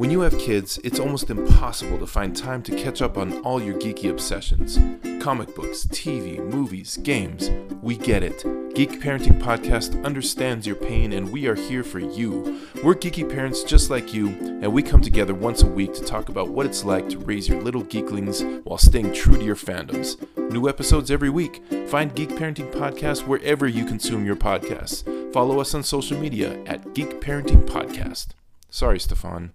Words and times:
When 0.00 0.10
you 0.10 0.20
have 0.20 0.38
kids, 0.38 0.80
it's 0.82 0.98
almost 0.98 1.28
impossible 1.28 1.98
to 1.98 2.06
find 2.06 2.34
time 2.34 2.62
to 2.62 2.74
catch 2.74 3.02
up 3.02 3.18
on 3.18 3.38
all 3.42 3.62
your 3.62 3.74
geeky 3.74 4.08
obsessions. 4.08 4.78
Comic 5.22 5.54
books, 5.54 5.84
TV, 5.88 6.38
movies, 6.42 6.96
games. 7.02 7.50
We 7.82 7.98
get 7.98 8.22
it. 8.22 8.42
Geek 8.74 8.92
Parenting 9.02 9.38
Podcast 9.38 10.02
understands 10.02 10.66
your 10.66 10.76
pain 10.76 11.12
and 11.12 11.30
we 11.30 11.48
are 11.48 11.54
here 11.54 11.84
for 11.84 11.98
you. 11.98 12.62
We're 12.82 12.94
geeky 12.94 13.28
parents 13.28 13.62
just 13.62 13.90
like 13.90 14.14
you, 14.14 14.28
and 14.62 14.72
we 14.72 14.82
come 14.82 15.02
together 15.02 15.34
once 15.34 15.64
a 15.64 15.66
week 15.66 15.92
to 15.92 16.02
talk 16.02 16.30
about 16.30 16.48
what 16.48 16.64
it's 16.64 16.82
like 16.82 17.10
to 17.10 17.18
raise 17.18 17.46
your 17.46 17.60
little 17.60 17.84
geeklings 17.84 18.64
while 18.64 18.78
staying 18.78 19.12
true 19.12 19.36
to 19.36 19.44
your 19.44 19.54
fandoms. 19.54 20.16
New 20.50 20.66
episodes 20.66 21.10
every 21.10 21.28
week. 21.28 21.62
Find 21.88 22.14
Geek 22.14 22.30
Parenting 22.30 22.72
Podcast 22.72 23.26
wherever 23.26 23.68
you 23.68 23.84
consume 23.84 24.24
your 24.24 24.36
podcasts. 24.36 25.04
Follow 25.34 25.60
us 25.60 25.74
on 25.74 25.82
social 25.82 26.18
media 26.18 26.58
at 26.64 26.94
Geek 26.94 27.20
Parenting 27.20 27.66
Podcast. 27.66 28.28
Sorry, 28.70 28.98
Stefan. 28.98 29.52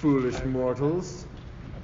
Foolish 0.00 0.44
mortals, 0.44 1.26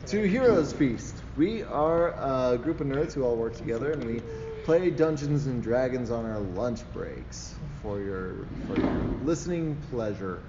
to 0.06 0.22
Heroes 0.28 0.72
Feast. 0.72 1.22
We 1.36 1.64
are 1.64 2.12
a 2.52 2.56
group 2.56 2.80
of 2.80 2.86
nerds 2.86 3.12
who 3.12 3.24
all 3.24 3.36
work 3.36 3.56
together, 3.56 3.90
and 3.92 4.06
we 4.06 4.20
play 4.64 4.90
Dungeons 4.90 5.46
and 5.46 5.60
Dragons 5.60 6.12
on 6.12 6.24
our 6.24 6.38
lunch 6.38 6.80
breaks 6.92 7.56
for 7.82 8.00
your 8.00 8.46
for 8.68 8.76
your 8.76 9.00
listening 9.24 9.76
pleasure. 9.90 10.44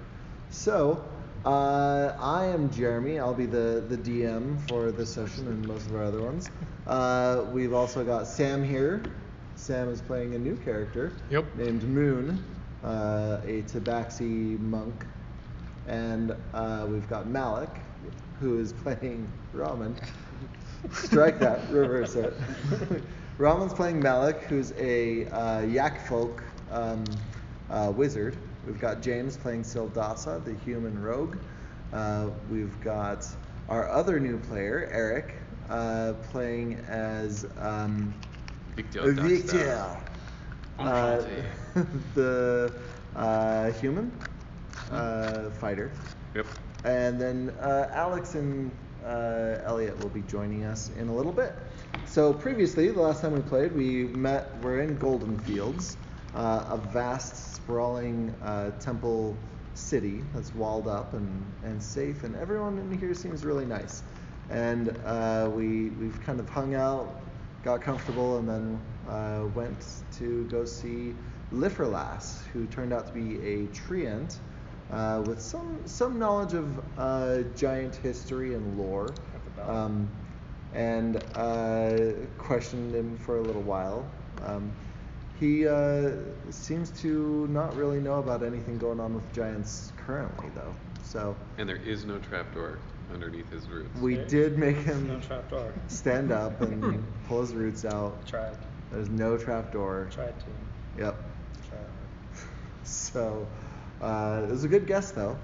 So, 0.50 1.04
uh, 1.44 2.12
I 2.20 2.44
am 2.46 2.70
Jeremy. 2.70 3.18
I'll 3.18 3.34
be 3.34 3.46
the 3.46 3.84
the 3.88 3.96
DM 3.96 4.60
for 4.68 4.92
this 4.92 5.12
session 5.12 5.48
and 5.48 5.66
most 5.66 5.88
of 5.88 5.96
our 5.96 6.04
other 6.04 6.20
ones. 6.20 6.50
Uh, 6.86 7.46
we've 7.52 7.72
also 7.72 8.04
got 8.04 8.28
Sam 8.28 8.62
here. 8.62 9.02
Sam 9.56 9.88
is 9.88 10.00
playing 10.00 10.34
a 10.34 10.38
new 10.38 10.54
character 10.54 11.10
Yep. 11.30 11.56
named 11.56 11.82
Moon, 11.82 12.44
uh, 12.84 13.40
a 13.44 13.62
Tabaxi 13.62 14.56
monk. 14.60 15.04
And 15.86 16.34
uh, 16.52 16.86
we've 16.88 17.08
got 17.08 17.26
Malik, 17.26 17.70
who 18.40 18.58
is 18.58 18.72
playing 18.72 19.30
Raman. 19.52 19.96
Strike 20.92 21.38
that, 21.40 21.60
reverse 21.70 22.14
it. 22.14 22.34
Raman's 23.38 23.74
playing 23.74 24.00
Malik, 24.00 24.42
who's 24.42 24.72
a 24.78 25.26
uh, 25.26 25.60
Yak 25.62 26.06
folk 26.06 26.42
um, 26.70 27.04
uh, 27.70 27.92
wizard. 27.94 28.36
We've 28.66 28.80
got 28.80 29.02
James 29.02 29.36
playing 29.36 29.62
Sildasa, 29.62 30.44
the 30.44 30.54
human 30.64 31.00
rogue. 31.00 31.36
Uh, 31.92 32.30
we've 32.50 32.78
got 32.80 33.26
our 33.68 33.88
other 33.88 34.18
new 34.18 34.38
player, 34.38 34.88
Eric, 34.92 35.34
uh, 35.68 36.14
playing 36.30 36.74
as 36.88 37.46
um, 37.58 38.14
Victor 38.74 39.12
Victor, 39.12 39.96
uh, 40.78 41.22
the 42.14 42.72
uh, 43.14 43.70
human 43.72 44.10
uh, 44.90 45.50
fighter. 45.50 45.90
Yep. 46.34 46.46
And 46.84 47.20
then 47.20 47.50
uh, 47.60 47.88
Alex 47.92 48.34
and 48.34 48.70
uh, 49.04 49.58
Elliot 49.64 49.98
will 50.02 50.10
be 50.10 50.22
joining 50.22 50.64
us 50.64 50.90
in 50.98 51.08
a 51.08 51.14
little 51.14 51.32
bit. 51.32 51.52
So 52.06 52.32
previously, 52.32 52.88
the 52.90 53.00
last 53.00 53.20
time 53.20 53.32
we 53.32 53.40
played, 53.40 53.72
we 53.72 54.04
met. 54.04 54.50
We're 54.62 54.80
in 54.80 54.96
Golden 54.98 55.38
Fields, 55.40 55.96
uh, 56.34 56.64
a 56.70 56.76
vast, 56.76 57.54
sprawling 57.54 58.34
uh, 58.42 58.70
temple 58.78 59.36
city 59.74 60.22
that's 60.34 60.54
walled 60.54 60.88
up 60.88 61.12
and, 61.12 61.44
and 61.64 61.82
safe, 61.82 62.24
and 62.24 62.34
everyone 62.36 62.78
in 62.78 62.98
here 62.98 63.12
seems 63.14 63.44
really 63.44 63.66
nice. 63.66 64.02
And 64.48 64.96
uh, 65.04 65.50
we 65.52 65.90
we've 65.90 66.20
kind 66.22 66.40
of 66.40 66.48
hung 66.48 66.74
out, 66.74 67.20
got 67.64 67.82
comfortable, 67.82 68.38
and 68.38 68.48
then 68.48 68.80
uh, 69.08 69.46
went 69.54 70.02
to 70.18 70.44
go 70.44 70.64
see 70.64 71.14
Lifferlass, 71.52 72.44
who 72.52 72.66
turned 72.66 72.92
out 72.92 73.06
to 73.08 73.12
be 73.12 73.36
a 73.40 73.66
treant 73.68 74.36
uh, 74.92 75.22
with 75.26 75.40
some 75.40 75.80
some 75.86 76.18
knowledge 76.18 76.54
of 76.54 76.80
uh, 76.98 77.38
giant 77.56 77.96
history 77.96 78.54
and 78.54 78.78
lore, 78.78 79.12
um, 79.62 80.08
and 80.74 81.22
uh, 81.34 81.96
questioned 82.38 82.94
him 82.94 83.16
for 83.18 83.38
a 83.38 83.42
little 83.42 83.62
while. 83.62 84.04
Um, 84.44 84.70
he 85.40 85.66
uh, 85.68 86.12
seems 86.50 86.90
to 87.02 87.46
not 87.48 87.76
really 87.76 88.00
know 88.00 88.18
about 88.20 88.42
anything 88.42 88.78
going 88.78 89.00
on 89.00 89.14
with 89.14 89.32
giants 89.34 89.92
currently, 90.06 90.48
though. 90.54 90.74
So 91.02 91.36
And 91.58 91.68
there 91.68 91.76
is 91.76 92.04
no 92.04 92.18
trapdoor 92.18 92.78
underneath 93.12 93.48
his 93.50 93.68
roots. 93.68 93.98
we 94.00 94.18
Okay. 94.18 94.28
did 94.28 94.58
make 94.58 94.76
No 94.78 94.82
him 94.94 95.20
trapdoor. 95.20 95.72
stand 95.88 96.32
up 96.32 96.60
and 96.62 97.04
pull 97.28 97.42
his 97.42 97.52
roots 97.52 97.84
out. 97.84 98.26
Tried. 98.26 98.56
There's 98.90 99.10
no 99.10 99.36
trapdoor. 99.36 100.08
Tried 100.10 100.34
to. 100.40 100.46
Yep. 101.02 101.16
Tried. 101.68 101.80
So 102.84 103.46
uh, 104.00 104.42
it 104.44 104.50
was 104.50 104.64
a 104.64 104.68
good 104.68 104.86
guess 104.86 105.10
though. 105.12 105.36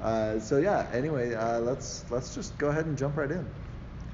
Uh, 0.00 0.38
so 0.40 0.58
yeah. 0.58 0.86
Anyway, 0.92 1.34
uh, 1.34 1.60
let's 1.60 2.04
let's 2.10 2.34
just 2.34 2.56
go 2.58 2.68
ahead 2.68 2.86
and 2.86 2.96
jump 2.96 3.16
right 3.16 3.30
in. 3.30 3.46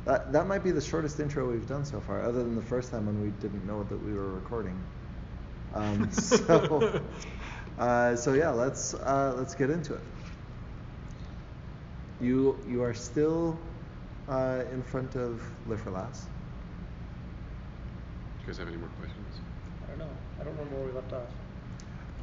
That 0.04 0.32
that 0.32 0.46
might 0.46 0.64
be 0.64 0.70
the 0.72 0.80
shortest 0.80 1.20
intro 1.20 1.50
we've 1.50 1.68
done 1.68 1.84
so 1.84 2.00
far, 2.00 2.22
other 2.22 2.42
than 2.42 2.56
the 2.56 2.62
first 2.62 2.90
time 2.90 3.06
when 3.06 3.20
we 3.22 3.30
didn't 3.40 3.66
know 3.66 3.84
that 3.84 4.02
we 4.04 4.12
were 4.12 4.32
recording. 4.32 4.78
Um, 5.74 6.10
so 6.12 7.00
uh, 7.78 8.16
so 8.16 8.32
yeah, 8.32 8.50
let's 8.50 8.94
uh, 8.94 9.34
let's 9.36 9.54
get 9.54 9.70
into 9.70 9.94
it. 9.94 10.00
You 12.20 12.58
you 12.66 12.82
are 12.82 12.94
still 12.94 13.58
uh, 14.28 14.62
in 14.72 14.82
front 14.82 15.14
of 15.14 15.40
Lifferlass. 15.68 16.24
Do 18.38 18.42
you 18.42 18.46
guys 18.46 18.58
have 18.58 18.68
any 18.68 18.76
more 18.76 18.88
questions? 19.00 19.40
I 19.84 19.88
don't 19.90 19.98
know. 19.98 20.08
I 20.40 20.44
don't 20.44 20.56
remember 20.56 20.76
where 20.76 20.86
we 20.86 20.92
left 20.92 21.12
off. 21.12 21.45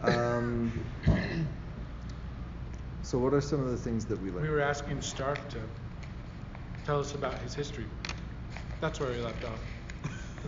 Um, 0.04 0.72
so 3.02 3.18
what 3.18 3.34
are 3.34 3.42
some 3.42 3.62
of 3.62 3.72
the 3.72 3.78
things 3.78 4.06
that 4.06 4.22
we 4.22 4.30
learned? 4.32 4.44
We 4.44 4.50
were 4.50 4.62
asking 4.62 5.02
Stark 5.02 5.48
to 5.50 5.60
tell 6.86 7.00
us 7.00 7.14
about 7.16 7.40
his 7.40 7.54
history. 7.54 7.86
That's 8.82 9.00
where 9.00 9.12
we 9.12 9.18
left 9.20 9.44
off. 9.46 9.60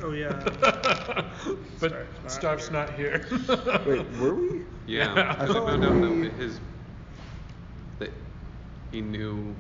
Oh 0.04 0.12
yeah. 0.12 0.34
but 1.80 1.94
Stark's 2.28 2.30
not 2.30 2.32
Stark's 2.32 2.68
here. 2.68 2.72
not 2.72 2.94
here. 2.96 3.26
Wait, 3.88 4.12
were 4.20 4.36
we? 4.36 4.62
Yeah. 4.88 5.16
Yeah. 5.16 5.36
I 5.40 5.46
no, 5.46 5.54
thought 5.54 5.80
no, 5.80 5.94
no, 5.94 6.10
we- 6.12 6.28
no. 6.28 6.30
His 6.32 6.60
that 8.00 8.12
he 8.92 9.02
knew. 9.02 9.56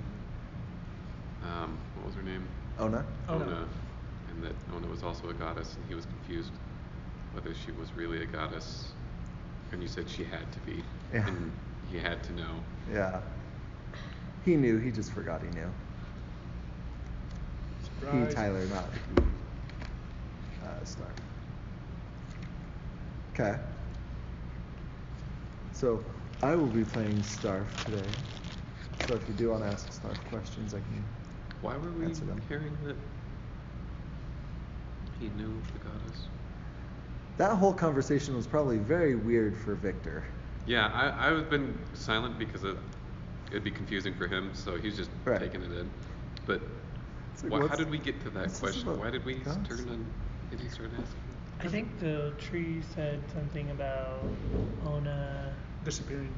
Um, 1.43 1.77
what 1.95 2.07
was 2.07 2.15
her 2.15 2.23
name? 2.23 2.45
Ona? 2.79 3.05
Ona. 3.29 3.45
Ona, 3.45 3.67
and 4.31 4.43
that 4.43 4.53
Ona 4.75 4.87
was 4.87 5.03
also 5.03 5.29
a 5.29 5.33
goddess, 5.33 5.75
and 5.75 5.85
he 5.87 5.95
was 5.95 6.05
confused 6.05 6.51
whether 7.33 7.53
she 7.53 7.71
was 7.71 7.93
really 7.93 8.23
a 8.23 8.25
goddess. 8.25 8.87
And 9.71 9.81
you 9.81 9.87
said 9.87 10.09
she 10.09 10.23
had 10.23 10.49
to 10.51 10.59
be, 10.59 10.83
Yeah. 11.13 11.27
and 11.27 11.51
he 11.91 11.97
had 11.97 12.23
to 12.23 12.33
know. 12.33 12.59
Yeah. 12.91 13.19
He 14.45 14.55
knew. 14.55 14.77
He 14.77 14.91
just 14.91 15.11
forgot 15.11 15.41
he 15.41 15.49
knew. 15.49 15.69
He, 17.81 17.85
Surprise. 17.85 18.33
Tyler, 18.33 18.65
not 18.67 18.85
uh, 20.63 20.83
Stark. 20.85 21.13
Okay. 23.33 23.57
So 25.73 26.03
I 26.41 26.55
will 26.55 26.67
be 26.67 26.83
playing 26.85 27.17
Starf 27.21 27.65
today. 27.85 28.07
So 29.07 29.15
if 29.15 29.27
you 29.27 29.33
do 29.33 29.49
want 29.49 29.63
to 29.63 29.67
ask 29.69 29.89
Starf 29.89 30.17
questions, 30.29 30.73
I 30.73 30.77
can. 30.77 31.03
Why 31.61 31.75
were 31.77 31.91
we 31.91 32.05
Answer 32.05 32.25
them. 32.25 32.41
hearing 32.47 32.77
that 32.85 32.95
he 35.19 35.29
knew 35.29 35.53
the 35.73 35.79
goddess? 35.79 36.27
That 37.37 37.51
whole 37.57 37.73
conversation 37.73 38.35
was 38.35 38.47
probably 38.47 38.77
very 38.77 39.15
weird 39.15 39.57
for 39.57 39.75
Victor. 39.75 40.23
Yeah, 40.65 40.87
I 40.87 41.29
I've 41.31 41.49
been 41.49 41.77
silent 41.93 42.39
because 42.39 42.63
of, 42.63 42.77
it'd 43.51 43.63
be 43.63 43.71
confusing 43.71 44.13
for 44.13 44.27
him, 44.27 44.51
so 44.53 44.77
he's 44.77 44.95
just 44.95 45.11
Right. 45.25 45.39
taking 45.39 45.61
it 45.61 45.71
in. 45.71 45.89
But 46.45 46.61
like, 47.43 47.51
why, 47.51 47.67
how 47.67 47.75
did 47.75 47.89
we 47.89 47.97
get 47.97 48.21
to 48.21 48.29
that 48.31 48.53
question? 48.53 48.97
Why 48.97 49.09
did 49.09 49.25
we 49.25 49.35
gods? 49.35 49.67
turn 49.67 49.89
on? 49.89 50.05
Did 50.49 50.59
he 50.61 50.69
start 50.69 50.89
asking? 50.99 51.21
I 51.61 51.67
think 51.67 51.99
the 51.99 52.33
tree 52.37 52.81
said 52.95 53.19
something 53.33 53.69
about 53.71 54.19
Ona. 54.87 55.53
Disappearing. 55.83 56.33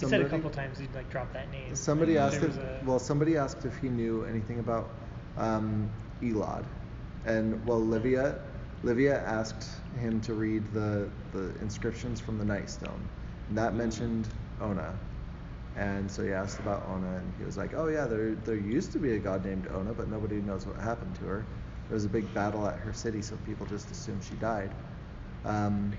He 0.00 0.06
said 0.06 0.20
a 0.20 0.28
couple 0.28 0.50
times 0.50 0.78
he'd 0.78 0.94
like 0.94 1.08
drop 1.10 1.32
that 1.32 1.50
name. 1.50 1.74
Somebody 1.74 2.18
Like, 2.18 2.34
asked 2.34 2.42
if 2.42 2.58
a- 2.58 2.80
well, 2.84 2.98
somebody 2.98 3.36
asked 3.36 3.64
if 3.64 3.76
he 3.78 3.88
knew 3.88 4.24
anything 4.24 4.58
about 4.58 4.90
um, 5.38 5.88
Elod, 6.22 6.64
and 7.24 7.64
well, 7.66 7.80
Livia, 7.80 8.38
Livia 8.82 9.22
asked 9.24 9.68
him 9.94 10.20
to 10.22 10.34
read 10.34 10.72
the 10.72 11.10
the 11.32 11.54
inscriptions 11.60 12.20
from 12.20 12.38
the 12.38 12.44
Night 12.44 12.70
Stone, 12.70 13.08
and 13.48 13.58
that 13.58 13.74
mentioned 13.74 14.28
Ona, 14.60 14.98
and 15.74 16.10
so 16.10 16.22
he 16.24 16.32
asked 16.32 16.58
about 16.60 16.84
Ona, 16.88 17.16
and 17.18 17.34
he 17.38 17.44
was 17.44 17.56
like, 17.56 17.74
oh 17.74 17.88
yeah, 17.88 18.06
there 18.06 18.34
there 18.34 18.56
used 18.56 18.92
to 18.92 18.98
be 18.98 19.12
a 19.14 19.18
god 19.18 19.44
named 19.44 19.66
Ona, 19.68 19.94
but 19.94 20.08
nobody 20.08 20.40
knows 20.40 20.66
what 20.66 20.76
happened 20.80 21.14
to 21.16 21.24
her. 21.24 21.46
There 21.88 21.94
was 21.94 22.04
a 22.04 22.08
big 22.08 22.32
battle 22.34 22.66
at 22.66 22.78
her 22.78 22.92
city, 22.92 23.22
so 23.22 23.36
people 23.36 23.66
just 23.66 23.90
assumed 23.90 24.22
she 24.24 24.36
died. 24.36 24.74
Um, 25.44 25.96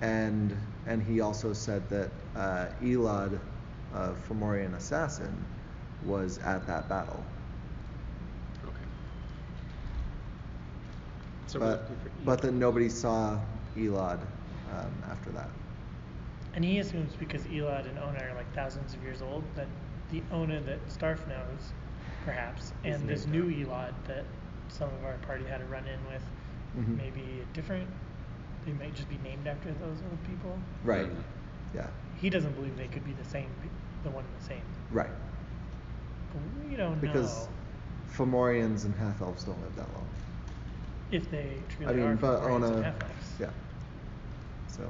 and 0.00 0.56
and 0.86 1.02
he 1.02 1.20
also 1.20 1.52
said 1.52 1.88
that 1.90 2.12
uh, 2.34 2.68
Elod, 2.82 3.40
uh, 3.92 4.14
Fomorian 4.14 4.74
assassin, 4.74 5.46
was 6.02 6.38
at 6.38 6.66
that 6.66 6.88
battle. 6.88 7.24
So 11.54 11.60
but 11.60 11.82
looking 11.82 11.96
but 12.24 12.40
Elod. 12.40 12.42
that 12.42 12.52
nobody 12.54 12.88
saw 12.88 13.38
Elod 13.76 14.18
um, 14.76 14.92
after 15.08 15.30
that. 15.30 15.48
And 16.54 16.64
he 16.64 16.78
assumes 16.80 17.12
because 17.14 17.42
Elad 17.44 17.88
and 17.88 17.96
Ona 17.98 18.18
are 18.30 18.34
like 18.34 18.52
thousands 18.54 18.94
of 18.94 19.02
years 19.04 19.22
old 19.22 19.44
that 19.54 19.68
the 20.10 20.20
Ona 20.32 20.60
that 20.62 20.84
Starf 20.88 21.26
knows, 21.28 21.72
perhaps, 22.24 22.72
Is 22.84 23.00
and 23.00 23.08
this 23.08 23.26
named 23.26 23.48
new 23.48 23.66
Elad 23.66 23.92
that 24.08 24.24
some 24.68 24.88
of 24.88 25.04
our 25.04 25.16
party 25.26 25.44
had 25.44 25.60
a 25.60 25.64
run 25.66 25.84
in 25.86 25.98
with, 26.12 26.22
Mhm. 26.76 26.96
maybe 26.96 27.40
a 27.40 27.54
different. 27.54 27.88
They 28.66 28.72
might 28.72 28.94
just 28.94 29.08
be 29.08 29.18
named 29.22 29.46
after 29.46 29.70
those 29.72 29.98
old 30.10 30.24
people. 30.24 30.58
Right. 30.82 31.08
Yeah. 31.72 31.86
He 32.20 32.30
doesn't 32.30 32.54
believe 32.56 32.76
they 32.76 32.88
could 32.88 33.04
be 33.04 33.12
the 33.12 33.28
same, 33.28 33.48
the 34.02 34.10
one 34.10 34.24
and 34.24 34.40
the 34.40 34.44
same. 34.44 34.62
Right. 34.90 35.10
But 36.32 36.68
we 36.68 36.74
don't 36.76 37.00
know. 37.00 37.12
Because 37.12 37.46
Fomorians 38.08 38.84
and 38.86 38.94
half 38.96 39.20
elves 39.20 39.44
don't 39.44 39.60
live 39.62 39.76
that 39.76 39.92
long. 39.92 40.06
If 41.10 41.30
they 41.30 41.62
truly 41.68 41.90
I 41.90 41.94
mean, 41.94 42.12
are 42.12 42.16
but 42.16 42.40
on 42.42 42.62
a 42.64 42.82
half-elves. 42.82 43.36
yeah. 43.40 43.50
So 44.68 44.82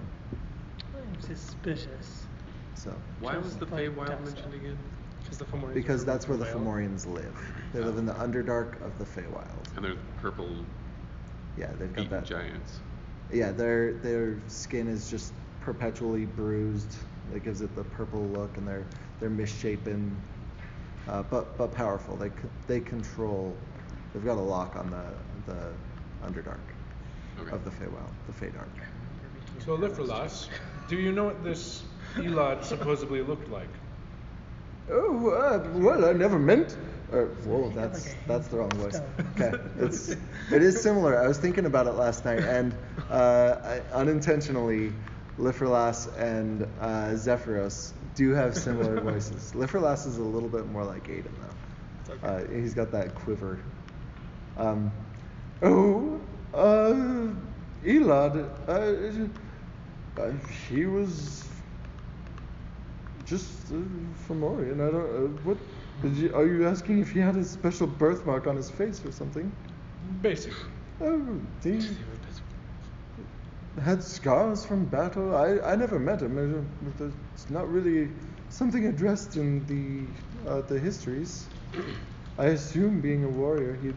I'm 0.94 1.20
suspicious. 1.20 2.26
so 2.74 2.92
Why 3.20 3.36
was 3.36 3.56
the 3.56 3.66
like 3.70 3.86
Feywild 3.94 4.20
mentioned 4.24 4.30
stuff. 4.30 4.54
again? 4.54 4.78
Because 5.22 5.38
the 5.38 5.44
Fomorians 5.44 5.74
because 5.74 6.02
are 6.02 6.06
that's 6.06 6.28
where 6.28 6.36
the 6.38 6.44
Fomorians 6.44 7.06
live. 7.06 7.34
They 7.72 7.80
live 7.80 7.96
in 7.98 8.06
the 8.06 8.12
Underdark 8.14 8.80
of 8.84 8.98
the 8.98 9.04
Feywild. 9.04 9.66
And 9.76 9.84
they're 9.84 9.96
purple 10.20 10.64
Yeah, 11.56 11.72
they've 11.78 11.92
got 11.92 12.04
beaten 12.04 12.10
that. 12.10 12.24
giants. 12.24 12.80
Yeah, 13.32 13.52
their 13.52 13.94
their 13.94 14.38
skin 14.48 14.88
is 14.88 15.08
just 15.10 15.32
perpetually 15.60 16.26
bruised. 16.26 16.96
That 17.32 17.40
gives 17.40 17.60
it 17.62 17.74
the 17.74 17.84
purple 17.84 18.28
look, 18.28 18.56
and 18.58 18.66
they're 18.66 18.86
they're 19.18 19.30
misshapen, 19.30 20.16
uh, 21.08 21.22
but 21.22 21.56
but 21.56 21.72
powerful. 21.72 22.16
They 22.16 22.28
c- 22.30 22.34
they 22.66 22.80
control. 22.80 23.56
They've 24.12 24.24
got 24.24 24.36
a 24.36 24.40
lock 24.40 24.76
on 24.76 24.90
the 24.90 25.04
the 25.46 25.72
Underdark 26.24 26.60
Okay. 27.40 27.50
of 27.50 27.64
the 27.64 27.70
Feywild, 27.70 28.12
the 28.26 28.32
Feydark. 28.32 28.68
So 29.64 29.76
Lifferlass, 29.76 30.48
do 30.88 30.96
you 30.96 31.12
know 31.12 31.24
what 31.24 31.42
this 31.42 31.82
Elod 32.16 32.64
supposedly 32.64 33.22
looked 33.22 33.48
like? 33.50 33.68
Oh 34.90 35.30
uh, 35.30 35.68
well, 35.78 36.04
I 36.04 36.12
never 36.12 36.38
meant. 36.38 36.76
Uh, 37.12 37.22
whoa, 37.46 37.70
that's 37.70 38.06
like 38.06 38.26
that's 38.26 38.48
the 38.48 38.56
wrong 38.58 38.70
voice. 38.70 39.00
Okay, 39.36 39.52
it's 39.78 40.10
it 40.10 40.62
is 40.62 40.80
similar. 40.80 41.22
I 41.22 41.26
was 41.26 41.38
thinking 41.38 41.66
about 41.66 41.86
it 41.86 41.92
last 41.92 42.24
night, 42.24 42.40
and 42.40 42.74
uh, 43.10 43.56
I, 43.64 43.80
unintentionally, 43.94 44.92
Lifferlass 45.38 46.08
and 46.18 46.62
uh, 46.80 47.10
Zephyros 47.14 47.92
do 48.14 48.30
have 48.30 48.56
similar 48.56 49.00
voices. 49.10 49.52
Lifferlass 49.54 50.06
is 50.06 50.18
a 50.18 50.22
little 50.22 50.48
bit 50.48 50.66
more 50.66 50.84
like 50.84 51.06
Aiden 51.08 51.30
though. 51.40 52.26
Uh, 52.28 52.46
he's 52.48 52.74
got 52.74 52.90
that 52.92 53.14
quiver. 53.14 53.58
Um, 54.56 54.92
oh, 55.62 56.20
uh, 56.52 57.34
Elod, 57.84 58.36
uh, 58.68 58.72
uh, 60.20 60.32
he 60.68 60.86
was 60.86 61.48
just 63.24 63.72
uh, 63.72 63.76
Fomorian. 64.26 64.80
I 64.80 64.90
don't. 64.90 65.10
Uh, 65.24 65.28
what? 65.44 65.58
You, 66.02 66.34
are 66.34 66.46
you 66.46 66.66
asking 66.66 66.98
if 67.00 67.10
he 67.12 67.20
had 67.20 67.36
a 67.36 67.44
special 67.44 67.86
birthmark 67.86 68.46
on 68.46 68.56
his 68.56 68.70
face 68.70 69.04
or 69.04 69.12
something? 69.12 69.52
Basically. 70.20 70.70
Oh, 71.00 71.40
he 71.62 71.80
had 73.82 74.02
scars 74.02 74.64
from 74.64 74.86
battle. 74.86 75.34
I, 75.34 75.58
I 75.60 75.76
never 75.76 75.98
met 75.98 76.20
him. 76.22 76.38
It's 77.34 77.50
not 77.50 77.68
really 77.68 78.10
something 78.48 78.86
addressed 78.86 79.36
in 79.36 79.66
the 79.66 80.48
uh, 80.48 80.62
the 80.62 80.78
histories. 80.78 81.48
I 82.38 82.46
assume 82.46 83.00
being 83.00 83.24
a 83.24 83.28
warrior, 83.28 83.74
he'd 83.74 83.96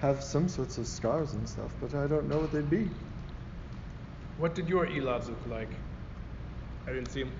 have 0.00 0.22
some 0.22 0.48
sorts 0.48 0.78
of 0.78 0.86
scars 0.86 1.34
and 1.34 1.48
stuff, 1.48 1.70
but 1.80 1.94
I 1.94 2.06
don't 2.06 2.28
know 2.28 2.38
what 2.38 2.52
they'd 2.52 2.70
be. 2.70 2.88
What 4.38 4.54
did 4.54 4.68
your 4.68 4.86
Elods 4.86 5.28
look 5.28 5.46
like? 5.48 5.68
I 6.86 6.92
didn't 6.92 7.10
see 7.10 7.20
him. 7.20 7.32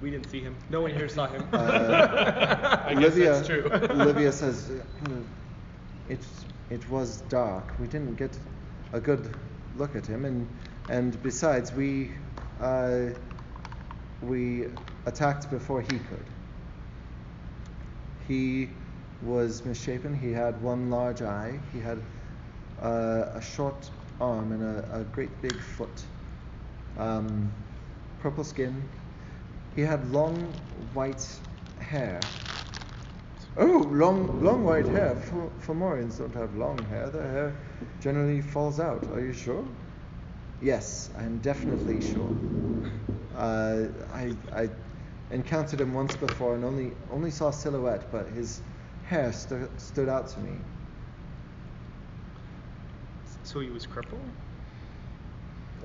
We 0.00 0.10
didn't 0.10 0.30
see 0.30 0.40
him. 0.40 0.54
No 0.70 0.82
one 0.82 0.92
here 0.92 1.08
saw 1.08 1.26
him. 1.26 1.44
Uh, 1.52 1.56
I 2.86 2.94
guess 2.94 3.12
Olivia, 3.12 3.32
that's 3.32 3.46
true. 3.46 3.70
Olivia 3.90 4.30
says, 4.30 4.70
"Uh, 4.70 5.10
it, 6.08 6.20
it 6.70 6.88
was 6.88 7.22
dark. 7.22 7.74
We 7.80 7.86
didn't 7.86 8.14
get 8.14 8.38
a 8.92 9.00
good 9.00 9.34
look 9.76 9.96
at 9.96 10.06
him, 10.06 10.24
and 10.24 10.48
and 10.88 11.20
besides, 11.22 11.72
we 11.72 12.12
uh, 12.60 13.06
we 14.22 14.66
attacked 15.06 15.50
before 15.50 15.80
he 15.80 15.98
could. 15.98 16.26
He 18.28 18.68
was 19.24 19.64
misshapen. 19.64 20.14
He 20.14 20.32
had 20.32 20.60
one 20.62 20.90
large 20.90 21.22
eye. 21.22 21.58
He 21.72 21.80
had 21.80 21.98
uh, 22.82 23.30
a 23.34 23.40
short 23.40 23.90
arm 24.20 24.52
and 24.52 24.62
a, 24.62 25.00
a 25.00 25.04
great 25.04 25.40
big 25.42 25.54
foot. 25.54 26.04
Um, 26.98 27.50
purple 28.20 28.44
skin. 28.44 28.88
He 29.74 29.82
had 29.82 30.10
long 30.12 30.36
white 30.92 31.26
hair. 31.78 32.20
Oh, 33.56 33.88
long, 33.90 34.42
long 34.42 34.64
white 34.64 34.86
hair. 34.86 35.16
Fo- 35.16 35.50
Fomorians 35.60 36.18
don't 36.18 36.34
have 36.34 36.56
long 36.56 36.78
hair. 36.86 37.08
Their 37.10 37.30
hair 37.30 37.56
generally 38.00 38.40
falls 38.40 38.80
out. 38.80 39.06
Are 39.12 39.20
you 39.20 39.32
sure? 39.32 39.64
Yes, 40.60 41.10
I 41.18 41.24
am 41.24 41.38
definitely 41.38 42.00
sure. 42.00 42.30
Uh, 43.36 43.86
I, 44.12 44.32
I 44.52 44.68
encountered 45.30 45.80
him 45.80 45.92
once 45.92 46.14
before 46.16 46.54
and 46.54 46.64
only, 46.64 46.92
only 47.12 47.30
saw 47.30 47.50
silhouette, 47.50 48.10
but 48.12 48.28
his 48.28 48.60
hair 49.06 49.32
stu- 49.32 49.70
stood 49.76 50.08
out 50.08 50.28
to 50.28 50.40
me. 50.40 50.52
so 53.44 53.60
he 53.60 53.68
was 53.70 53.86
crippled? 53.86 54.20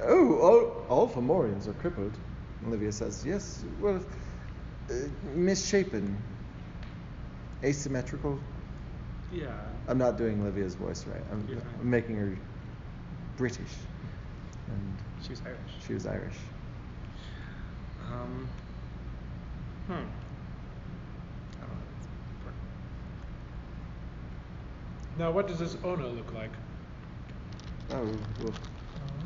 Oh, 0.02 0.40
all, 0.40 0.86
all 0.98 1.08
Fomorians 1.10 1.68
are 1.68 1.74
crippled. 1.74 2.18
Olivia 2.66 2.92
says, 2.92 3.26
yes, 3.26 3.64
well, 3.82 4.02
uh, 4.90 4.94
misshapen, 5.36 6.18
asymmetrical. 7.64 8.40
Yeah. 9.34 9.52
I'm 9.88 9.98
not 9.98 10.18
doing 10.18 10.42
Olivia's 10.42 10.76
voice 10.76 11.06
right. 11.06 11.22
I'm. 11.32 11.48
I'm 11.80 11.90
making 11.90 12.16
her 12.16 12.38
British, 13.38 13.74
and 14.68 14.98
She 15.24 15.30
was 15.32 15.42
Irish. 15.46 15.60
she 15.86 15.94
was 15.94 16.06
Irish. 16.06 16.36
Um. 18.12 18.48
Hmm. 19.88 19.94
I 19.94 19.96
don't 19.96 21.70
know. 21.70 22.52
Now, 25.20 25.32
what 25.32 25.50
does 25.50 25.60
this 25.60 25.76
Ona 25.84 26.08
look 26.08 26.34
like? 26.34 26.52
Oh, 27.92 28.08
well, 28.42 28.54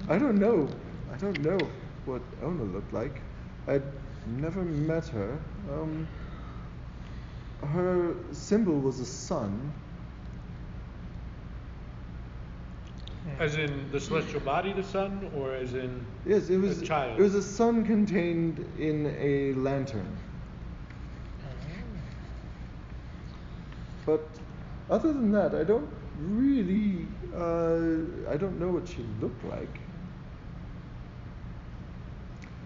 I 0.10 0.18
don't 0.18 0.40
know. 0.40 0.68
I 1.14 1.18
don't 1.18 1.40
know 1.44 1.60
what 2.06 2.24
Ona 2.42 2.64
looked 2.64 2.92
like. 2.92 3.22
I'd 3.68 3.84
never 4.26 4.64
met 4.64 5.08
her. 5.10 5.38
Um, 5.72 6.08
her 7.62 8.16
symbol 8.32 8.80
was 8.80 9.02
a 9.02 9.06
sun. 9.06 9.72
As 13.40 13.56
in 13.56 13.92
the 13.92 14.00
celestial 14.00 14.40
body, 14.40 14.74
the 14.74 14.84
sun, 14.84 15.32
or 15.36 15.54
as 15.54 15.76
in 15.76 16.04
Yes, 16.26 16.50
it 16.50 16.58
was. 16.58 16.82
a 16.82 16.86
child? 16.86 17.20
It 17.20 17.22
was 17.22 17.36
a 17.36 17.44
sun 17.44 17.86
contained 17.86 18.66
in 18.80 19.16
a 19.20 19.54
lantern. 19.54 20.08
But 24.08 24.22
other 24.94 25.14
than 25.14 25.32
that, 25.32 25.56
I 25.56 25.64
don't 25.64 25.90
really. 26.18 27.10
Uh, 27.34 28.30
I 28.34 28.38
don't 28.38 28.60
know 28.60 28.72
what 28.72 28.88
she 28.88 29.04
looked 29.22 29.44
like. 29.46 29.82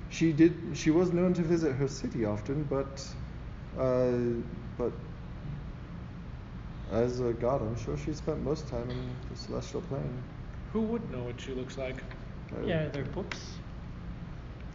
she 0.10 0.34
did. 0.34 0.78
She 0.78 0.92
was 0.92 1.12
known 1.14 1.34
to 1.36 1.42
visit 1.42 1.74
her 1.76 1.88
city 1.88 2.26
often, 2.26 2.64
but, 2.64 3.06
uh, 3.78 4.12
but 4.78 4.94
as 6.92 7.20
a 7.22 7.34
god, 7.34 7.62
I'm 7.62 7.76
sure 7.76 7.98
she 7.98 8.14
spent 8.14 8.42
most 8.42 8.68
time 8.68 8.90
in 8.92 9.18
the 9.30 9.36
celestial 9.36 9.82
plane. 9.82 10.24
Who 10.74 10.82
would 10.84 11.10
know 11.12 11.24
what 11.24 11.40
she 11.42 11.54
looks 11.54 11.78
like? 11.78 12.04
Uh, 12.54 12.68
Yeah, 12.68 12.84
are 12.86 12.90
there 12.90 13.06
books? 13.06 13.60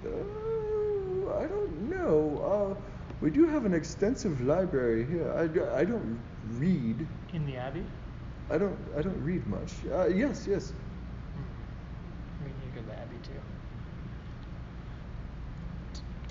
Uh, 0.05 1.33
I 1.39 1.47
don't 1.47 1.89
know. 1.91 2.39
Uh, 2.39 2.83
we 3.21 3.31
do 3.31 3.47
have 3.49 3.65
an 3.65 3.75
extensive 3.75 4.41
library 4.43 5.07
here. 5.07 5.33
I, 5.33 5.47
d- 5.47 5.61
I 5.61 5.85
don't 5.85 6.21
read. 6.51 7.07
In 7.33 7.47
the 7.47 7.57
Abbey? 7.57 7.85
I 8.51 8.59
don't. 8.59 8.77
I 8.97 9.03
don't 9.03 9.23
read 9.23 9.47
much. 9.47 9.73
Uh, 9.91 10.07
yes, 10.07 10.47
yes. 10.49 10.73
I 12.41 12.45
mean, 12.45 12.55
you 12.65 12.71
go 12.75 12.81
to 12.81 12.87
the 12.87 13.01
Abbey 13.01 13.17
too. 13.23 13.31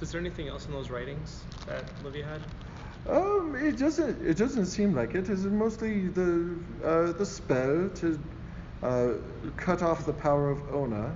Is 0.01 0.11
there 0.11 0.19
anything 0.19 0.47
else 0.47 0.65
in 0.65 0.71
those 0.71 0.89
writings 0.89 1.43
that 1.67 1.83
Livia 2.03 2.25
had? 2.25 2.41
Um, 3.09 3.55
it 3.55 3.77
doesn't. 3.77 4.25
It 4.25 4.37
doesn't 4.37 4.67
seem 4.67 4.93
like 4.93 5.15
it. 5.15 5.29
It's 5.29 5.43
mostly 5.43 6.07
the 6.07 6.55
uh, 6.83 7.11
the 7.13 7.25
spell 7.25 7.89
to 7.95 8.19
uh, 8.83 9.13
cut 9.57 9.81
off 9.81 10.05
the 10.05 10.13
power 10.13 10.49
of 10.51 10.73
Ona, 10.73 11.15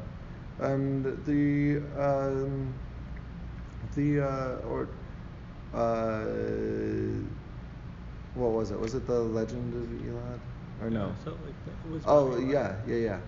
and 0.59 1.05
the 1.25 1.77
um, 1.99 2.73
the 3.95 4.21
uh, 4.21 4.67
or 4.67 4.87
uh, 5.73 6.25
what 8.35 8.51
was 8.51 8.71
it? 8.71 8.79
Was 8.79 8.93
it 8.93 9.07
the 9.07 9.19
Legend 9.19 9.73
of 9.73 9.89
Elad 10.07 10.39
or 10.81 10.89
no? 10.89 11.13
So 11.23 11.31
like 11.31 11.65
that 11.65 11.91
was 11.91 12.03
Oh 12.05 12.37
yeah, 12.37 12.75
yeah, 12.87 12.95
yeah. 12.95 13.19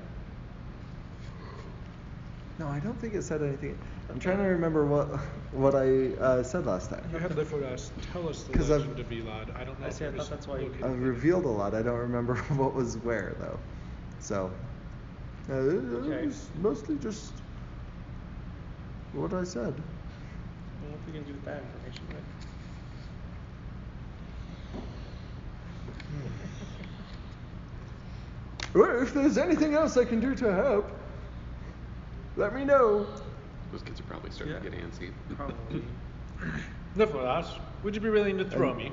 No, 2.59 2.67
I 2.67 2.79
don't 2.79 2.99
think 2.99 3.13
it 3.13 3.23
said 3.23 3.41
anything. 3.43 3.77
I'm 4.09 4.19
trying 4.19 4.37
to 4.37 4.43
remember 4.45 4.85
what 4.85 5.07
what 5.51 5.75
I 5.75 6.13
uh, 6.21 6.43
said 6.43 6.65
last 6.65 6.89
time. 6.89 7.03
I 7.15 7.19
have 7.19 7.31
Lifodas 7.35 7.91
tell 8.11 8.27
us 8.27 8.43
the 8.43 8.53
'Cause 8.53 8.71
I've- 8.71 8.83
legend 8.83 8.99
of 8.99 9.09
Elad. 9.09 9.55
I 9.55 9.63
don't 9.63 9.79
know 9.79 9.85
I 9.85 9.89
if 9.89 9.93
see, 9.95 10.05
I 10.05 10.11
thought 10.11 10.29
that's 10.29 10.47
why 10.47 10.59
you- 10.59 10.65
located 10.67 10.83
I've 10.85 10.99
revealed 11.01 11.45
a 11.45 11.49
lot. 11.49 11.73
I 11.75 11.81
don't 11.81 11.99
remember 11.99 12.35
what 12.55 12.73
was 12.73 12.97
where 12.97 13.35
though. 13.39 13.59
So, 14.19 14.51
uh, 15.49 15.53
it 15.53 15.93
Okay. 15.93 16.25
was 16.25 16.49
mostly 16.61 16.97
just 16.97 17.31
what 19.13 19.33
I 19.33 19.43
said. 19.43 19.61
I 19.61 19.67
don't 19.67 19.75
know 19.75 20.97
what 20.97 20.99
we 21.05 21.13
can 21.13 21.23
do 21.23 21.33
with 21.33 21.45
that 21.45 21.61
information, 21.61 22.05
but 22.09 22.23
if 28.85 29.13
there's 29.13 29.37
anything 29.37 29.73
else 29.73 29.97
I 29.97 30.05
can 30.05 30.19
do 30.19 30.35
to 30.35 30.53
help, 30.53 30.89
let 32.35 32.53
me 32.53 32.63
know. 32.63 33.07
Those 33.71 33.81
kids 33.81 33.99
are 33.99 34.03
probably 34.03 34.31
starting 34.31 34.55
Yeah. 34.55 34.61
to 34.61 34.69
get 34.69 34.79
antsy. 34.79 35.11
probably. 35.35 35.83
Lifodas, 36.95 37.59
would 37.83 37.95
you 37.95 38.01
be 38.01 38.09
willing 38.09 38.37
to 38.37 38.45
throw 38.45 38.69
And- 38.69 38.77
me 38.77 38.91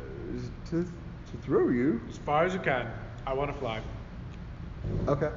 Uh, 0.00 0.70
to 0.70 0.82
to 0.84 1.36
throw 1.42 1.68
you. 1.68 2.00
as 2.08 2.18
far 2.18 2.44
as 2.44 2.54
you 2.54 2.60
can? 2.60 2.86
I 3.26 3.32
want 3.32 3.52
to 3.52 3.58
fly. 3.58 3.80
Okay. 5.08 5.30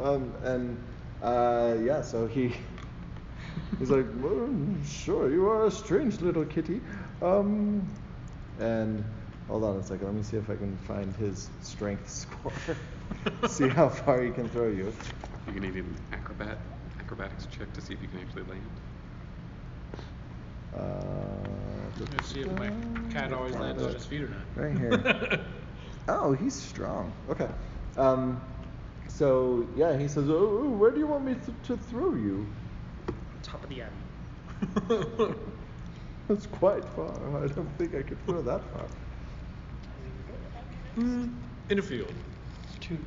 Um, 0.00 0.32
and 0.44 0.76
uh, 1.22 1.76
yeah, 1.82 2.00
so 2.02 2.26
he 2.26 2.54
he's 3.78 3.90
like, 3.90 4.06
well, 4.20 4.48
sure, 4.84 5.30
you 5.30 5.48
are 5.48 5.66
a 5.66 5.70
strange 5.70 6.20
little 6.20 6.44
kitty. 6.44 6.80
Um, 7.20 7.86
and 8.60 9.04
hold 9.48 9.64
on 9.64 9.76
a 9.76 9.82
second, 9.82 10.06
let 10.06 10.14
me 10.14 10.22
see 10.22 10.36
if 10.36 10.48
I 10.50 10.56
can 10.56 10.76
find 10.78 11.14
his 11.16 11.50
strength 11.62 12.08
score. 12.10 12.52
see 13.48 13.68
how 13.68 13.88
far 13.88 14.22
he 14.22 14.30
can 14.30 14.48
throw 14.50 14.68
you. 14.68 14.86
You 14.86 15.52
can 15.52 15.54
gonna 15.54 15.70
need 15.72 15.76
an 15.84 15.96
acrobat 16.12 16.58
acrobatics 17.00 17.46
check 17.46 17.72
to 17.72 17.80
see 17.80 17.94
if 17.94 18.02
you 18.02 18.08
can 18.08 18.20
actually 18.20 18.42
land. 18.42 18.62
Uh, 20.76 20.80
Let's 22.12 22.28
see 22.28 22.40
if 22.42 22.52
my 22.58 22.70
cat 23.10 23.32
always 23.32 23.54
lands 23.54 23.82
on 23.82 23.92
his 23.92 24.04
feet 24.04 24.22
or 24.22 24.28
not. 24.28 24.38
Right 24.54 24.76
here. 24.78 25.40
Oh, 26.10 26.32
he's 26.32 26.54
strong. 26.54 27.12
Okay. 27.28 27.48
Um, 27.98 28.40
so 29.08 29.68
yeah, 29.76 29.98
he 29.98 30.08
says, 30.08 30.30
"Oh, 30.30 30.62
oh, 30.64 30.70
where 30.70 30.90
do 30.90 30.98
you 30.98 31.06
want 31.06 31.22
me 31.26 31.34
th- 31.34 31.54
to 31.64 31.76
throw 31.76 32.14
you?" 32.14 32.46
Top 33.42 33.62
of 33.62 33.68
the 33.68 33.82
Abbey. 33.82 35.34
That's 36.28 36.46
quite 36.46 36.82
far. 36.96 37.44
I 37.44 37.48
don't 37.48 37.68
think 37.76 37.94
I 37.94 38.00
could 38.00 38.24
throw 38.24 38.40
that 38.40 38.62
far. 38.72 38.86
Mm, 40.98 41.30
in 41.70 41.78
a 41.78 41.82
field. 41.82 42.12
Two. 42.80 42.98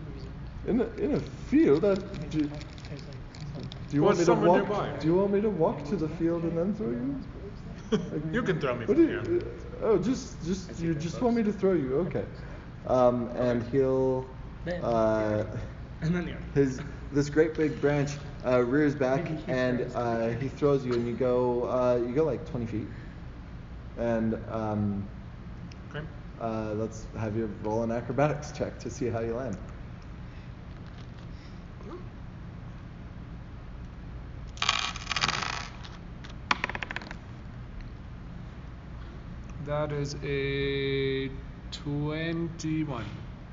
In 0.68 0.80
a, 0.80 0.86
in 0.98 1.16
a 1.16 1.20
field, 1.20 1.82
that, 1.82 2.30
do, 2.32 2.44
do 2.44 3.96
you 3.96 4.04
Or 4.04 4.06
want 4.06 4.20
me 4.20 4.26
to 4.26 4.34
walk? 4.34 4.56
nearby. 4.58 4.90
Do 5.00 5.08
you 5.08 5.16
want 5.16 5.32
me 5.34 5.42
to 5.42 5.50
walk 5.50 5.84
to 5.90 5.96
the 5.96 6.08
field 6.08 6.44
and 6.44 6.58
then 6.58 6.74
throw 6.74 6.90
you? 6.90 7.16
you 8.34 8.44
can 8.44 8.60
throw 8.60 8.76
me 8.76 8.86
from 8.86 9.08
here. 9.08 9.22
you, 9.24 9.44
oh, 9.84 9.98
just 9.98 10.44
just 10.46 10.80
you 10.80 10.94
just 10.94 11.16
close. 11.18 11.24
want 11.24 11.36
me 11.36 11.44
to 11.44 11.52
throw 11.52 11.74
you? 11.74 11.98
Okay. 12.08 12.24
Um, 12.88 13.30
and 13.36 13.64
he'll 13.72 14.26
uh, 14.82 15.44
And 16.02 16.16
then 16.16 16.26
the 16.26 16.34
his 16.54 16.80
this 17.12 17.30
great 17.30 17.56
big 17.58 17.80
branch 17.82 18.12
uh, 18.46 18.62
rears 18.64 18.96
back 18.96 19.32
and 19.48 19.82
uh, 19.96 20.30
he 20.30 20.48
throws 20.48 20.86
you 20.86 20.96
and 20.96 21.06
you 21.08 21.14
go 21.14 21.66
uh, 21.66 21.96
you 22.06 22.14
go 22.14 22.24
like 22.24 22.46
20 22.50 22.66
feet 22.66 22.88
and 23.98 24.38
um, 24.50 25.04
Okay. 25.90 26.06
Uh, 26.42 26.74
let's 26.76 27.06
have 27.18 27.38
you 27.38 27.50
roll 27.64 27.84
an 27.84 27.92
acrobatics 27.92 28.52
check 28.52 28.80
to 28.80 28.90
see 28.90 29.08
how 29.08 29.20
you 29.20 29.36
land. 29.36 29.56
That 39.66 39.92
is 39.92 40.16
a 40.24 41.30
21. 41.72 43.06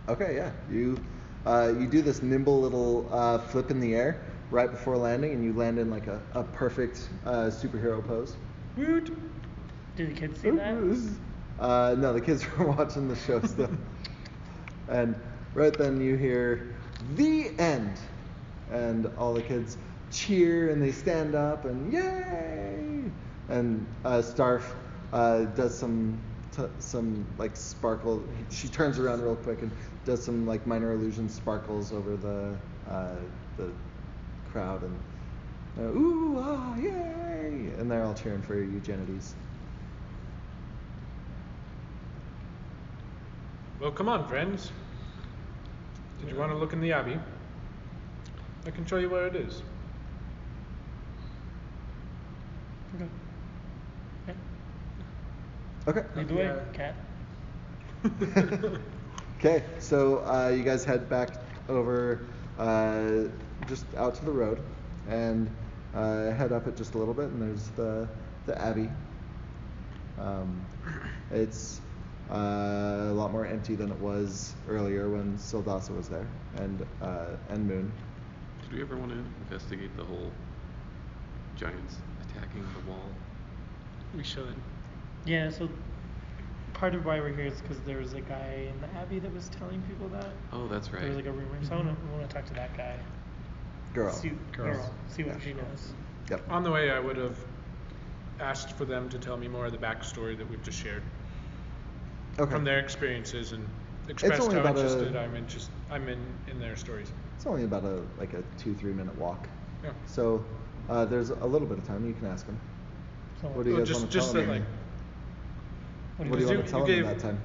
Okay, 0.08 0.36
yeah. 0.36 0.50
You 0.70 0.98
uh, 1.46 1.72
you 1.78 1.86
do 1.86 2.02
this 2.02 2.22
nimble 2.22 2.60
little 2.60 3.08
uh, 3.12 3.38
flip 3.38 3.70
in 3.70 3.78
the 3.78 3.94
air 3.94 4.20
right 4.50 4.70
before 4.70 4.96
landing, 4.96 5.32
and 5.32 5.44
you 5.44 5.52
land 5.52 5.78
in 5.78 5.90
like 5.90 6.06
a, 6.06 6.20
a 6.32 6.42
perfect 6.42 7.08
uh, 7.26 7.44
superhero 7.44 8.04
pose. 8.04 8.36
Woot! 8.76 9.12
Did 9.96 10.10
the 10.10 10.14
kids 10.18 10.40
see 10.40 10.50
that? 10.50 10.76
Uh, 11.58 11.96
no, 11.98 12.12
the 12.12 12.20
kids 12.20 12.44
were 12.58 12.68
watching 12.68 13.08
the 13.08 13.16
show 13.16 13.40
still. 13.42 13.70
and 14.88 15.14
right 15.54 15.76
then 15.76 16.00
you 16.00 16.16
hear 16.16 16.74
the 17.16 17.50
end, 17.58 17.98
and 18.70 19.10
all 19.18 19.34
the 19.34 19.42
kids 19.42 19.76
cheer 20.10 20.70
and 20.70 20.82
they 20.82 20.92
stand 20.92 21.34
up 21.34 21.64
and 21.64 21.92
yay! 21.92 23.02
And 23.48 23.86
uh, 24.04 24.18
Starf 24.18 24.62
uh, 25.12 25.44
does 25.44 25.76
some 25.76 26.18
t- 26.56 26.62
some 26.78 27.24
like 27.38 27.56
sparkle. 27.56 28.22
She 28.50 28.68
turns 28.68 28.98
around 28.98 29.22
real 29.22 29.36
quick 29.36 29.62
and 29.62 29.70
does 30.04 30.24
some 30.24 30.46
like 30.46 30.66
minor 30.66 30.92
illusion 30.92 31.28
sparkles 31.28 31.92
over 31.92 32.16
the 32.16 32.56
uh, 32.90 33.16
the 33.56 33.70
crowd 34.52 34.82
and 34.82 34.98
uh, 35.78 35.98
ooh 35.98 36.38
ah 36.38 36.76
yay! 36.76 37.70
And 37.78 37.90
they're 37.90 38.04
all 38.04 38.14
cheering 38.14 38.42
for 38.42 38.54
Eugenides. 38.54 39.34
Well, 43.80 43.92
come 43.92 44.08
on, 44.08 44.26
friends. 44.26 44.72
Did 46.20 46.30
you 46.30 46.36
want 46.36 46.50
to 46.50 46.58
look 46.58 46.72
in 46.72 46.80
the 46.80 46.92
Abbey? 46.92 47.18
I 48.66 48.70
can 48.70 48.84
show 48.84 48.96
you 48.96 49.08
where 49.08 49.26
it 49.26 49.36
is. 49.36 49.62
Okay. 52.96 54.38
Okay. 55.86 56.04
Lead 56.16 56.28
the 56.28 56.34
way, 56.34 56.58
cat. 56.72 56.94
Okay, 59.38 59.62
so 59.78 60.18
uh, 60.26 60.48
you 60.48 60.64
guys 60.64 60.84
head 60.84 61.08
back 61.08 61.30
over 61.68 62.26
uh, 62.58 63.28
just 63.68 63.84
out 63.96 64.16
to 64.16 64.24
the 64.24 64.32
road 64.32 64.60
and 65.08 65.48
uh, 65.94 66.32
head 66.32 66.50
up 66.50 66.66
it 66.66 66.76
just 66.76 66.94
a 66.94 66.98
little 66.98 67.14
bit, 67.14 67.26
and 67.26 67.40
there's 67.40 67.68
the 67.76 68.08
the 68.46 68.60
abbey. 68.60 68.88
Um, 70.18 70.60
it's 71.30 71.80
uh, 72.30 73.08
a 73.10 73.14
lot 73.14 73.32
more 73.32 73.46
empty 73.46 73.74
than 73.74 73.90
it 73.90 73.98
was 73.98 74.54
earlier 74.68 75.08
when 75.08 75.36
Sildasa 75.38 75.96
was 75.96 76.08
there, 76.08 76.26
and 76.56 76.86
uh, 77.00 77.36
and 77.48 77.66
Moon. 77.66 77.90
Did 78.62 78.72
we 78.72 78.82
ever 78.82 78.96
want 78.96 79.12
to 79.12 79.24
investigate 79.42 79.96
the 79.96 80.04
whole 80.04 80.30
giants 81.56 81.96
attacking 82.28 82.64
the 82.74 82.90
wall? 82.90 83.08
We 84.14 84.22
should. 84.22 84.54
Yeah, 85.24 85.50
so 85.50 85.68
part 86.74 86.94
of 86.94 87.04
why 87.04 87.18
we're 87.20 87.34
here 87.34 87.46
is 87.46 87.60
because 87.60 87.78
there 87.80 87.98
was 87.98 88.12
a 88.12 88.20
guy 88.20 88.68
in 88.68 88.80
the 88.80 88.98
Abbey 88.98 89.18
that 89.20 89.34
was 89.34 89.48
telling 89.48 89.82
people 89.82 90.08
that. 90.08 90.28
Oh, 90.52 90.68
that's 90.68 90.92
right. 90.92 91.00
There 91.00 91.08
was 91.08 91.16
like 91.16 91.26
a 91.26 91.32
rumor. 91.32 91.58
So 91.62 91.74
I 91.74 91.76
want 91.78 92.28
to, 92.28 92.34
talk 92.34 92.44
to 92.46 92.54
that 92.54 92.76
guy. 92.76 92.96
Girl. 93.94 94.12
See, 94.12 94.32
Girl. 94.52 94.74
girl. 94.74 94.94
See 95.08 95.22
what 95.22 95.42
she 95.42 95.54
knows. 95.54 95.92
Yep. 96.30 96.50
On 96.50 96.62
the 96.62 96.70
way, 96.70 96.90
I 96.90 97.00
would 97.00 97.16
have 97.16 97.38
asked 98.38 98.72
for 98.72 98.84
them 98.84 99.08
to 99.08 99.18
tell 99.18 99.36
me 99.36 99.48
more 99.48 99.66
of 99.66 99.72
the 99.72 99.78
backstory 99.78 100.36
that 100.36 100.48
we've 100.48 100.62
just 100.62 100.78
shared 100.78 101.02
Okay. 102.38 102.50
from 102.50 102.64
their 102.64 102.78
experiences 102.78 103.52
and 103.52 103.66
expressed 104.08 104.40
only 104.40 104.54
how 104.54 104.60
about 104.60 104.76
a- 104.76 104.80
interested 104.80 105.16
I'm 105.16 105.34
interested 105.36 105.72
I'm 105.90 106.08
in 106.08 106.18
in 106.48 106.58
their 106.58 106.76
stories. 106.76 107.12
It's 107.36 107.46
only 107.46 107.64
about 107.64 107.84
a 107.84 108.02
like 108.18 108.34
a 108.34 108.42
two 108.58 108.74
three 108.74 108.92
minute 108.92 109.16
walk. 109.18 109.48
Yeah. 109.84 109.90
So 110.06 110.44
Uh, 110.88 111.04
there's 111.04 111.28
a 111.30 111.44
little 111.46 111.68
bit 111.68 111.76
of 111.78 111.84
time. 111.86 112.06
You 112.06 112.14
can 112.14 112.26
ask 112.26 112.46
him. 112.46 112.58
So 113.42 113.48
What 113.48 113.64
do 113.64 113.70
you 113.70 113.76
Well, 113.76 113.80
guys 113.84 113.88
just 113.88 114.00
want 114.00 114.10
to 114.10 114.18
just 114.18 114.32
tell 114.32 114.40
that 114.40 114.48
him? 114.48 114.50
like 114.50 114.62
what, 116.16 116.28
what 116.30 116.38
do 116.38 116.44
you 116.44 116.50
you, 116.50 116.56
want 116.56 116.66
to 116.66 116.72
tell 116.72 116.84
him 116.84 116.90
in 116.90 116.96
gave- 116.96 117.06
that 117.06 117.18
time? 117.20 117.40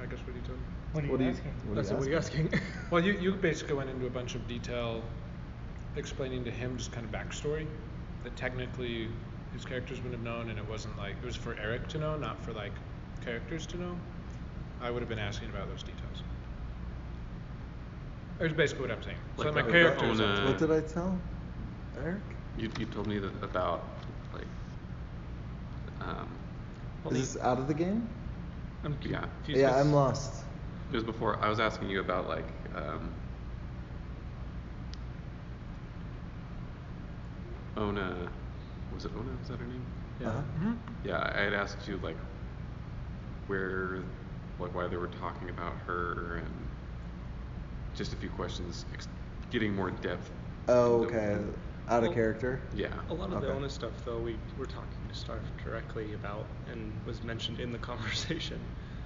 I 0.00 0.06
guess 0.06 0.18
what 0.26 0.34
he 0.34 0.40
told 0.42 0.58
me. 0.58 0.64
what 0.92 1.02
are 1.02 1.06
you 1.06 1.12
What 1.12 1.18
do 1.18 1.24
you- 1.24 1.30
asking? 1.30 1.52
what 1.52 1.68
do 1.68 1.74
That's 1.74 1.90
what 1.92 2.02
are 2.06 2.10
you 2.10 2.16
asking? 2.16 2.60
Well, 2.90 3.04
you, 3.04 3.12
you 3.14 3.32
basically 3.32 3.74
went 3.74 3.90
into 3.90 4.06
a 4.06 4.10
bunch 4.10 4.34
of 4.34 4.46
detail 4.48 5.02
explaining 5.96 6.44
to 6.44 6.50
him 6.50 6.76
just 6.76 6.92
kind 6.92 7.04
of 7.04 7.12
backstory 7.12 7.66
that 8.24 8.36
technically 8.36 9.08
his 9.56 9.64
characters 9.64 9.98
wouldn't 9.98 10.14
have 10.14 10.22
known, 10.22 10.50
and 10.50 10.58
it 10.58 10.68
wasn't 10.68 10.96
like 10.98 11.16
it 11.22 11.24
was 11.24 11.34
for 11.36 11.56
Eric 11.58 11.88
to 11.88 11.98
know, 11.98 12.16
not 12.16 12.42
for 12.44 12.52
like 12.52 12.72
characters 13.24 13.66
to 13.66 13.76
know. 13.78 13.96
I 14.82 14.90
would 14.90 15.00
have 15.00 15.08
been 15.08 15.18
asking 15.18 15.48
about 15.48 15.68
those 15.68 15.82
details. 15.82 16.22
That's 18.38 18.52
basically 18.52 18.82
what 18.88 18.90
I'm 18.96 19.02
saying. 19.02 19.16
so 19.38 19.44
Like 19.44 19.54
that 19.54 19.64
my 19.66 19.72
characters. 19.72 20.20
own, 20.20 20.26
uh, 20.26 20.46
What 20.46 20.58
did 20.58 20.70
I 20.70 20.80
tell 20.80 21.18
Eric? 22.04 22.20
You, 22.58 22.70
you 22.78 22.86
told 22.86 23.06
me 23.06 23.18
that 23.18 23.32
about 23.42 23.84
like 24.34 24.46
um, 26.02 26.28
Is 27.10 27.34
this 27.34 27.42
out 27.42 27.58
of 27.58 27.66
the 27.66 27.74
game? 27.74 28.06
I'm 28.84 28.96
Yeah. 29.02 29.20
confused 29.44 29.60
Yeah, 29.62 29.70
'cause- 29.72 29.86
I'm 29.86 29.92
lost. 29.92 30.44
it 30.92 30.94
was 30.94 31.04
before 31.04 31.42
I 31.42 31.48
was 31.48 31.60
asking 31.60 31.88
you 31.88 32.00
about 32.00 32.28
like 32.28 32.46
um, 32.74 33.10
Ona 37.76 38.28
was 38.96 39.04
it 39.04 39.12
Ona? 39.16 39.30
Was 39.38 39.48
that 39.48 39.58
her 39.60 39.66
name? 39.66 39.84
Yeah. 40.20 40.28
Uh-huh. 40.28 40.72
Yeah, 41.04 41.32
I 41.34 41.42
had 41.42 41.52
asked 41.54 41.86
you 41.86 41.98
like 42.02 42.16
where, 43.46 44.02
like 44.58 44.74
why 44.74 44.88
they 44.88 44.96
were 44.96 45.06
talking 45.20 45.50
about 45.50 45.74
her 45.86 46.36
and 46.44 46.54
just 47.94 48.12
a 48.12 48.16
few 48.16 48.30
questions, 48.30 48.84
ex- 48.92 49.08
getting 49.50 49.74
more 49.74 49.90
depth. 49.90 50.30
Oh, 50.68 51.04
into- 51.04 51.16
okay. 51.16 51.44
Out 51.88 51.98
of 51.98 52.08
Well- 52.08 52.14
character. 52.14 52.60
Yeah. 52.74 52.88
A 53.10 53.14
lot 53.14 53.32
of 53.32 53.40
the 53.42 53.46
Okay. 53.48 53.56
Ona 53.56 53.68
stuff, 53.70 53.92
though, 54.04 54.18
we 54.18 54.36
were 54.58 54.66
talking 54.66 54.88
to 55.08 55.14
Starf 55.14 55.38
directly 55.62 56.14
about 56.14 56.46
and 56.72 56.92
was 57.06 57.22
mentioned 57.22 57.60
in 57.60 57.70
the 57.70 57.78
conversation. 57.90 58.58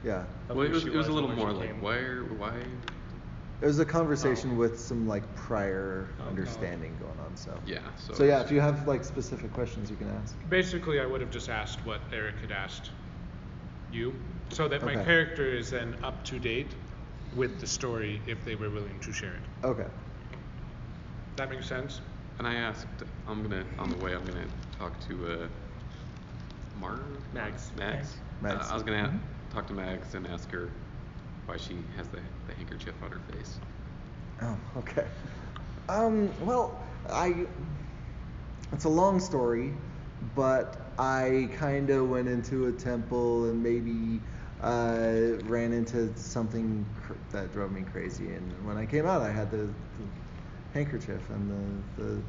Yeah. 0.02 0.25
Well, 0.49 0.62
it 0.62 0.68
who 0.68 0.75
was 0.75 0.85
it 0.87 0.94
was 0.94 1.09
a 1.09 1.12
little 1.12 1.28
more 1.30 1.52
like 1.52 1.75
why 1.82 1.99
why 2.38 2.54
It 3.61 3.67
was 3.67 3.79
a 3.79 3.85
conversation 3.85 4.52
Oh. 4.52 4.57
with 4.57 4.81
some 4.81 5.07
like 5.07 5.23
prior 5.35 6.09
Oh, 6.19 6.25
no. 6.25 6.29
understanding 6.31 6.97
going 6.99 7.19
on. 7.21 7.37
So. 7.37 7.59
yeah. 7.67 7.81
So, 7.97 8.14
So 8.14 8.25
yeah, 8.25 8.40
if 8.40 8.50
you 8.50 8.61
have 8.61 8.87
like 8.88 9.05
specific 9.05 9.52
questions, 9.52 9.90
you 9.90 9.97
can 9.97 10.09
ask. 10.09 10.35
Basically, 10.49 10.99
I 11.00 11.07
would 11.07 11.21
have 11.21 11.31
just 11.31 11.49
asked 11.50 11.85
what 11.85 12.00
Eric 12.12 12.37
had 12.40 12.52
asked 12.52 12.90
you, 13.93 14.14
so 14.50 14.67
that 14.69 14.83
my 14.85 14.95
character 14.95 15.45
is 15.45 15.71
then 15.71 15.97
up 16.02 16.25
to 16.25 16.38
date 16.38 16.69
with 17.37 17.61
the 17.61 17.67
story 17.67 18.21
if 18.26 18.45
they 18.45 18.55
were 18.55 18.71
willing 18.71 18.99
to 19.00 19.12
share 19.12 19.35
it. 19.35 19.67
Okay. 19.67 19.87
That 21.37 21.50
makes 21.50 21.67
sense. 21.67 22.00
And 22.38 22.47
I 22.47 22.55
asked, 22.55 22.87
I'm 23.29 23.43
gonna 23.43 23.64
on 23.79 23.90
the 23.90 23.97
way, 23.99 24.14
I'm 24.14 24.25
gonna 24.25 24.47
talk 24.79 24.93
to 25.09 25.43
uh, 25.43 25.49
Mar 26.81 27.00
Max. 27.35 27.71
Max. 27.76 28.17
Mags. 28.40 28.67
Uh, 28.67 28.71
I 28.71 28.75
was 28.75 28.83
gonna 28.83 29.09
Mhm. 29.09 29.52
talk 29.52 29.67
to 29.67 29.75
Max 29.75 30.14
and 30.14 30.26
ask 30.26 30.50
her 30.52 30.71
why 31.50 31.57
she 31.57 31.76
has 31.97 32.07
the, 32.09 32.21
the 32.47 32.54
handkerchief 32.54 32.95
on 33.02 33.11
her 33.11 33.19
face. 33.33 33.59
Oh, 34.42 34.57
okay. 34.78 35.04
Um, 35.88 36.30
well, 36.45 36.78
I. 37.11 37.47
It's 38.73 38.85
a 38.85 38.88
long 38.88 39.19
story, 39.19 39.75
but 40.37 40.80
I 40.97 41.49
kind 41.57 41.90
of 41.90 42.09
went 42.09 42.28
into 42.28 42.66
a 42.69 42.73
temple 42.73 43.47
and 43.47 43.61
maybe 43.61 44.21
uh, 44.62 45.42
ran 45.49 45.73
into 45.73 46.16
something 46.16 46.87
cr- 47.02 47.14
that 47.33 47.52
drove 47.52 47.73
me 47.73 47.83
crazy. 47.83 48.28
And 48.33 48.64
when 48.64 48.76
I 48.76 48.87
came 48.87 49.07
out, 49.07 49.21
I 49.23 49.33
had 49.33 49.50
the, 49.50 49.57
the 49.66 50.07
handkerchief 50.73 51.21
and 51.30 51.83
the, 51.99 52.02
the 52.04 52.23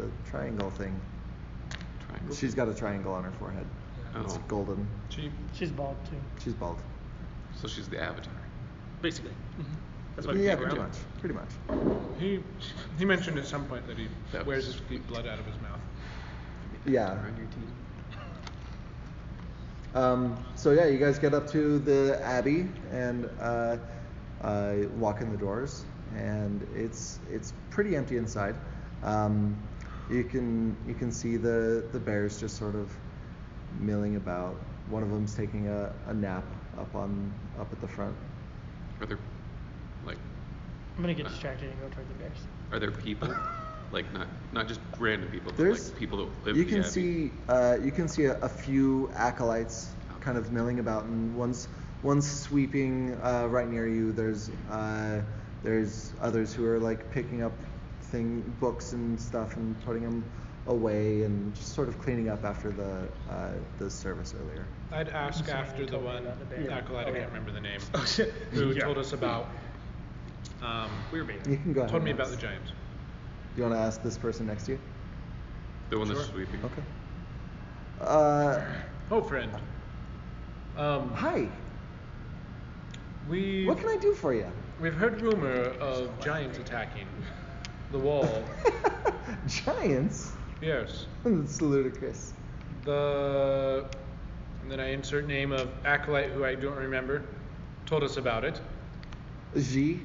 the 0.00 0.08
triangle 0.30 0.70
thing. 0.70 0.98
Triangle. 2.08 2.34
She's 2.34 2.54
got 2.54 2.68
a 2.70 2.74
triangle 2.74 3.12
on 3.12 3.24
her 3.24 3.32
forehead. 3.32 3.66
It's 4.16 4.34
Oh. 4.36 4.42
golden. 4.48 4.88
She 5.10 5.30
She's 5.52 5.70
bald 5.70 5.96
too. 6.08 6.16
She's 6.42 6.54
bald. 6.54 6.78
So 7.54 7.68
she's 7.68 7.86
the 7.88 8.02
avatar. 8.02 8.32
Basically. 9.02 9.32
That's 10.14 10.26
what 10.26 10.36
yeah, 10.36 10.52
it 10.52 10.58
pretty 10.58 10.76
around. 10.76 10.88
much. 10.88 10.98
Pretty 11.20 11.34
much. 11.34 11.50
he 12.18 12.42
he 12.98 13.04
mentioned 13.04 13.38
at 13.38 13.46
some 13.46 13.64
point 13.66 13.86
that 13.86 13.98
he 13.98 14.08
That 14.32 14.46
wears 14.46 14.66
his 14.66 14.76
blood 15.08 15.26
out 15.26 15.38
of 15.38 15.46
his 15.46 15.56
mouth. 15.60 15.80
Yeah. 16.86 17.12
Around 17.12 17.36
your 17.36 17.46
teeth. 17.46 18.18
Um, 19.94 20.42
so 20.54 20.70
yeah, 20.70 20.86
you 20.86 20.98
guys 20.98 21.18
get 21.18 21.34
up 21.34 21.50
to 21.50 21.78
the 21.78 22.18
abbey 22.22 22.66
and 22.92 23.28
uh, 23.40 23.76
uh, 24.40 24.74
walk 24.96 25.20
in 25.20 25.30
the 25.30 25.36
doors, 25.36 25.84
and 26.16 26.66
it's 26.74 27.18
it's 27.30 27.52
pretty 27.70 27.94
empty 27.94 28.16
inside. 28.16 28.54
Um, 29.02 29.56
you 30.10 30.24
can 30.24 30.76
you 30.86 30.94
can 30.94 31.12
see 31.12 31.36
the 31.36 31.84
the 31.92 32.00
bears 32.00 32.40
just 32.40 32.56
sort 32.56 32.74
of 32.74 32.90
milling 33.80 34.16
about. 34.16 34.56
One 34.88 35.02
of 35.02 35.10
them's 35.10 35.34
taking 35.34 35.68
a, 35.68 35.92
a 36.06 36.14
nap 36.14 36.44
up 36.78 36.94
on 36.94 37.32
up 37.60 37.70
at 37.72 37.80
the 37.80 37.88
front. 37.88 38.16
Are 39.02 39.06
there 39.06 39.18
like 40.06 40.18
I'm 40.96 41.02
gonna 41.02 41.14
get 41.14 41.26
distracted 41.26 41.68
and 41.68 41.80
go 41.80 41.88
toward 41.88 42.08
the 42.08 42.14
bears. 42.14 42.38
are 42.70 42.78
there 42.78 42.92
people? 42.92 43.34
like 43.90 44.12
not 44.14 44.28
not 44.52 44.68
just 44.68 44.78
random 45.00 45.28
people, 45.28 45.50
but 45.50 45.58
There's 45.58 45.90
like 45.90 45.98
people 45.98 46.18
that 46.18 46.46
live 46.46 46.56
you 46.56 46.64
can 46.64 46.78
abbey? 46.78 46.88
see 46.88 47.30
uh, 47.48 47.78
you 47.82 47.90
can 47.90 48.06
see 48.06 48.26
a, 48.26 48.38
a 48.40 48.48
few 48.48 49.10
acolytes 49.16 49.90
kind 50.20 50.38
of 50.38 50.52
milling 50.52 50.78
about, 50.78 51.02
and 51.04 51.36
one's 51.36 51.66
one's 52.04 52.30
sweeping 52.30 53.16
uh, 53.24 53.48
right 53.50 53.68
near 53.68 53.88
you. 53.88 54.12
There's 54.12 54.50
uh, 54.70 55.20
there's 55.64 56.12
others 56.20 56.54
who 56.54 56.64
are 56.64 56.78
like 56.78 57.10
picking 57.10 57.42
up 57.42 57.52
thing 58.02 58.40
books 58.60 58.92
and 58.92 59.20
stuff 59.20 59.56
and 59.56 59.74
putting 59.84 60.02
them 60.04 60.24
away 60.68 61.24
and 61.24 61.52
just 61.56 61.74
sort 61.74 61.88
of 61.88 61.98
cleaning 62.00 62.28
up 62.28 62.44
after 62.44 62.70
the 62.70 63.08
uh, 63.32 63.50
the 63.78 63.90
service 63.90 64.32
earlier. 64.40 64.64
I'd 64.92 65.08
ask 65.08 65.46
Someone 65.46 65.64
after 65.64 65.86
the 65.86 65.98
one 65.98 66.16
about 66.18 66.38
the 66.38 66.44
bear. 66.44 66.70
acolyte, 66.70 67.06
I 67.06 67.12
can't 67.12 67.28
remember 67.28 67.50
the 67.50 67.60
name, 67.60 67.80
Oh, 67.94 68.04
shit. 68.04 68.30
who 68.52 68.72
Yeah. 68.72 68.84
told 68.84 68.98
us 68.98 69.12
about. 69.12 69.48
Um, 70.62 70.90
We 71.10 71.18
were 71.18 71.24
being. 71.24 71.40
You 71.48 71.56
can 71.56 71.72
go 71.72 71.80
ahead. 71.80 71.90
told 71.90 72.04
me 72.04 72.10
and 72.10 72.18
about 72.18 72.28
the 72.28 72.34
ask. 72.36 72.42
giants. 72.42 72.70
Do 72.70 73.62
you 73.62 73.68
want 73.68 73.74
to 73.74 73.80
ask 73.80 74.02
this 74.02 74.16
person 74.18 74.46
next 74.46 74.64
to 74.66 74.72
you? 74.72 74.78
the 75.90 75.98
one 75.98 76.06
Sure. 76.06 76.16
that's 76.16 76.28
sweeping. 76.30 76.60
Okay. 76.64 76.82
Uh, 78.00 78.60
Oh, 79.10 79.20
friend. 79.22 79.50
Um, 80.76 81.10
hi. 81.12 81.48
we 83.28 83.66
What 83.66 83.76
can 83.78 83.88
I 83.90 83.96
do 83.98 84.14
for 84.14 84.32
you? 84.32 84.46
we've 84.80 84.94
heard 84.94 85.20
rumor 85.20 85.50
of 85.80 86.18
giants 86.20 86.58
attacking 86.58 87.06
the 87.92 87.98
wall. 87.98 88.42
Giants. 89.46 90.32
yes. 90.62 91.06
It's 91.26 91.60
ludicrous. 91.60 92.32
The 92.84 93.84
and 94.62 94.70
then 94.70 94.80
I 94.80 94.92
insert 94.92 95.26
name 95.26 95.52
of 95.52 95.68
acolyte 95.84 96.30
who 96.30 96.44
I 96.44 96.54
don't 96.54 96.76
remember. 96.76 97.22
Told 97.86 98.02
us 98.02 98.16
about 98.16 98.44
it. 98.44 98.60
Ji. 99.56 100.00